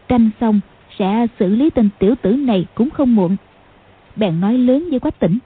tranh 0.07 0.29
xong 0.41 0.59
sẽ 0.99 1.27
xử 1.39 1.55
lý 1.55 1.69
tên 1.69 1.89
tiểu 1.99 2.15
tử 2.21 2.33
này 2.33 2.65
cũng 2.75 2.89
không 2.89 3.15
muộn. 3.15 3.35
Bèn 4.15 4.41
nói 4.41 4.57
lớn 4.57 4.87
với 4.89 4.99
Quách 4.99 5.19
Tỉnh. 5.19 5.37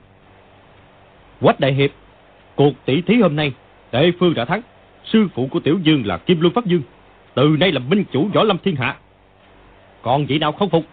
Quách 1.41 1.59
Đại 1.59 1.73
Hiệp, 1.73 1.91
cuộc 2.55 2.73
tỷ 2.85 3.01
thí 3.01 3.21
hôm 3.21 3.35
nay, 3.35 3.53
đệ 3.91 4.11
Phương 4.19 4.33
đã 4.33 4.45
thắng. 4.45 4.61
Sư 5.05 5.27
phụ 5.35 5.47
của 5.47 5.59
Tiểu 5.59 5.79
Dương 5.83 6.05
là 6.05 6.17
Kim 6.17 6.41
Luân 6.41 6.53
Pháp 6.53 6.65
Dương. 6.65 6.81
Từ 7.33 7.55
nay 7.59 7.71
là 7.71 7.79
minh 7.79 8.03
chủ 8.11 8.27
võ 8.33 8.43
lâm 8.43 8.57
thiên 8.57 8.75
hạ. 8.75 8.95
Còn 10.01 10.25
vị 10.25 10.39
nào 10.39 10.51
không 10.51 10.69
phục? 10.69 10.85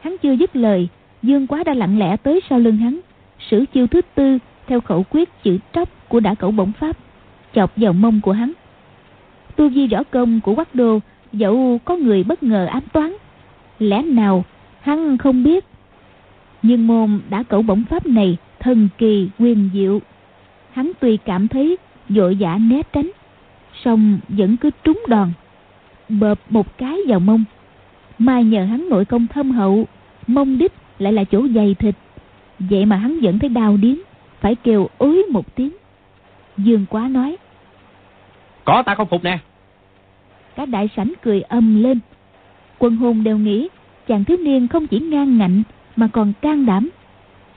Hắn 0.00 0.16
chưa 0.22 0.32
dứt 0.32 0.56
lời, 0.56 0.88
Dương 1.22 1.46
Quá 1.46 1.64
đã 1.64 1.74
lặng 1.74 1.98
lẽ 1.98 2.16
tới 2.16 2.40
sau 2.50 2.58
lưng 2.58 2.76
hắn, 2.76 3.00
sử 3.50 3.64
chiêu 3.72 3.86
thứ 3.86 4.00
tư 4.14 4.38
theo 4.66 4.80
khẩu 4.80 5.04
quyết 5.10 5.28
chữ 5.42 5.58
tróc 5.72 5.88
của 6.08 6.20
đã 6.20 6.34
cẩu 6.34 6.50
bổng 6.50 6.72
pháp, 6.72 6.96
chọc 7.54 7.72
vào 7.76 7.92
mông 7.92 8.20
của 8.20 8.32
hắn. 8.32 8.52
Tu 9.56 9.68
vi 9.68 9.86
võ 9.86 10.02
công 10.02 10.40
của 10.40 10.54
Quắc 10.54 10.74
Đô 10.74 10.98
dẫu 11.32 11.80
có 11.84 11.96
người 11.96 12.24
bất 12.24 12.42
ngờ 12.42 12.66
ám 12.66 12.82
toán, 12.92 13.12
lẽ 13.78 14.02
nào 14.02 14.44
hắn 14.80 15.18
không 15.18 15.44
biết. 15.44 15.64
Nhưng 16.62 16.86
môn 16.86 17.20
đã 17.30 17.42
cẩu 17.42 17.62
bổng 17.62 17.84
pháp 17.90 18.06
này 18.06 18.36
thần 18.58 18.88
kỳ 18.98 19.28
quyền 19.38 19.70
diệu. 19.74 20.00
Hắn 20.72 20.92
tuy 21.00 21.16
cảm 21.16 21.48
thấy 21.48 21.76
vội 22.08 22.36
vã 22.40 22.58
né 22.60 22.82
tránh, 22.92 23.10
song 23.84 24.18
vẫn 24.28 24.56
cứ 24.56 24.70
trúng 24.84 25.02
đòn, 25.08 25.32
bợp 26.08 26.38
một 26.50 26.78
cái 26.78 26.98
vào 27.08 27.20
mông. 27.20 27.44
Mai 28.20 28.44
nhờ 28.44 28.64
hắn 28.64 28.88
nội 28.88 29.04
công 29.04 29.26
thâm 29.26 29.50
hậu, 29.50 29.86
mông 30.26 30.58
đích 30.58 30.72
lại 30.98 31.12
là 31.12 31.24
chỗ 31.24 31.48
dày 31.54 31.74
thịt. 31.74 31.94
Vậy 32.58 32.84
mà 32.84 32.96
hắn 32.96 33.18
vẫn 33.22 33.38
thấy 33.38 33.48
đau 33.48 33.76
điếng, 33.76 33.98
phải 34.40 34.54
kêu 34.54 34.88
ối 34.98 35.22
một 35.30 35.54
tiếng. 35.54 35.70
Dương 36.56 36.86
quá 36.90 37.08
nói. 37.08 37.36
Có 38.64 38.82
ta 38.86 38.94
không 38.94 39.08
phục 39.08 39.24
nè. 39.24 39.38
Cả 40.56 40.66
đại 40.66 40.88
sảnh 40.96 41.12
cười 41.22 41.42
âm 41.42 41.82
lên. 41.82 41.98
Quân 42.78 42.96
hùng 42.96 43.24
đều 43.24 43.38
nghĩ 43.38 43.68
chàng 44.08 44.24
thiếu 44.24 44.36
niên 44.36 44.68
không 44.68 44.86
chỉ 44.86 44.98
ngang 45.00 45.38
ngạnh 45.38 45.62
mà 45.96 46.08
còn 46.12 46.32
can 46.40 46.66
đảm. 46.66 46.88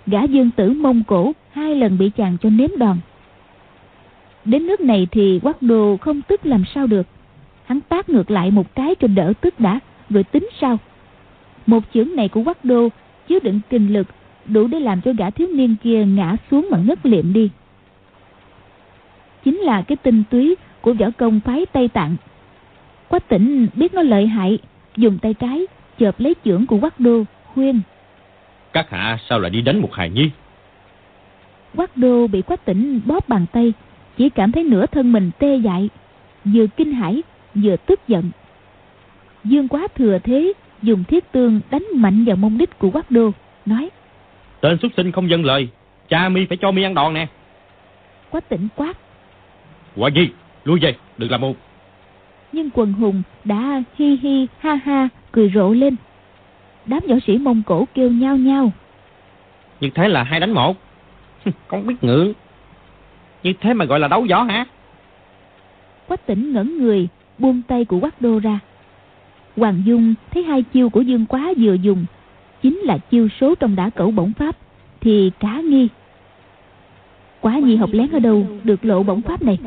Gã 0.06 0.24
dương 0.24 0.52
tử 0.52 0.70
mông 0.70 1.04
cổ 1.08 1.32
hai 1.52 1.76
lần 1.76 1.98
bị 1.98 2.10
chàng 2.10 2.38
cho 2.42 2.50
nếm 2.50 2.70
đòn. 2.78 2.98
Đến 4.46 4.68
nước 4.68 4.82
này 4.82 5.08
thì 5.12 5.40
quát 5.44 5.62
đồ 5.62 5.98
không 5.98 6.22
tức 6.22 6.46
làm 6.46 6.64
sao 6.76 6.88
được. 6.88 7.08
Hắn 7.66 7.82
tác 7.82 8.10
ngược 8.10 8.32
lại 8.32 8.52
một 8.52 8.76
cái 8.76 8.96
cho 8.96 9.08
đỡ 9.08 9.34
tức 9.42 9.60
đã, 9.60 9.80
rồi 10.14 10.24
tính 10.24 10.50
sao. 10.62 10.78
Một 11.66 11.84
chưởng 11.94 12.16
này 12.16 12.28
của 12.28 12.42
quát 12.44 12.66
đô 12.66 12.90
chứa 13.28 13.40
đựng 13.40 13.60
kinh 13.70 13.94
lực 13.94 14.08
đủ 14.46 14.68
để 14.68 14.80
làm 14.80 15.02
cho 15.02 15.14
gã 15.18 15.30
thiếu 15.30 15.48
niên 15.48 15.76
kia 15.84 16.06
ngã 16.06 16.36
xuống 16.52 16.68
mà 16.72 16.78
ngất 16.78 17.06
liệm 17.06 17.34
đi. 17.34 17.50
Chính 19.46 19.58
là 19.58 19.82
cái 19.82 19.96
tinh 19.96 20.24
túy 20.30 20.56
của 20.82 20.94
võ 20.94 21.06
công 21.18 21.40
phái 21.40 21.66
Tây 21.66 21.88
Tạng. 21.88 22.16
Quách 23.08 23.28
tỉnh 23.28 23.68
biết 23.74 23.94
nó 23.94 24.02
lợi 24.02 24.28
hại, 24.28 24.60
dùng 24.98 25.18
tay 25.18 25.34
trái 25.34 25.68
chợp 26.00 26.20
lấy 26.20 26.36
chưởng 26.46 26.66
của 26.66 26.78
quát 26.82 27.00
đô, 27.00 27.24
khuyên. 27.54 27.82
Các 28.74 28.90
hạ 28.90 29.18
sao 29.30 29.40
lại 29.40 29.50
đi 29.50 29.62
đánh 29.62 29.82
một 29.82 29.94
hài 29.94 30.10
nhi? 30.10 30.30
Quát 31.76 31.98
đô 31.98 32.28
bị 32.28 32.42
quách 32.42 32.66
tỉnh 32.66 33.02
bóp 33.06 33.30
bàn 33.30 33.46
tay, 33.52 33.74
chỉ 34.18 34.30
cảm 34.30 34.52
thấy 34.52 34.64
nửa 34.64 34.86
thân 34.86 35.12
mình 35.12 35.32
tê 35.40 35.56
dại, 35.56 35.90
vừa 36.46 36.68
kinh 36.68 36.94
hãi 36.94 37.24
vừa 37.56 37.76
tức 37.76 38.00
giận. 38.08 38.32
Dương 39.44 39.68
quá 39.68 39.88
thừa 39.96 40.18
thế 40.24 40.54
dùng 40.82 41.04
thiết 41.04 41.32
tương 41.32 41.62
đánh 41.72 41.84
mạnh 41.96 42.26
vào 42.26 42.36
mông 42.36 42.58
đích 42.58 42.80
của 42.80 42.90
quát 42.92 43.12
đô, 43.12 43.32
nói 43.66 43.90
Tên 44.62 44.78
xuất 44.82 44.92
sinh 44.98 45.12
không 45.12 45.30
dân 45.30 45.46
lời, 45.46 45.70
cha 46.10 46.30
mi 46.30 46.46
phải 46.46 46.58
cho 46.58 46.72
mi 46.72 46.84
ăn 46.84 46.94
đòn 46.94 47.14
nè. 47.14 47.28
Quách 48.30 48.50
tỉnh 48.50 48.68
quát. 48.76 48.98
Quả 49.96 50.10
gì, 50.10 50.30
lui 50.64 50.80
về, 50.80 50.96
đừng 51.18 51.32
làm 51.32 51.42
một. 51.42 51.56
Nhưng 52.52 52.70
quần 52.74 52.94
hùng 52.94 53.24
đã 53.44 53.84
hi 53.96 54.18
hi 54.22 54.48
ha 54.60 54.76
ha 54.76 55.10
cười 55.32 55.52
rộ 55.56 55.74
lên. 55.74 55.96
Đám 56.86 57.00
võ 57.08 57.16
sĩ 57.28 57.38
Mông 57.38 57.62
Cổ 57.66 57.88
kêu 57.94 58.12
nhau 58.12 58.38
nhau. 58.38 58.72
Như 59.80 59.90
thế 59.96 60.08
là 60.08 60.24
hai 60.24 60.40
đánh 60.40 60.52
một. 60.52 60.78
Con 61.68 61.88
biết 61.88 61.96
ngượng. 62.02 62.34
Như 63.44 63.54
thế 63.62 63.74
mà 63.74 63.86
gọi 63.86 64.00
là 64.00 64.08
đấu 64.08 64.26
võ 64.30 64.44
hả? 64.44 64.66
Quách 66.08 66.26
tỉnh 66.26 66.54
ngẩn 66.54 66.78
người, 66.78 67.08
buông 67.38 67.62
tay 67.68 67.86
của 67.86 68.00
Quách 68.00 68.22
Đô 68.22 68.40
ra. 68.40 68.60
Hoàng 69.58 69.82
Dung 69.86 70.14
thấy 70.32 70.44
hai 70.44 70.62
chiêu 70.62 70.90
của 70.90 71.02
Dương 71.02 71.26
Quá 71.26 71.54
vừa 71.58 71.74
dùng, 71.74 72.06
chính 72.62 72.78
là 72.78 72.98
chiêu 72.98 73.28
số 73.42 73.56
trong 73.56 73.76
đã 73.76 73.90
cẩu 73.90 74.12
bổng 74.12 74.34
pháp, 74.34 74.58
thì 75.02 75.32
cá 75.40 75.62
nghi. 75.62 75.88
Quá 77.42 77.60
nhi 77.60 77.76
học 77.76 77.90
lén 77.94 78.12
ở 78.12 78.20
đâu 78.20 78.48
được 78.64 78.86
lộ 78.86 79.04
bổng 79.04 79.22
pháp 79.22 79.42
này? 79.42 79.58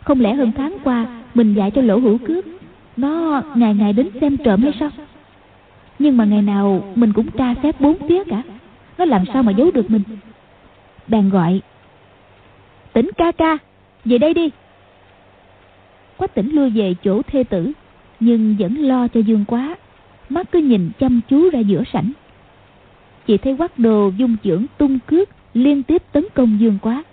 Không 0.00 0.20
lẽ 0.20 0.34
hơn 0.34 0.52
tháng 0.56 0.76
qua 0.84 1.06
mình 1.34 1.54
dạy 1.54 1.70
cho 1.70 1.82
lỗ 1.82 1.98
hữu 1.98 2.18
cướp, 2.18 2.44
nó 2.96 3.42
ngày 3.54 3.74
ngày 3.74 3.92
đến 3.92 4.08
xem 4.20 4.36
trộm 4.36 4.62
hay 4.62 4.72
sao? 4.80 4.90
Nhưng 5.98 6.16
mà 6.16 6.24
ngày 6.24 6.42
nào 6.42 6.92
mình 6.94 7.12
cũng 7.12 7.30
tra 7.30 7.54
xét 7.62 7.80
bốn 7.80 8.08
phía 8.08 8.24
cả, 8.24 8.42
nó 8.98 9.04
làm 9.04 9.24
sao 9.32 9.42
mà 9.42 9.52
giấu 9.52 9.70
được 9.70 9.90
mình? 9.90 10.02
Bèn 11.08 11.30
gọi 11.30 11.60
Tỉnh 12.92 13.10
ca 13.16 13.32
ca 13.32 13.58
Về 14.04 14.18
đây 14.18 14.34
đi 14.34 14.50
Quách 16.16 16.34
tỉnh 16.34 16.52
lui 16.52 16.70
về 16.70 16.94
chỗ 17.04 17.22
thê 17.22 17.44
tử 17.44 17.72
nhưng 18.24 18.56
vẫn 18.58 18.76
lo 18.76 19.08
cho 19.08 19.20
Dương 19.20 19.44
quá. 19.44 19.76
Mắt 20.28 20.52
cứ 20.52 20.58
nhìn 20.58 20.90
chăm 20.98 21.20
chú 21.28 21.50
ra 21.50 21.58
giữa 21.58 21.82
sảnh. 21.92 22.12
Chỉ 23.26 23.36
thấy 23.36 23.56
quát 23.58 23.78
đồ 23.78 24.12
dung 24.16 24.36
trưởng 24.42 24.66
tung 24.78 24.98
cước 25.06 25.28
Liên 25.54 25.82
tiếp 25.82 26.02
tấn 26.12 26.26
công 26.34 26.60
Dương 26.60 26.78
quá. 26.82 27.04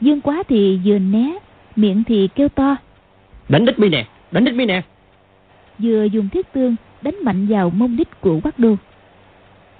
Dương 0.00 0.20
quá 0.20 0.42
thì 0.48 0.80
vừa 0.84 0.98
né 0.98 1.38
Miệng 1.76 2.02
thì 2.06 2.28
kêu 2.34 2.48
to. 2.48 2.76
Đánh 3.48 3.64
đích 3.64 3.78
mi 3.78 3.88
nè 3.88 4.06
Đánh 4.30 4.44
đích 4.44 4.54
mi 4.54 4.66
nè. 4.66 4.82
Vừa 5.78 6.04
dùng 6.04 6.28
thiết 6.28 6.52
tương 6.52 6.76
đánh 7.02 7.14
mạnh 7.24 7.46
vào 7.46 7.70
mông 7.70 7.96
đích 7.96 8.20
của 8.20 8.40
quát 8.42 8.58
đô 8.58 8.76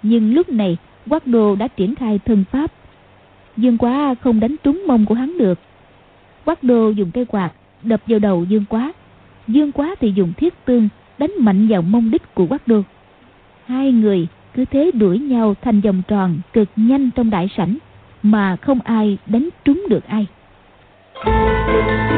nhưng 0.03 0.35
lúc 0.35 0.49
này 0.49 0.77
quát 1.09 1.27
đô 1.27 1.57
đã 1.57 1.69
triển 1.69 1.95
khai 1.95 2.21
thân 2.25 2.45
pháp. 2.51 2.73
Dương 3.57 3.79
quá 3.79 4.15
không 4.21 4.41
đánh 4.41 4.57
trúng 4.65 4.85
mông 4.87 5.07
của 5.07 5.15
hắn 5.15 5.39
được. 5.39 5.59
Quát 6.45 6.63
đô 6.63 6.91
dùng 6.91 7.11
cây 7.11 7.25
quạt 7.25 7.51
đập 7.83 8.01
vào 8.07 8.19
đầu 8.19 8.45
dương 8.45 8.65
quá 8.69 8.93
dương 9.49 9.73
quá 9.73 9.95
thì 10.01 10.13
dùng 10.15 10.33
thiết 10.37 10.65
tương 10.65 10.89
đánh 11.19 11.33
mạnh 11.39 11.69
vào 11.69 11.83
mông 11.83 12.11
đích 12.11 12.35
của 12.35 12.47
quát 12.47 12.69
đô. 12.69 12.83
Hai 13.67 13.93
người 13.93 14.27
cứ 14.55 14.65
thế 14.65 14.91
đuổi 14.95 15.19
nhau 15.19 15.55
thành 15.63 15.81
vòng 15.81 16.03
tròn 16.09 16.39
cực 16.53 16.69
nhanh 16.77 17.11
trong 17.11 17.31
đại 17.31 17.49
sảnh, 17.57 17.77
mà 18.23 18.57
không 18.57 18.81
ai 18.81 19.19
đánh 19.27 19.49
trúng 19.65 19.85
được 19.89 20.05
ai. 20.09 20.27
thấy 21.25 22.18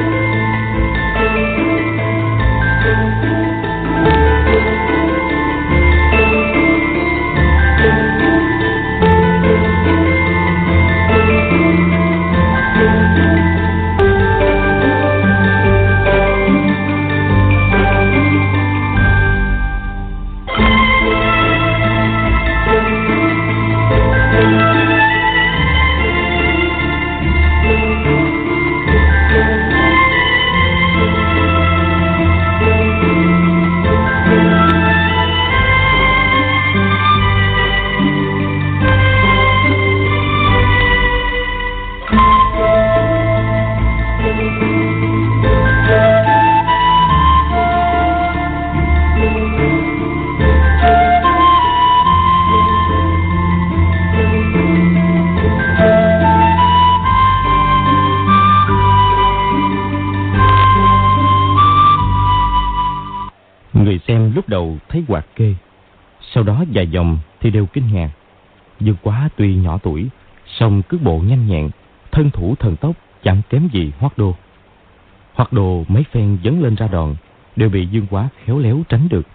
Hoắc 75.51 75.57
đồ 75.57 75.85
mấy 75.89 76.05
phen 76.13 76.39
dấn 76.45 76.61
lên 76.63 76.75
ra 76.75 76.89
đòn, 76.89 77.15
đều 77.57 77.69
bị 77.69 77.87
Dương 77.87 78.07
quá 78.11 78.29
khéo 78.45 78.59
léo 78.59 78.83
tránh 78.89 79.09
được. 79.09 79.27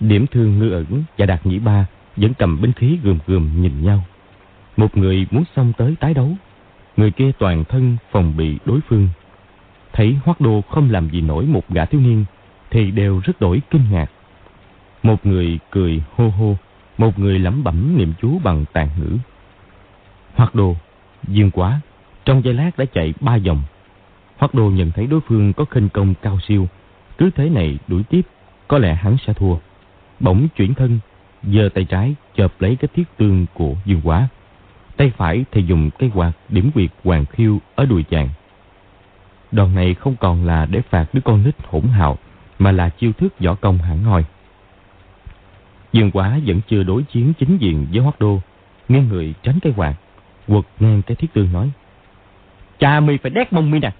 Điểm 0.00 0.26
thương 0.26 0.58
ngư 0.58 0.70
ẩn 0.70 1.04
và 1.18 1.26
đạt 1.26 1.46
nhĩ 1.46 1.58
ba 1.58 1.86
vẫn 2.16 2.34
cầm 2.34 2.60
binh 2.60 2.72
khí 2.72 2.98
gườm 3.02 3.18
gườm 3.26 3.62
nhìn 3.62 3.82
nhau. 3.82 4.04
Một 4.76 4.96
người 4.96 5.26
muốn 5.30 5.44
xông 5.56 5.72
tới 5.78 5.94
tái 6.00 6.14
đấu, 6.14 6.30
người 6.96 7.10
kia 7.10 7.32
toàn 7.38 7.64
thân 7.64 7.96
phòng 8.10 8.36
bị 8.36 8.58
đối 8.64 8.80
phương. 8.88 9.08
Thấy 9.92 10.16
Hoắc 10.24 10.40
Đô 10.40 10.60
không 10.60 10.90
làm 10.90 11.10
gì 11.10 11.20
nổi 11.20 11.44
một 11.44 11.68
gã 11.68 11.84
thiếu 11.84 12.00
niên, 12.00 12.24
thì 12.70 12.90
đều 12.90 13.20
rất 13.24 13.40
đổi 13.40 13.60
kinh 13.70 13.84
ngạc. 13.90 14.10
Một 15.02 15.26
người 15.26 15.58
cười 15.70 16.02
hô 16.16 16.28
hô, 16.28 16.56
một 16.98 17.18
người 17.18 17.38
lẩm 17.38 17.64
bẩm 17.64 17.96
niệm 17.98 18.12
chú 18.20 18.38
bằng 18.38 18.64
tàn 18.72 18.88
ngữ. 18.98 19.16
Hoắc 20.34 20.54
đồ, 20.54 20.76
dương 21.28 21.50
quá, 21.50 21.80
trong 22.24 22.44
giây 22.44 22.54
lát 22.54 22.70
đã 22.78 22.84
chạy 22.84 23.14
ba 23.20 23.38
vòng. 23.46 23.62
Hoắc 24.38 24.54
Đô 24.54 24.70
nhận 24.70 24.90
thấy 24.90 25.06
đối 25.06 25.20
phương 25.20 25.52
có 25.52 25.64
khinh 25.64 25.88
công 25.88 26.14
cao 26.22 26.38
siêu, 26.48 26.68
cứ 27.18 27.30
thế 27.30 27.48
này 27.48 27.78
đuổi 27.88 28.02
tiếp, 28.02 28.22
có 28.68 28.78
lẽ 28.78 28.94
hắn 28.94 29.16
sẽ 29.26 29.32
thua. 29.32 29.56
Bỗng 30.20 30.48
chuyển 30.56 30.74
thân, 30.74 30.98
giơ 31.42 31.68
tay 31.74 31.84
trái 31.84 32.14
chộp 32.36 32.60
lấy 32.60 32.76
cái 32.76 32.88
thiết 32.94 33.04
tương 33.16 33.46
của 33.54 33.74
dương 33.84 34.00
quá. 34.04 34.28
Tay 34.96 35.12
phải 35.16 35.44
thì 35.52 35.62
dùng 35.62 35.90
cây 35.98 36.10
quạt 36.14 36.32
điểm 36.48 36.70
quyệt 36.74 36.90
hoàng 37.04 37.24
khiêu 37.24 37.60
ở 37.74 37.86
đùi 37.86 38.02
chàng. 38.02 38.28
Đòn 39.52 39.74
này 39.74 39.94
không 39.94 40.16
còn 40.20 40.46
là 40.46 40.66
để 40.66 40.80
phạt 40.80 41.06
đứa 41.12 41.20
con 41.20 41.42
nít 41.44 41.54
hỗn 41.68 41.82
hào, 41.82 42.18
mà 42.58 42.72
là 42.72 42.88
chiêu 42.88 43.12
thức 43.12 43.34
võ 43.40 43.54
công 43.54 43.78
hẳn 43.78 44.02
hoi. 44.02 44.24
Dương 45.92 46.10
quá 46.10 46.38
vẫn 46.46 46.60
chưa 46.68 46.82
đối 46.82 47.02
chiến 47.02 47.32
chính 47.38 47.56
diện 47.56 47.86
với 47.92 48.02
Hoắc 48.02 48.20
Đô, 48.20 48.40
nghe 48.88 49.00
người 49.00 49.34
tránh 49.42 49.58
cái 49.60 49.72
quạt, 49.76 49.94
quật 50.46 50.64
ngang 50.80 51.02
cái 51.02 51.16
thiết 51.16 51.32
tương 51.34 51.52
nói. 51.52 51.70
Cha 52.78 53.00
mi 53.00 53.16
phải 53.16 53.30
đét 53.30 53.52
mông 53.52 53.70
mi 53.70 53.78
nè, 53.78 53.92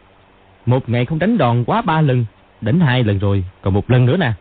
một 0.68 0.88
ngày 0.88 1.04
không 1.04 1.18
đánh 1.18 1.38
đòn 1.38 1.64
quá 1.64 1.82
ba 1.82 2.00
lần, 2.00 2.24
đánh 2.60 2.80
hai 2.80 3.04
lần 3.04 3.18
rồi, 3.18 3.44
còn 3.62 3.74
một 3.74 3.90
lần 3.90 4.06
nữa 4.06 4.16
nè. 4.16 4.32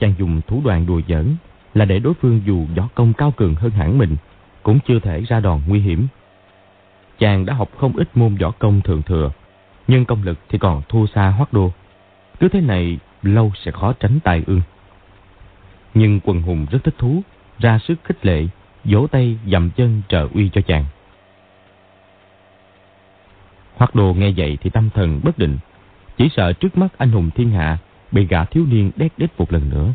Chàng 0.00 0.14
dùng 0.18 0.40
thủ 0.46 0.62
đoạn 0.64 0.86
đùa 0.86 1.00
giỡn 1.08 1.36
là 1.74 1.84
để 1.84 1.98
đối 1.98 2.14
phương 2.14 2.40
dù 2.44 2.66
võ 2.76 2.88
công 2.94 3.12
cao 3.12 3.30
cường 3.30 3.54
hơn 3.54 3.70
hẳn 3.70 3.98
mình, 3.98 4.16
cũng 4.62 4.78
chưa 4.86 4.98
thể 5.00 5.20
ra 5.20 5.40
đòn 5.40 5.60
nguy 5.66 5.80
hiểm. 5.80 6.06
Chàng 7.18 7.46
đã 7.46 7.54
học 7.54 7.68
không 7.78 7.96
ít 7.96 8.08
môn 8.14 8.36
võ 8.36 8.50
công 8.50 8.80
thượng 8.80 9.02
thừa, 9.02 9.30
nhưng 9.88 10.04
công 10.04 10.22
lực 10.22 10.38
thì 10.48 10.58
còn 10.58 10.82
thua 10.88 11.06
xa 11.06 11.28
Hoắc 11.30 11.52
Đô. 11.52 11.72
Cứ 12.40 12.48
thế 12.48 12.60
này 12.60 12.98
lâu 13.22 13.52
sẽ 13.64 13.70
khó 13.70 13.92
tránh 13.92 14.20
tài 14.24 14.42
ương. 14.46 14.62
Nhưng 15.94 16.20
quần 16.24 16.42
hùng 16.42 16.66
rất 16.70 16.78
thích 16.84 16.94
thú, 16.98 17.22
ra 17.58 17.78
sức 17.78 17.94
khích 18.04 18.26
lệ, 18.26 18.46
vỗ 18.84 19.06
tay 19.06 19.38
dầm 19.46 19.70
chân 19.70 20.02
trợ 20.08 20.28
uy 20.34 20.50
cho 20.52 20.60
chàng. 20.60 20.84
Hoắc 23.78 23.94
đồ 23.94 24.14
nghe 24.14 24.32
vậy 24.36 24.58
thì 24.60 24.70
tâm 24.70 24.90
thần 24.94 25.20
bất 25.24 25.38
định, 25.38 25.58
chỉ 26.16 26.28
sợ 26.36 26.52
trước 26.52 26.78
mắt 26.78 26.88
anh 26.98 27.10
hùng 27.10 27.30
thiên 27.34 27.50
hạ 27.50 27.78
bị 28.12 28.26
gã 28.26 28.44
thiếu 28.44 28.66
niên 28.66 28.90
đét 28.96 29.12
đít 29.18 29.30
một 29.38 29.52
lần 29.52 29.70
nữa. 29.70 29.92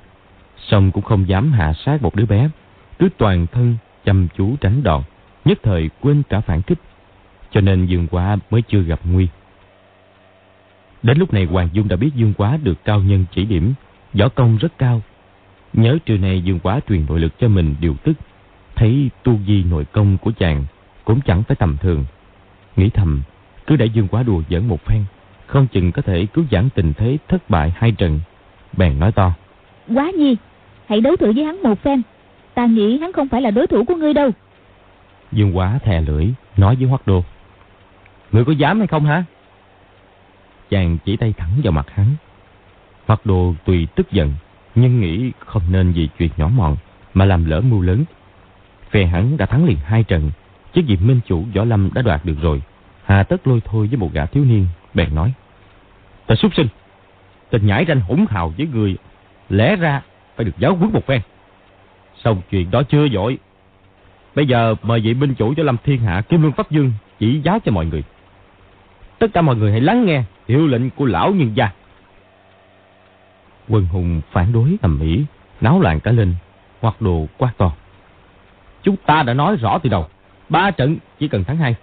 Xong 0.57 0.91
cũng 0.91 1.03
không 1.03 1.27
dám 1.27 1.51
hạ 1.51 1.73
sát 1.73 2.01
một 2.01 2.15
đứa 2.15 2.25
bé, 2.25 2.49
cứ 2.99 3.09
toàn 3.17 3.47
thân 3.47 3.75
chăm 4.05 4.27
chú 4.37 4.55
tránh 4.61 4.83
đòn, 4.83 5.03
nhất 5.45 5.59
thời 5.63 5.89
quên 6.01 6.23
cả 6.29 6.41
phản 6.41 6.61
kích. 6.61 6.77
Cho 7.51 7.61
nên 7.61 7.85
Dương 7.85 8.07
Quá 8.07 8.37
mới 8.49 8.61
chưa 8.61 8.81
gặp 8.81 8.99
nguy. 9.03 9.27
Đến 11.03 11.17
lúc 11.17 11.33
này 11.33 11.45
Hoàng 11.45 11.69
Dung 11.73 11.87
đã 11.87 11.95
biết 11.95 12.11
Dương 12.15 12.33
Quá 12.33 12.57
được 12.63 12.85
cao 12.85 12.99
nhân 12.99 13.25
chỉ 13.31 13.45
điểm, 13.45 13.73
võ 14.13 14.29
công 14.29 14.57
rất 14.57 14.77
cao. 14.77 15.01
Nhớ 15.73 15.97
trưa 16.05 16.17
nay 16.17 16.41
Dương 16.41 16.59
Quá 16.59 16.79
truyền 16.89 17.05
nội 17.09 17.19
lực 17.19 17.39
cho 17.39 17.47
mình 17.47 17.75
điều 17.79 17.95
tức, 18.03 18.13
thấy 18.75 19.09
tu 19.23 19.35
vi 19.35 19.63
nội 19.63 19.85
công 19.85 20.17
của 20.17 20.31
chàng 20.39 20.65
cũng 21.05 21.21
chẳng 21.21 21.43
phải 21.43 21.55
tầm 21.55 21.77
thường. 21.77 22.05
Nghĩ 22.75 22.89
thầm, 22.89 23.21
cứ 23.67 23.75
để 23.75 23.85
Dương 23.85 24.07
Quá 24.07 24.23
đùa 24.23 24.41
giỡn 24.49 24.67
một 24.67 24.85
phen, 24.85 25.03
không 25.47 25.67
chừng 25.67 25.91
có 25.91 26.01
thể 26.01 26.25
cứu 26.25 26.45
giãn 26.51 26.69
tình 26.69 26.93
thế 26.93 27.17
thất 27.27 27.49
bại 27.49 27.73
hai 27.75 27.91
trận. 27.91 28.19
Bèn 28.77 28.99
nói 28.99 29.11
to. 29.11 29.33
Quá 29.95 30.11
nhi, 30.17 30.37
hãy 30.87 31.01
đấu 31.01 31.15
thử 31.15 31.31
với 31.33 31.43
hắn 31.43 31.63
một 31.63 31.79
phen. 31.79 32.01
Ta 32.53 32.65
nghĩ 32.65 32.97
hắn 32.97 33.13
không 33.13 33.27
phải 33.27 33.41
là 33.41 33.51
đối 33.51 33.67
thủ 33.67 33.83
của 33.83 33.95
ngươi 33.95 34.13
đâu. 34.13 34.29
Dương 35.31 35.57
Quá 35.57 35.79
thè 35.83 36.01
lưỡi, 36.01 36.27
nói 36.57 36.75
với 36.75 36.87
Hoắc 36.87 37.07
Đô. 37.07 37.23
Ngươi 38.31 38.45
có 38.45 38.51
dám 38.51 38.77
hay 38.77 38.87
không 38.87 39.05
hả? 39.05 39.23
Chàng 40.69 40.97
chỉ 41.05 41.17
tay 41.17 41.33
thẳng 41.37 41.51
vào 41.63 41.71
mặt 41.71 41.89
hắn. 41.89 42.07
Hoặc 43.05 43.25
đồ 43.25 43.53
tùy 43.65 43.87
tức 43.95 44.11
giận, 44.11 44.33
nhưng 44.75 44.99
nghĩ 44.99 45.31
không 45.39 45.61
nên 45.71 45.91
vì 45.91 46.09
chuyện 46.17 46.31
nhỏ 46.37 46.47
mọn 46.55 46.75
mà 47.13 47.25
làm 47.25 47.45
lỡ 47.45 47.61
mưu 47.61 47.81
lớn. 47.81 48.03
Phe 48.89 49.05
hắn 49.05 49.37
đã 49.37 49.45
thắng 49.45 49.65
liền 49.65 49.77
hai 49.77 50.03
trận, 50.03 50.31
chứ 50.73 50.81
vì 50.87 50.97
minh 50.97 51.19
chủ 51.27 51.43
Võ 51.55 51.63
Lâm 51.63 51.89
đã 51.93 52.01
đoạt 52.01 52.25
được 52.25 52.35
rồi. 52.41 52.61
Hà 53.03 53.23
tất 53.23 53.47
lôi 53.47 53.61
thôi 53.65 53.87
với 53.87 53.97
một 53.97 54.09
gã 54.13 54.25
thiếu 54.25 54.45
niên, 54.45 54.67
bèn 54.93 55.15
nói. 55.15 55.33
Ta 56.27 56.35
súc 56.35 56.55
sinh, 56.55 56.67
tên 57.49 57.67
nhãi 57.67 57.85
ranh 57.87 58.01
hỗn 58.01 58.25
hào 58.29 58.53
với 58.57 58.67
người, 58.67 58.97
lẽ 59.49 59.75
ra 59.75 60.01
phải 60.35 60.45
được 60.45 60.57
giáo 60.57 60.75
huấn 60.75 60.93
một 60.93 61.05
phen. 61.05 61.21
Xong 62.23 62.41
chuyện 62.49 62.71
đó 62.71 62.83
chưa 62.83 63.07
dội. 63.07 63.37
Bây 64.35 64.45
giờ 64.45 64.75
mời 64.83 64.99
vị 64.99 65.13
binh 65.13 65.35
chủ 65.35 65.53
cho 65.57 65.63
Lâm 65.63 65.77
Thiên 65.83 65.99
Hạ 66.01 66.21
Kim 66.21 66.41
Lương 66.41 66.51
Pháp 66.51 66.71
Dương 66.71 66.93
chỉ 67.19 67.41
giáo 67.43 67.59
cho 67.65 67.71
mọi 67.71 67.85
người. 67.85 68.03
Tất 69.19 69.27
cả 69.33 69.41
mọi 69.41 69.55
người 69.55 69.71
hãy 69.71 69.81
lắng 69.81 70.05
nghe 70.05 70.23
hiệu 70.47 70.67
lệnh 70.67 70.89
của 70.89 71.05
lão 71.05 71.31
nhân 71.31 71.51
gia. 71.55 71.69
Quân 73.69 73.85
hùng 73.85 74.21
phản 74.31 74.53
đối 74.53 74.77
tầm 74.81 74.99
mỹ, 74.99 75.25
náo 75.61 75.81
loạn 75.81 75.99
cả 75.99 76.11
lên, 76.11 76.35
hoặc 76.81 77.01
đồ 77.01 77.27
quá 77.37 77.53
to. 77.57 77.71
Chúng 78.83 78.95
ta 78.95 79.23
đã 79.23 79.33
nói 79.33 79.55
rõ 79.55 79.77
từ 79.77 79.89
đầu, 79.89 80.07
ba 80.49 80.71
trận 80.71 80.97
chỉ 81.19 81.27
cần 81.27 81.43
thắng 81.43 81.57
hai. 81.57 81.75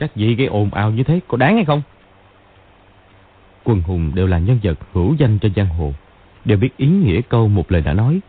Các 0.00 0.14
vị 0.14 0.34
gây 0.34 0.46
ồn 0.46 0.70
ào 0.70 0.90
như 0.90 1.02
thế 1.02 1.20
có 1.28 1.36
đáng 1.36 1.54
hay 1.54 1.64
không? 1.64 1.82
quần 3.64 3.82
hùng 3.82 4.12
đều 4.14 4.26
là 4.26 4.38
nhân 4.38 4.58
vật 4.62 4.78
hữu 4.92 5.14
danh 5.14 5.38
trên 5.38 5.52
giang 5.56 5.66
hồ, 5.66 5.94
đều 6.44 6.58
biết 6.58 6.76
ý 6.76 6.86
nghĩa 6.86 7.20
câu 7.20 7.48
một 7.48 7.72
lời 7.72 7.82
đã 7.82 7.92
nói, 7.92 8.20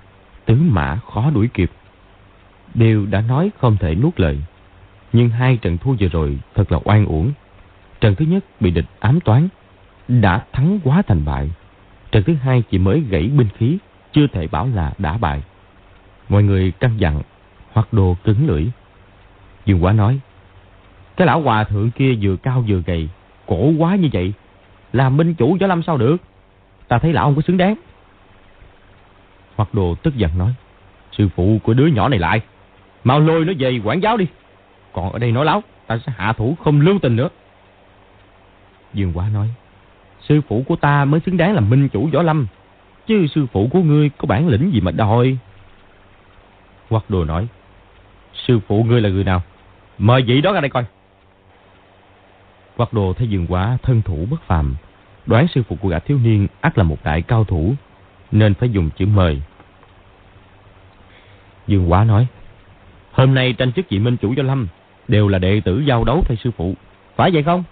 tứ 0.45 0.55
mã 0.55 0.99
khó 1.13 1.32
đuổi 1.34 1.49
kịp. 1.53 1.72
Đều 2.74 3.05
đã 3.05 3.22
nói 3.22 3.51
không 3.59 3.78
thể 3.78 3.95
nuốt 3.95 4.19
lời, 4.19 4.41
nhưng 5.13 5.30
hai 5.30 5.57
trận 5.57 5.78
thua 5.78 5.93
vừa 5.99 6.07
rồi 6.07 6.39
thật 6.55 6.72
là 6.72 6.80
oan 6.84 7.05
uổng. 7.05 7.32
Trận 8.01 8.15
thứ 8.15 8.26
nhất 8.26 8.45
bị 8.59 8.72
địch 8.72 8.86
ám 8.99 9.19
toán, 9.19 9.47
đã 10.07 10.43
thắng 10.51 10.80
quá 10.84 11.01
thành 11.07 11.26
bại. 11.26 11.49
Trận 12.11 12.24
thứ 12.24 12.34
hai 12.34 12.63
chỉ 12.69 12.78
mới 12.78 13.03
gãy 13.09 13.24
binh 13.38 13.49
khí, 13.57 13.78
chưa 14.11 14.28
thể 14.28 14.47
bảo 14.47 14.67
là 14.67 14.93
đã 14.97 15.17
bại. 15.17 15.43
Mọi 16.30 16.43
người 16.43 16.72
căng 16.72 16.99
dặn, 16.99 17.22
hoặc 17.72 17.93
đồ 17.93 18.15
cứng 18.24 18.47
lưỡi. 18.47 18.65
Dương 19.65 19.84
Quá 19.84 19.93
nói, 19.93 20.19
cái 21.22 21.26
lão 21.26 21.41
hòa 21.41 21.63
thượng 21.63 21.91
kia 21.91 22.15
vừa 22.22 22.36
cao 22.36 22.63
vừa 22.67 22.82
gầy, 22.86 23.09
cổ 23.45 23.72
quá 23.78 23.95
như 23.95 24.09
vậy, 24.13 24.34
làm 24.93 25.17
minh 25.17 25.34
chủ 25.34 25.57
võ 25.61 25.67
lâm 25.67 25.84
sao 25.84 25.97
được? 25.97 26.17
Ta 26.88 26.97
thấy 26.99 27.13
lão 27.13 27.26
không 27.26 27.36
có 27.36 27.41
xứng 27.41 27.57
đáng. 27.57 27.76
Hoặc 29.55 29.74
đồ 29.74 29.95
tức 30.03 30.15
giận 30.15 30.38
nói, 30.38 30.53
sư 31.11 31.30
phụ 31.36 31.59
của 31.63 31.74
đứa 31.74 31.88
nhỏ 31.88 32.09
này 32.09 32.19
lại, 32.19 32.41
mau 33.03 33.19
lôi 33.19 33.45
nó 33.45 33.53
về 33.59 33.80
quản 33.84 33.99
giáo 33.99 34.17
đi. 34.17 34.28
Còn 34.93 35.11
ở 35.11 35.19
đây 35.19 35.32
nói 35.32 35.45
láo, 35.45 35.63
ta 35.88 35.97
sẽ 36.05 36.13
hạ 36.17 36.34
thủ 36.34 36.55
không 36.63 36.82
lưu 36.82 36.99
tình 36.99 37.15
nữa. 37.15 37.30
Dương 38.93 39.11
Quá 39.13 39.30
nói, 39.34 39.49
sư 40.22 40.41
phụ 40.47 40.63
của 40.67 40.76
ta 40.76 41.05
mới 41.05 41.19
xứng 41.26 41.38
đáng 41.38 41.53
là 41.53 41.61
minh 41.61 41.89
chủ 41.89 42.09
võ 42.13 42.22
lâm, 42.22 42.47
chứ 43.07 43.28
sư 43.28 43.45
phụ 43.51 43.67
của 43.72 43.82
ngươi 43.82 44.09
có 44.17 44.26
bản 44.26 44.47
lĩnh 44.47 44.72
gì 44.74 44.82
mà 44.82 44.91
đòi. 44.91 45.38
Hoặc 46.89 47.03
đồ 47.09 47.26
nói, 47.26 47.47
sư 48.34 48.59
phụ 48.67 48.84
ngươi 48.84 49.01
là 49.01 49.09
người 49.09 49.24
nào? 49.24 49.41
Mời 49.97 50.22
vị 50.22 50.41
đó 50.41 50.53
ra 50.53 50.61
đây 50.61 50.69
coi. 50.69 50.86
Hoặc 52.78 52.93
đồ 52.93 53.13
thấy 53.13 53.28
Dương 53.28 53.47
Quá 53.49 53.78
thân 53.84 54.01
thủ 54.01 54.28
bất 54.32 54.41
phàm, 54.41 54.76
đoán 55.26 55.47
sư 55.47 55.63
phụ 55.69 55.76
của 55.82 55.89
gã 55.89 55.99
thiếu 55.99 56.19
niên 56.24 56.47
ắt 56.61 56.78
là 56.78 56.84
một 56.84 56.97
đại 57.03 57.22
cao 57.22 57.43
thủ, 57.43 57.74
nên 58.32 58.53
phải 58.53 58.69
dùng 58.69 58.89
chữ 58.97 59.05
mời. 59.05 59.41
Dương 61.67 61.91
Quá 61.91 62.03
nói, 62.03 62.28
hôm 63.11 63.34
nay 63.34 63.53
tranh 63.53 63.72
chức 63.72 63.89
vị 63.89 63.99
minh 63.99 64.17
chủ 64.17 64.34
võ 64.38 64.43
lâm 64.43 64.67
đều 65.07 65.28
là 65.28 65.39
đệ 65.39 65.61
tử 65.61 65.80
giao 65.80 66.03
đấu 66.03 66.24
thay 66.28 66.38
sư 66.43 66.51
phụ, 66.57 66.76
phải 67.15 67.32
vậy 67.32 67.43
không? 67.43 67.63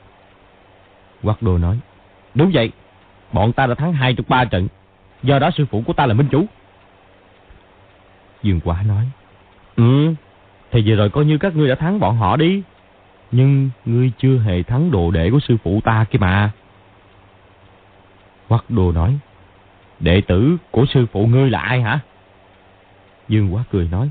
Quắc 1.23 1.41
Đồ 1.41 1.57
nói, 1.57 1.79
đúng 2.35 2.51
vậy, 2.53 2.71
bọn 3.33 3.53
ta 3.53 3.67
đã 3.67 3.75
thắng 3.75 3.93
hai 3.93 4.13
chục 4.13 4.29
ba 4.29 4.45
trận, 4.45 4.67
do 5.23 5.39
đó 5.39 5.49
sư 5.57 5.65
phụ 5.71 5.83
của 5.85 5.93
ta 5.93 6.05
là 6.05 6.13
minh 6.13 6.27
chủ. 6.31 6.45
Dương 8.43 8.59
Quả 8.63 8.83
nói, 8.83 9.05
Ừ, 9.75 10.13
thì 10.71 10.83
vừa 10.85 10.95
rồi 10.95 11.09
coi 11.09 11.25
như 11.25 11.37
các 11.37 11.55
ngươi 11.55 11.69
đã 11.69 11.75
thắng 11.75 11.99
bọn 11.99 12.17
họ 12.17 12.37
đi, 12.37 12.61
nhưng 13.31 13.69
ngươi 13.85 14.11
chưa 14.17 14.39
hề 14.39 14.63
thắng 14.63 14.91
đồ 14.91 15.11
đệ 15.11 15.31
của 15.31 15.39
sư 15.39 15.57
phụ 15.63 15.81
ta 15.83 16.05
kia 16.11 16.19
mà. 16.19 16.51
Quắc 18.47 18.69
Đồ 18.69 18.91
nói, 18.91 19.17
đệ 19.99 20.21
tử 20.21 20.57
của 20.71 20.85
sư 20.85 21.05
phụ 21.11 21.27
ngươi 21.27 21.49
là 21.49 21.59
ai 21.59 21.81
hả? 21.81 21.99
Dương 23.27 23.53
Quá 23.53 23.63
cười 23.71 23.87
nói, 23.91 24.09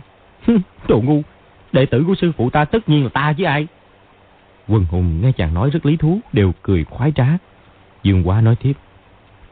đồ 0.89 1.01
ngu, 1.01 1.23
đệ 1.73 1.87
tử 1.87 2.05
của 2.07 2.15
sư 2.15 2.33
phụ 2.37 2.51
ta 2.51 2.65
tất 2.65 2.89
nhiên 2.89 3.05
là 3.05 3.09
ta 3.09 3.33
chứ 3.33 3.45
ai. 3.45 3.67
Quân 4.69 4.87
hùng 4.91 5.21
nghe 5.23 5.33
chàng 5.33 5.55
nói 5.55 5.71
rất 5.71 5.87
lý 5.87 5.97
thú, 5.97 6.21
đều 6.33 6.53
cười 6.63 6.85
khoái 6.85 7.13
trá. 7.13 7.27
Dương 8.03 8.29
Quá 8.29 8.41
nói 8.41 8.57
tiếp, 8.57 8.73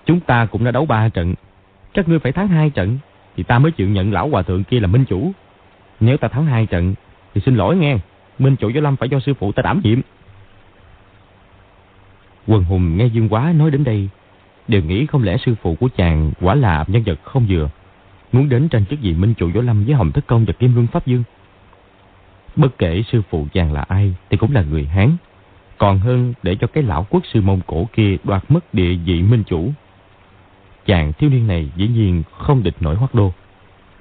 chúng 0.07 0.21
ta 0.21 0.47
cũng 0.47 0.65
đã 0.65 0.71
đấu 0.71 0.87
ba 0.87 1.09
trận, 1.09 1.35
các 1.95 2.09
ngươi 2.09 2.19
phải 2.19 2.33
thắng 2.33 2.49
hai 2.49 2.71
trận, 2.71 2.99
thì 3.37 3.43
ta 3.43 3.59
mới 3.59 3.73
chịu 3.73 3.89
nhận 3.89 4.13
lão 4.13 4.29
hòa 4.29 4.43
thượng 4.43 4.65
kia 4.65 4.81
là 4.81 4.87
minh 4.87 5.05
chủ. 5.05 5.33
Nếu 6.01 6.17
ta 6.17 6.29
thắng 6.29 6.47
hai 6.47 6.67
trận, 6.67 6.95
thì 7.35 7.41
xin 7.41 7.57
lỗi 7.57 7.77
nghe, 7.77 7.99
minh 8.39 8.57
chủ 8.57 8.71
võ 8.75 8.81
lâm 8.81 8.97
phải 8.97 9.09
do 9.09 9.21
sư 9.21 9.35
phụ 9.35 9.53
ta 9.53 9.63
đảm 9.63 9.81
nhiệm. 9.85 10.01
Quần 12.47 12.65
hùng 12.65 12.97
nghe 12.97 13.07
Dương 13.07 13.29
Quá 13.29 13.53
nói 13.53 13.71
đến 13.71 13.85
đây, 13.85 14.09
đều 14.69 14.83
nghĩ 14.83 15.07
không 15.07 15.23
lẽ 15.23 15.37
sư 15.37 15.55
phụ 15.63 15.75
của 15.75 15.89
chàng 15.97 16.33
quả 16.41 16.55
là 16.55 16.85
nhân 16.89 17.03
vật 17.07 17.19
không 17.23 17.47
vừa, 17.49 17.69
muốn 18.33 18.49
đến 18.49 18.69
tranh 18.69 18.87
chức 18.87 19.01
gì 19.01 19.15
minh 19.15 19.35
chủ 19.35 19.51
võ 19.55 19.61
lâm 19.61 19.85
với 19.85 19.95
Hồng 19.95 20.13
Thất 20.13 20.27
Công 20.27 20.45
và 20.45 20.53
Kim 20.53 20.75
Luân 20.75 20.87
Pháp 20.87 21.07
Dương. 21.07 21.23
Bất 22.57 22.79
kể 22.79 23.03
sư 23.13 23.23
phụ 23.31 23.47
chàng 23.53 23.73
là 23.73 23.81
ai 23.81 24.15
thì 24.31 24.37
cũng 24.37 24.53
là 24.53 24.63
người 24.63 24.85
Hán. 24.85 25.17
Còn 25.79 25.99
hơn 25.99 26.35
để 26.43 26.57
cho 26.61 26.67
cái 26.67 26.83
lão 26.83 27.07
quốc 27.11 27.23
sư 27.33 27.41
Mông 27.41 27.61
Cổ 27.67 27.89
kia 27.93 28.17
đoạt 28.25 28.45
mất 28.49 28.75
địa 28.75 28.95
vị 28.95 29.23
minh 29.23 29.43
chủ. 29.47 29.73
Chàng 30.87 31.13
thiếu 31.13 31.31
niên 31.31 31.47
này 31.47 31.71
dĩ 31.77 31.89
nhiên 31.89 32.23
không 32.33 32.63
địch 32.63 32.75
nổi 32.81 32.97
hoắc 32.97 33.15
đô. 33.15 33.33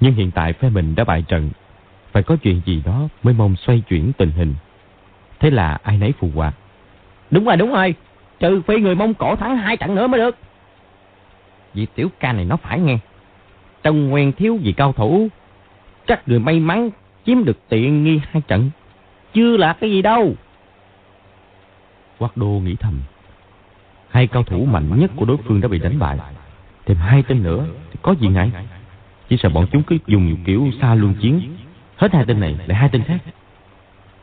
Nhưng 0.00 0.14
hiện 0.14 0.30
tại 0.30 0.52
phe 0.52 0.68
mình 0.68 0.94
đã 0.94 1.04
bại 1.04 1.22
trận. 1.28 1.50
Phải 2.16 2.22
có 2.22 2.36
chuyện 2.36 2.60
gì 2.64 2.82
đó 2.84 3.08
mới 3.22 3.34
mong 3.34 3.56
xoay 3.56 3.80
chuyển 3.88 4.12
tình 4.12 4.30
hình. 4.30 4.54
Thế 5.40 5.50
là 5.50 5.78
ai 5.82 5.98
nấy 5.98 6.12
phù 6.18 6.30
hòa. 6.34 6.52
Đúng 7.30 7.44
rồi, 7.44 7.56
đúng 7.56 7.72
rồi. 7.72 7.94
Trừ 8.38 8.62
phi 8.66 8.80
người 8.80 8.94
Mông 8.94 9.14
Cổ 9.14 9.36
thắng 9.36 9.56
hai 9.56 9.76
trận 9.76 9.94
nữa 9.94 10.06
mới 10.06 10.20
được. 10.20 10.36
Vì 11.74 11.86
tiểu 11.86 12.08
ca 12.20 12.32
này 12.32 12.44
nó 12.44 12.56
phải 12.56 12.80
nghe. 12.80 12.98
Trong 13.82 14.08
nguyên 14.08 14.32
thiếu 14.32 14.58
gì 14.62 14.72
cao 14.72 14.92
thủ. 14.92 15.28
Chắc 16.06 16.28
người 16.28 16.38
may 16.38 16.60
mắn 16.60 16.90
chiếm 17.26 17.44
được 17.44 17.58
tiện 17.68 18.04
nghi 18.04 18.20
hai 18.30 18.42
trận. 18.48 18.70
Chưa 19.34 19.56
là 19.56 19.72
cái 19.72 19.90
gì 19.90 20.02
đâu. 20.02 20.34
Quát 22.18 22.36
đô 22.36 22.46
nghĩ 22.46 22.76
thầm. 22.76 23.00
Hai 24.08 24.26
cao 24.26 24.42
thủ 24.42 24.64
mạnh 24.64 25.00
nhất 25.00 25.10
của 25.16 25.24
đối 25.24 25.36
phương 25.36 25.60
đã 25.60 25.68
bị 25.68 25.78
đánh 25.78 25.98
bại. 25.98 26.18
Thêm 26.86 26.96
hai 26.96 27.22
tên 27.22 27.42
nữa 27.42 27.66
thì 27.90 27.98
có 28.02 28.14
gì 28.20 28.28
ngại. 28.28 28.50
Chỉ 29.28 29.36
sợ 29.36 29.48
bọn 29.48 29.66
chúng 29.72 29.82
cứ 29.82 29.98
dùng 30.06 30.36
kiểu 30.44 30.70
xa 30.80 30.94
luân 30.94 31.14
chiến. 31.14 31.56
Hết 31.96 32.12
hai 32.12 32.24
tên 32.26 32.40
này 32.40 32.56
lại 32.66 32.78
hai 32.78 32.88
tên 32.92 33.02
khác. 33.02 33.18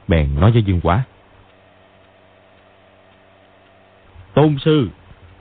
Bèn 0.07 0.35
nói 0.39 0.51
với 0.51 0.63
Dương 0.63 0.81
Quá. 0.83 1.03
Tôn 4.33 4.57
sư 4.65 4.89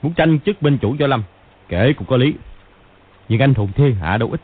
muốn 0.01 0.13
tranh 0.13 0.39
chức 0.39 0.61
binh 0.61 0.77
chủ 0.77 0.95
cho 0.99 1.07
Lâm. 1.07 1.23
Kể 1.69 1.93
cũng 1.93 2.07
có 2.07 2.17
lý. 2.17 2.33
Nhưng 3.29 3.39
anh 3.39 3.53
thùng 3.53 3.71
thiên 3.71 3.95
hạ 3.95 4.17
đâu 4.17 4.31
ít. 4.31 4.41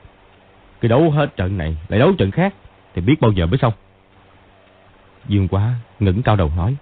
Cứ 0.82 0.88
đấu 0.88 1.12
hết 1.12 1.36
trận 1.36 1.58
này 1.58 1.78
lại 1.88 2.00
đấu 2.00 2.14
trận 2.18 2.32
khác 2.32 2.54
thì 2.94 3.02
biết 3.02 3.22
bao 3.22 3.32
giờ 3.32 3.46
mới 3.46 3.58
xong. 3.58 3.74
Dương 5.28 5.48
quá 5.48 5.74
ngẩng 6.00 6.22
cao 6.22 6.36
đầu 6.36 6.52
nói. 6.58 6.76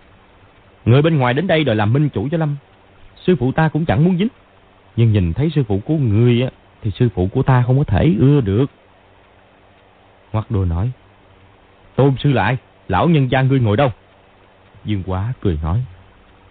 Người 0.85 1.01
bên 1.01 1.17
ngoài 1.17 1.33
đến 1.33 1.47
đây 1.47 1.63
đòi 1.63 1.75
làm 1.75 1.93
minh 1.93 2.09
chủ 2.09 2.27
cho 2.31 2.37
Lâm. 2.37 2.55
Sư 3.15 3.35
phụ 3.39 3.51
ta 3.51 3.69
cũng 3.69 3.85
chẳng 3.85 4.05
muốn 4.05 4.17
dính. 4.17 4.27
Nhưng 4.95 5.11
nhìn 5.11 5.33
thấy 5.33 5.49
sư 5.55 5.63
phụ 5.67 5.81
của 5.85 5.97
người 5.97 6.41
á, 6.41 6.49
thì 6.81 6.91
sư 6.91 7.09
phụ 7.15 7.29
của 7.33 7.43
ta 7.43 7.63
không 7.67 7.77
có 7.77 7.83
thể 7.83 8.15
ưa 8.19 8.41
được. 8.41 8.65
Hoác 10.37 10.51
đô 10.51 10.65
nói. 10.65 10.91
Tôn 11.95 12.15
sư 12.19 12.31
lại? 12.31 12.57
Lão 12.87 13.09
nhân 13.09 13.31
gia 13.31 13.41
ngươi 13.41 13.59
ngồi 13.59 13.77
đâu? 13.77 13.89
Dương 14.85 15.03
quá 15.05 15.33
cười 15.41 15.59
nói. 15.63 15.83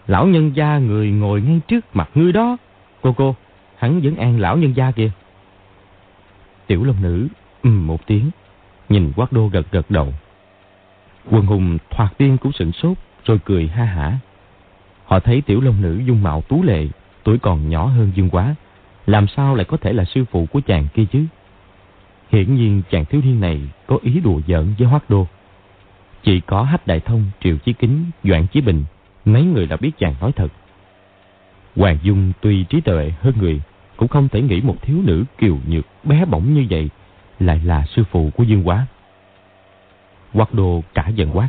Lão 0.06 0.26
nhân 0.26 0.56
gia 0.56 0.78
người 0.78 1.10
ngồi 1.10 1.40
ngay 1.40 1.60
trước 1.68 1.96
mặt 1.96 2.10
ngươi 2.14 2.32
đó. 2.32 2.56
Cô 3.02 3.12
cô, 3.12 3.34
hắn 3.78 4.00
vẫn 4.00 4.16
an 4.16 4.40
lão 4.40 4.56
nhân 4.56 4.76
gia 4.76 4.90
kìa. 4.90 5.10
Tiểu 6.66 6.84
long 6.84 7.02
nữ, 7.02 7.28
um, 7.62 7.86
một 7.86 8.06
tiếng, 8.06 8.30
Nhìn 8.88 9.12
quát 9.16 9.32
đô 9.32 9.48
gật 9.48 9.70
gật 9.70 9.90
đầu. 9.90 10.14
Quân 11.30 11.46
hùng 11.46 11.78
thoạt 11.90 12.18
tiên 12.18 12.36
cũng 12.38 12.52
sửng 12.52 12.72
sốt 12.72 12.96
rồi 13.24 13.38
cười 13.44 13.68
ha 13.68 13.84
hả. 13.84 14.18
Họ 15.04 15.20
thấy 15.20 15.40
tiểu 15.40 15.60
long 15.60 15.82
nữ 15.82 16.00
dung 16.06 16.22
mạo 16.22 16.42
tú 16.42 16.62
lệ, 16.62 16.86
tuổi 17.24 17.38
còn 17.38 17.68
nhỏ 17.68 17.86
hơn 17.86 18.12
Dương 18.14 18.30
Quá. 18.30 18.54
Làm 19.06 19.26
sao 19.26 19.54
lại 19.54 19.64
có 19.64 19.76
thể 19.76 19.92
là 19.92 20.04
sư 20.04 20.24
phụ 20.30 20.46
của 20.46 20.60
chàng 20.66 20.86
kia 20.94 21.04
chứ? 21.12 21.24
Hiển 22.30 22.54
nhiên 22.54 22.82
chàng 22.90 23.04
thiếu 23.04 23.20
niên 23.24 23.40
này 23.40 23.60
có 23.86 23.98
ý 24.02 24.20
đùa 24.20 24.40
giỡn 24.48 24.74
với 24.78 24.88
Hoác 24.88 25.10
Đô. 25.10 25.26
Chỉ 26.22 26.40
có 26.40 26.62
Hách 26.62 26.86
Đại 26.86 27.00
Thông, 27.00 27.24
Triệu 27.40 27.56
Chí 27.58 27.72
Kính, 27.72 28.04
Doãn 28.24 28.46
Chí 28.46 28.60
Bình, 28.60 28.84
mấy 29.24 29.44
người 29.44 29.66
đã 29.66 29.76
biết 29.76 29.90
chàng 29.98 30.14
nói 30.20 30.32
thật. 30.32 30.48
Hoàng 31.76 31.98
Dung 32.02 32.32
tuy 32.40 32.64
trí 32.64 32.80
tuệ 32.80 33.12
hơn 33.20 33.34
người, 33.40 33.60
cũng 33.96 34.08
không 34.08 34.28
thể 34.28 34.42
nghĩ 34.42 34.60
một 34.60 34.76
thiếu 34.82 35.02
nữ 35.04 35.24
kiều 35.38 35.58
nhược, 35.68 35.84
bé 36.04 36.24
bỏng 36.24 36.54
như 36.54 36.66
vậy 36.70 36.88
lại 37.40 37.60
là 37.64 37.84
sư 37.86 38.04
phụ 38.10 38.30
của 38.36 38.44
Dương 38.44 38.68
Quá. 38.68 38.86
Hoắc 40.32 40.54
Đô 40.54 40.82
cả 40.94 41.08
giận 41.14 41.30
quát. 41.36 41.48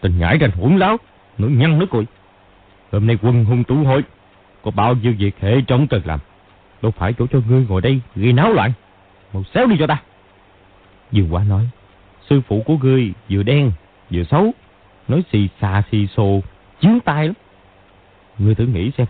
Tình 0.00 0.18
ngãi 0.18 0.38
rành 0.38 0.50
hỗn 0.50 0.76
láo, 0.76 0.96
nữa 1.38 1.48
nhăn 1.48 1.78
nữa 1.78 1.86
cùi. 1.90 2.04
Hôm 2.92 3.06
nay 3.06 3.18
quân 3.22 3.44
hung 3.44 3.64
tú 3.64 3.76
hội, 3.76 4.02
có 4.62 4.70
bao 4.70 4.94
nhiêu 4.94 5.14
việc 5.18 5.40
hệ 5.40 5.60
trong 5.60 5.86
cần 5.86 6.02
làm. 6.04 6.20
Đâu 6.82 6.92
phải 6.92 7.12
chỗ 7.12 7.26
cho 7.26 7.40
ngươi 7.48 7.66
ngồi 7.68 7.80
đây 7.80 8.00
gây 8.16 8.32
náo 8.32 8.52
loạn 8.52 8.72
màu 9.32 9.44
xéo 9.54 9.66
đi 9.66 9.76
cho 9.78 9.86
ta. 9.86 10.02
Dương 11.12 11.34
Quá 11.34 11.44
nói, 11.44 11.68
sư 12.30 12.40
phụ 12.48 12.62
của 12.66 12.76
ngươi 12.82 13.12
vừa 13.30 13.42
đen, 13.42 13.72
vừa 14.10 14.24
xấu. 14.24 14.52
Nói 15.08 15.22
xì 15.32 15.48
xà 15.60 15.82
xì 15.92 16.06
xồ, 16.06 16.40
Chiến 16.80 17.00
tai 17.00 17.26
lắm. 17.26 17.34
Ngươi 18.38 18.54
thử 18.54 18.66
nghĩ 18.66 18.90
xem. 18.98 19.06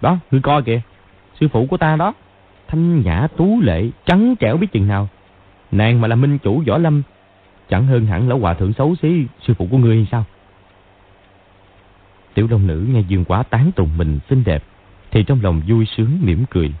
Đó, 0.00 0.16
ngươi 0.30 0.40
coi 0.40 0.62
kìa. 0.62 0.80
Sư 1.40 1.48
phụ 1.48 1.66
của 1.66 1.76
ta 1.76 1.96
đó. 1.96 2.14
Thanh 2.68 3.02
nhã 3.02 3.26
tú 3.36 3.60
lệ, 3.60 3.88
trắng 4.06 4.34
trẻo 4.40 4.56
biết 4.56 4.72
chừng 4.72 4.88
nào. 4.88 5.08
Nàng 5.72 6.00
mà 6.00 6.08
là 6.08 6.16
minh 6.16 6.38
chủ 6.38 6.62
võ 6.66 6.78
lâm 6.78 7.02
Chẳng 7.68 7.86
hơn 7.86 8.06
hẳn 8.06 8.28
lão 8.28 8.38
hòa 8.38 8.54
thượng 8.54 8.72
xấu 8.72 8.94
xí 9.02 9.26
Sư 9.46 9.54
phụ 9.54 9.68
của 9.70 9.78
ngươi 9.78 9.96
hay 9.96 10.06
sao 10.10 10.24
Tiểu 12.34 12.46
đông 12.46 12.66
nữ 12.66 12.86
nghe 12.88 13.00
Dương 13.00 13.24
Quá 13.24 13.42
tán 13.42 13.72
tụng 13.76 13.90
mình 13.96 14.18
xinh 14.30 14.44
đẹp 14.44 14.64
Thì 15.10 15.22
trong 15.22 15.38
lòng 15.42 15.62
vui 15.68 15.86
sướng 15.96 16.18
mỉm 16.22 16.44
cười 16.50 16.72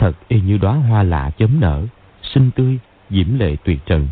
Thật 0.00 0.12
y 0.28 0.40
như 0.40 0.58
đóa 0.58 0.72
hoa 0.72 1.02
lạ 1.02 1.30
chấm 1.38 1.60
nở 1.60 1.86
Xinh 2.22 2.50
tươi, 2.50 2.78
diễm 3.10 3.38
lệ 3.38 3.56
tuyệt 3.64 3.78
trần. 3.86 4.08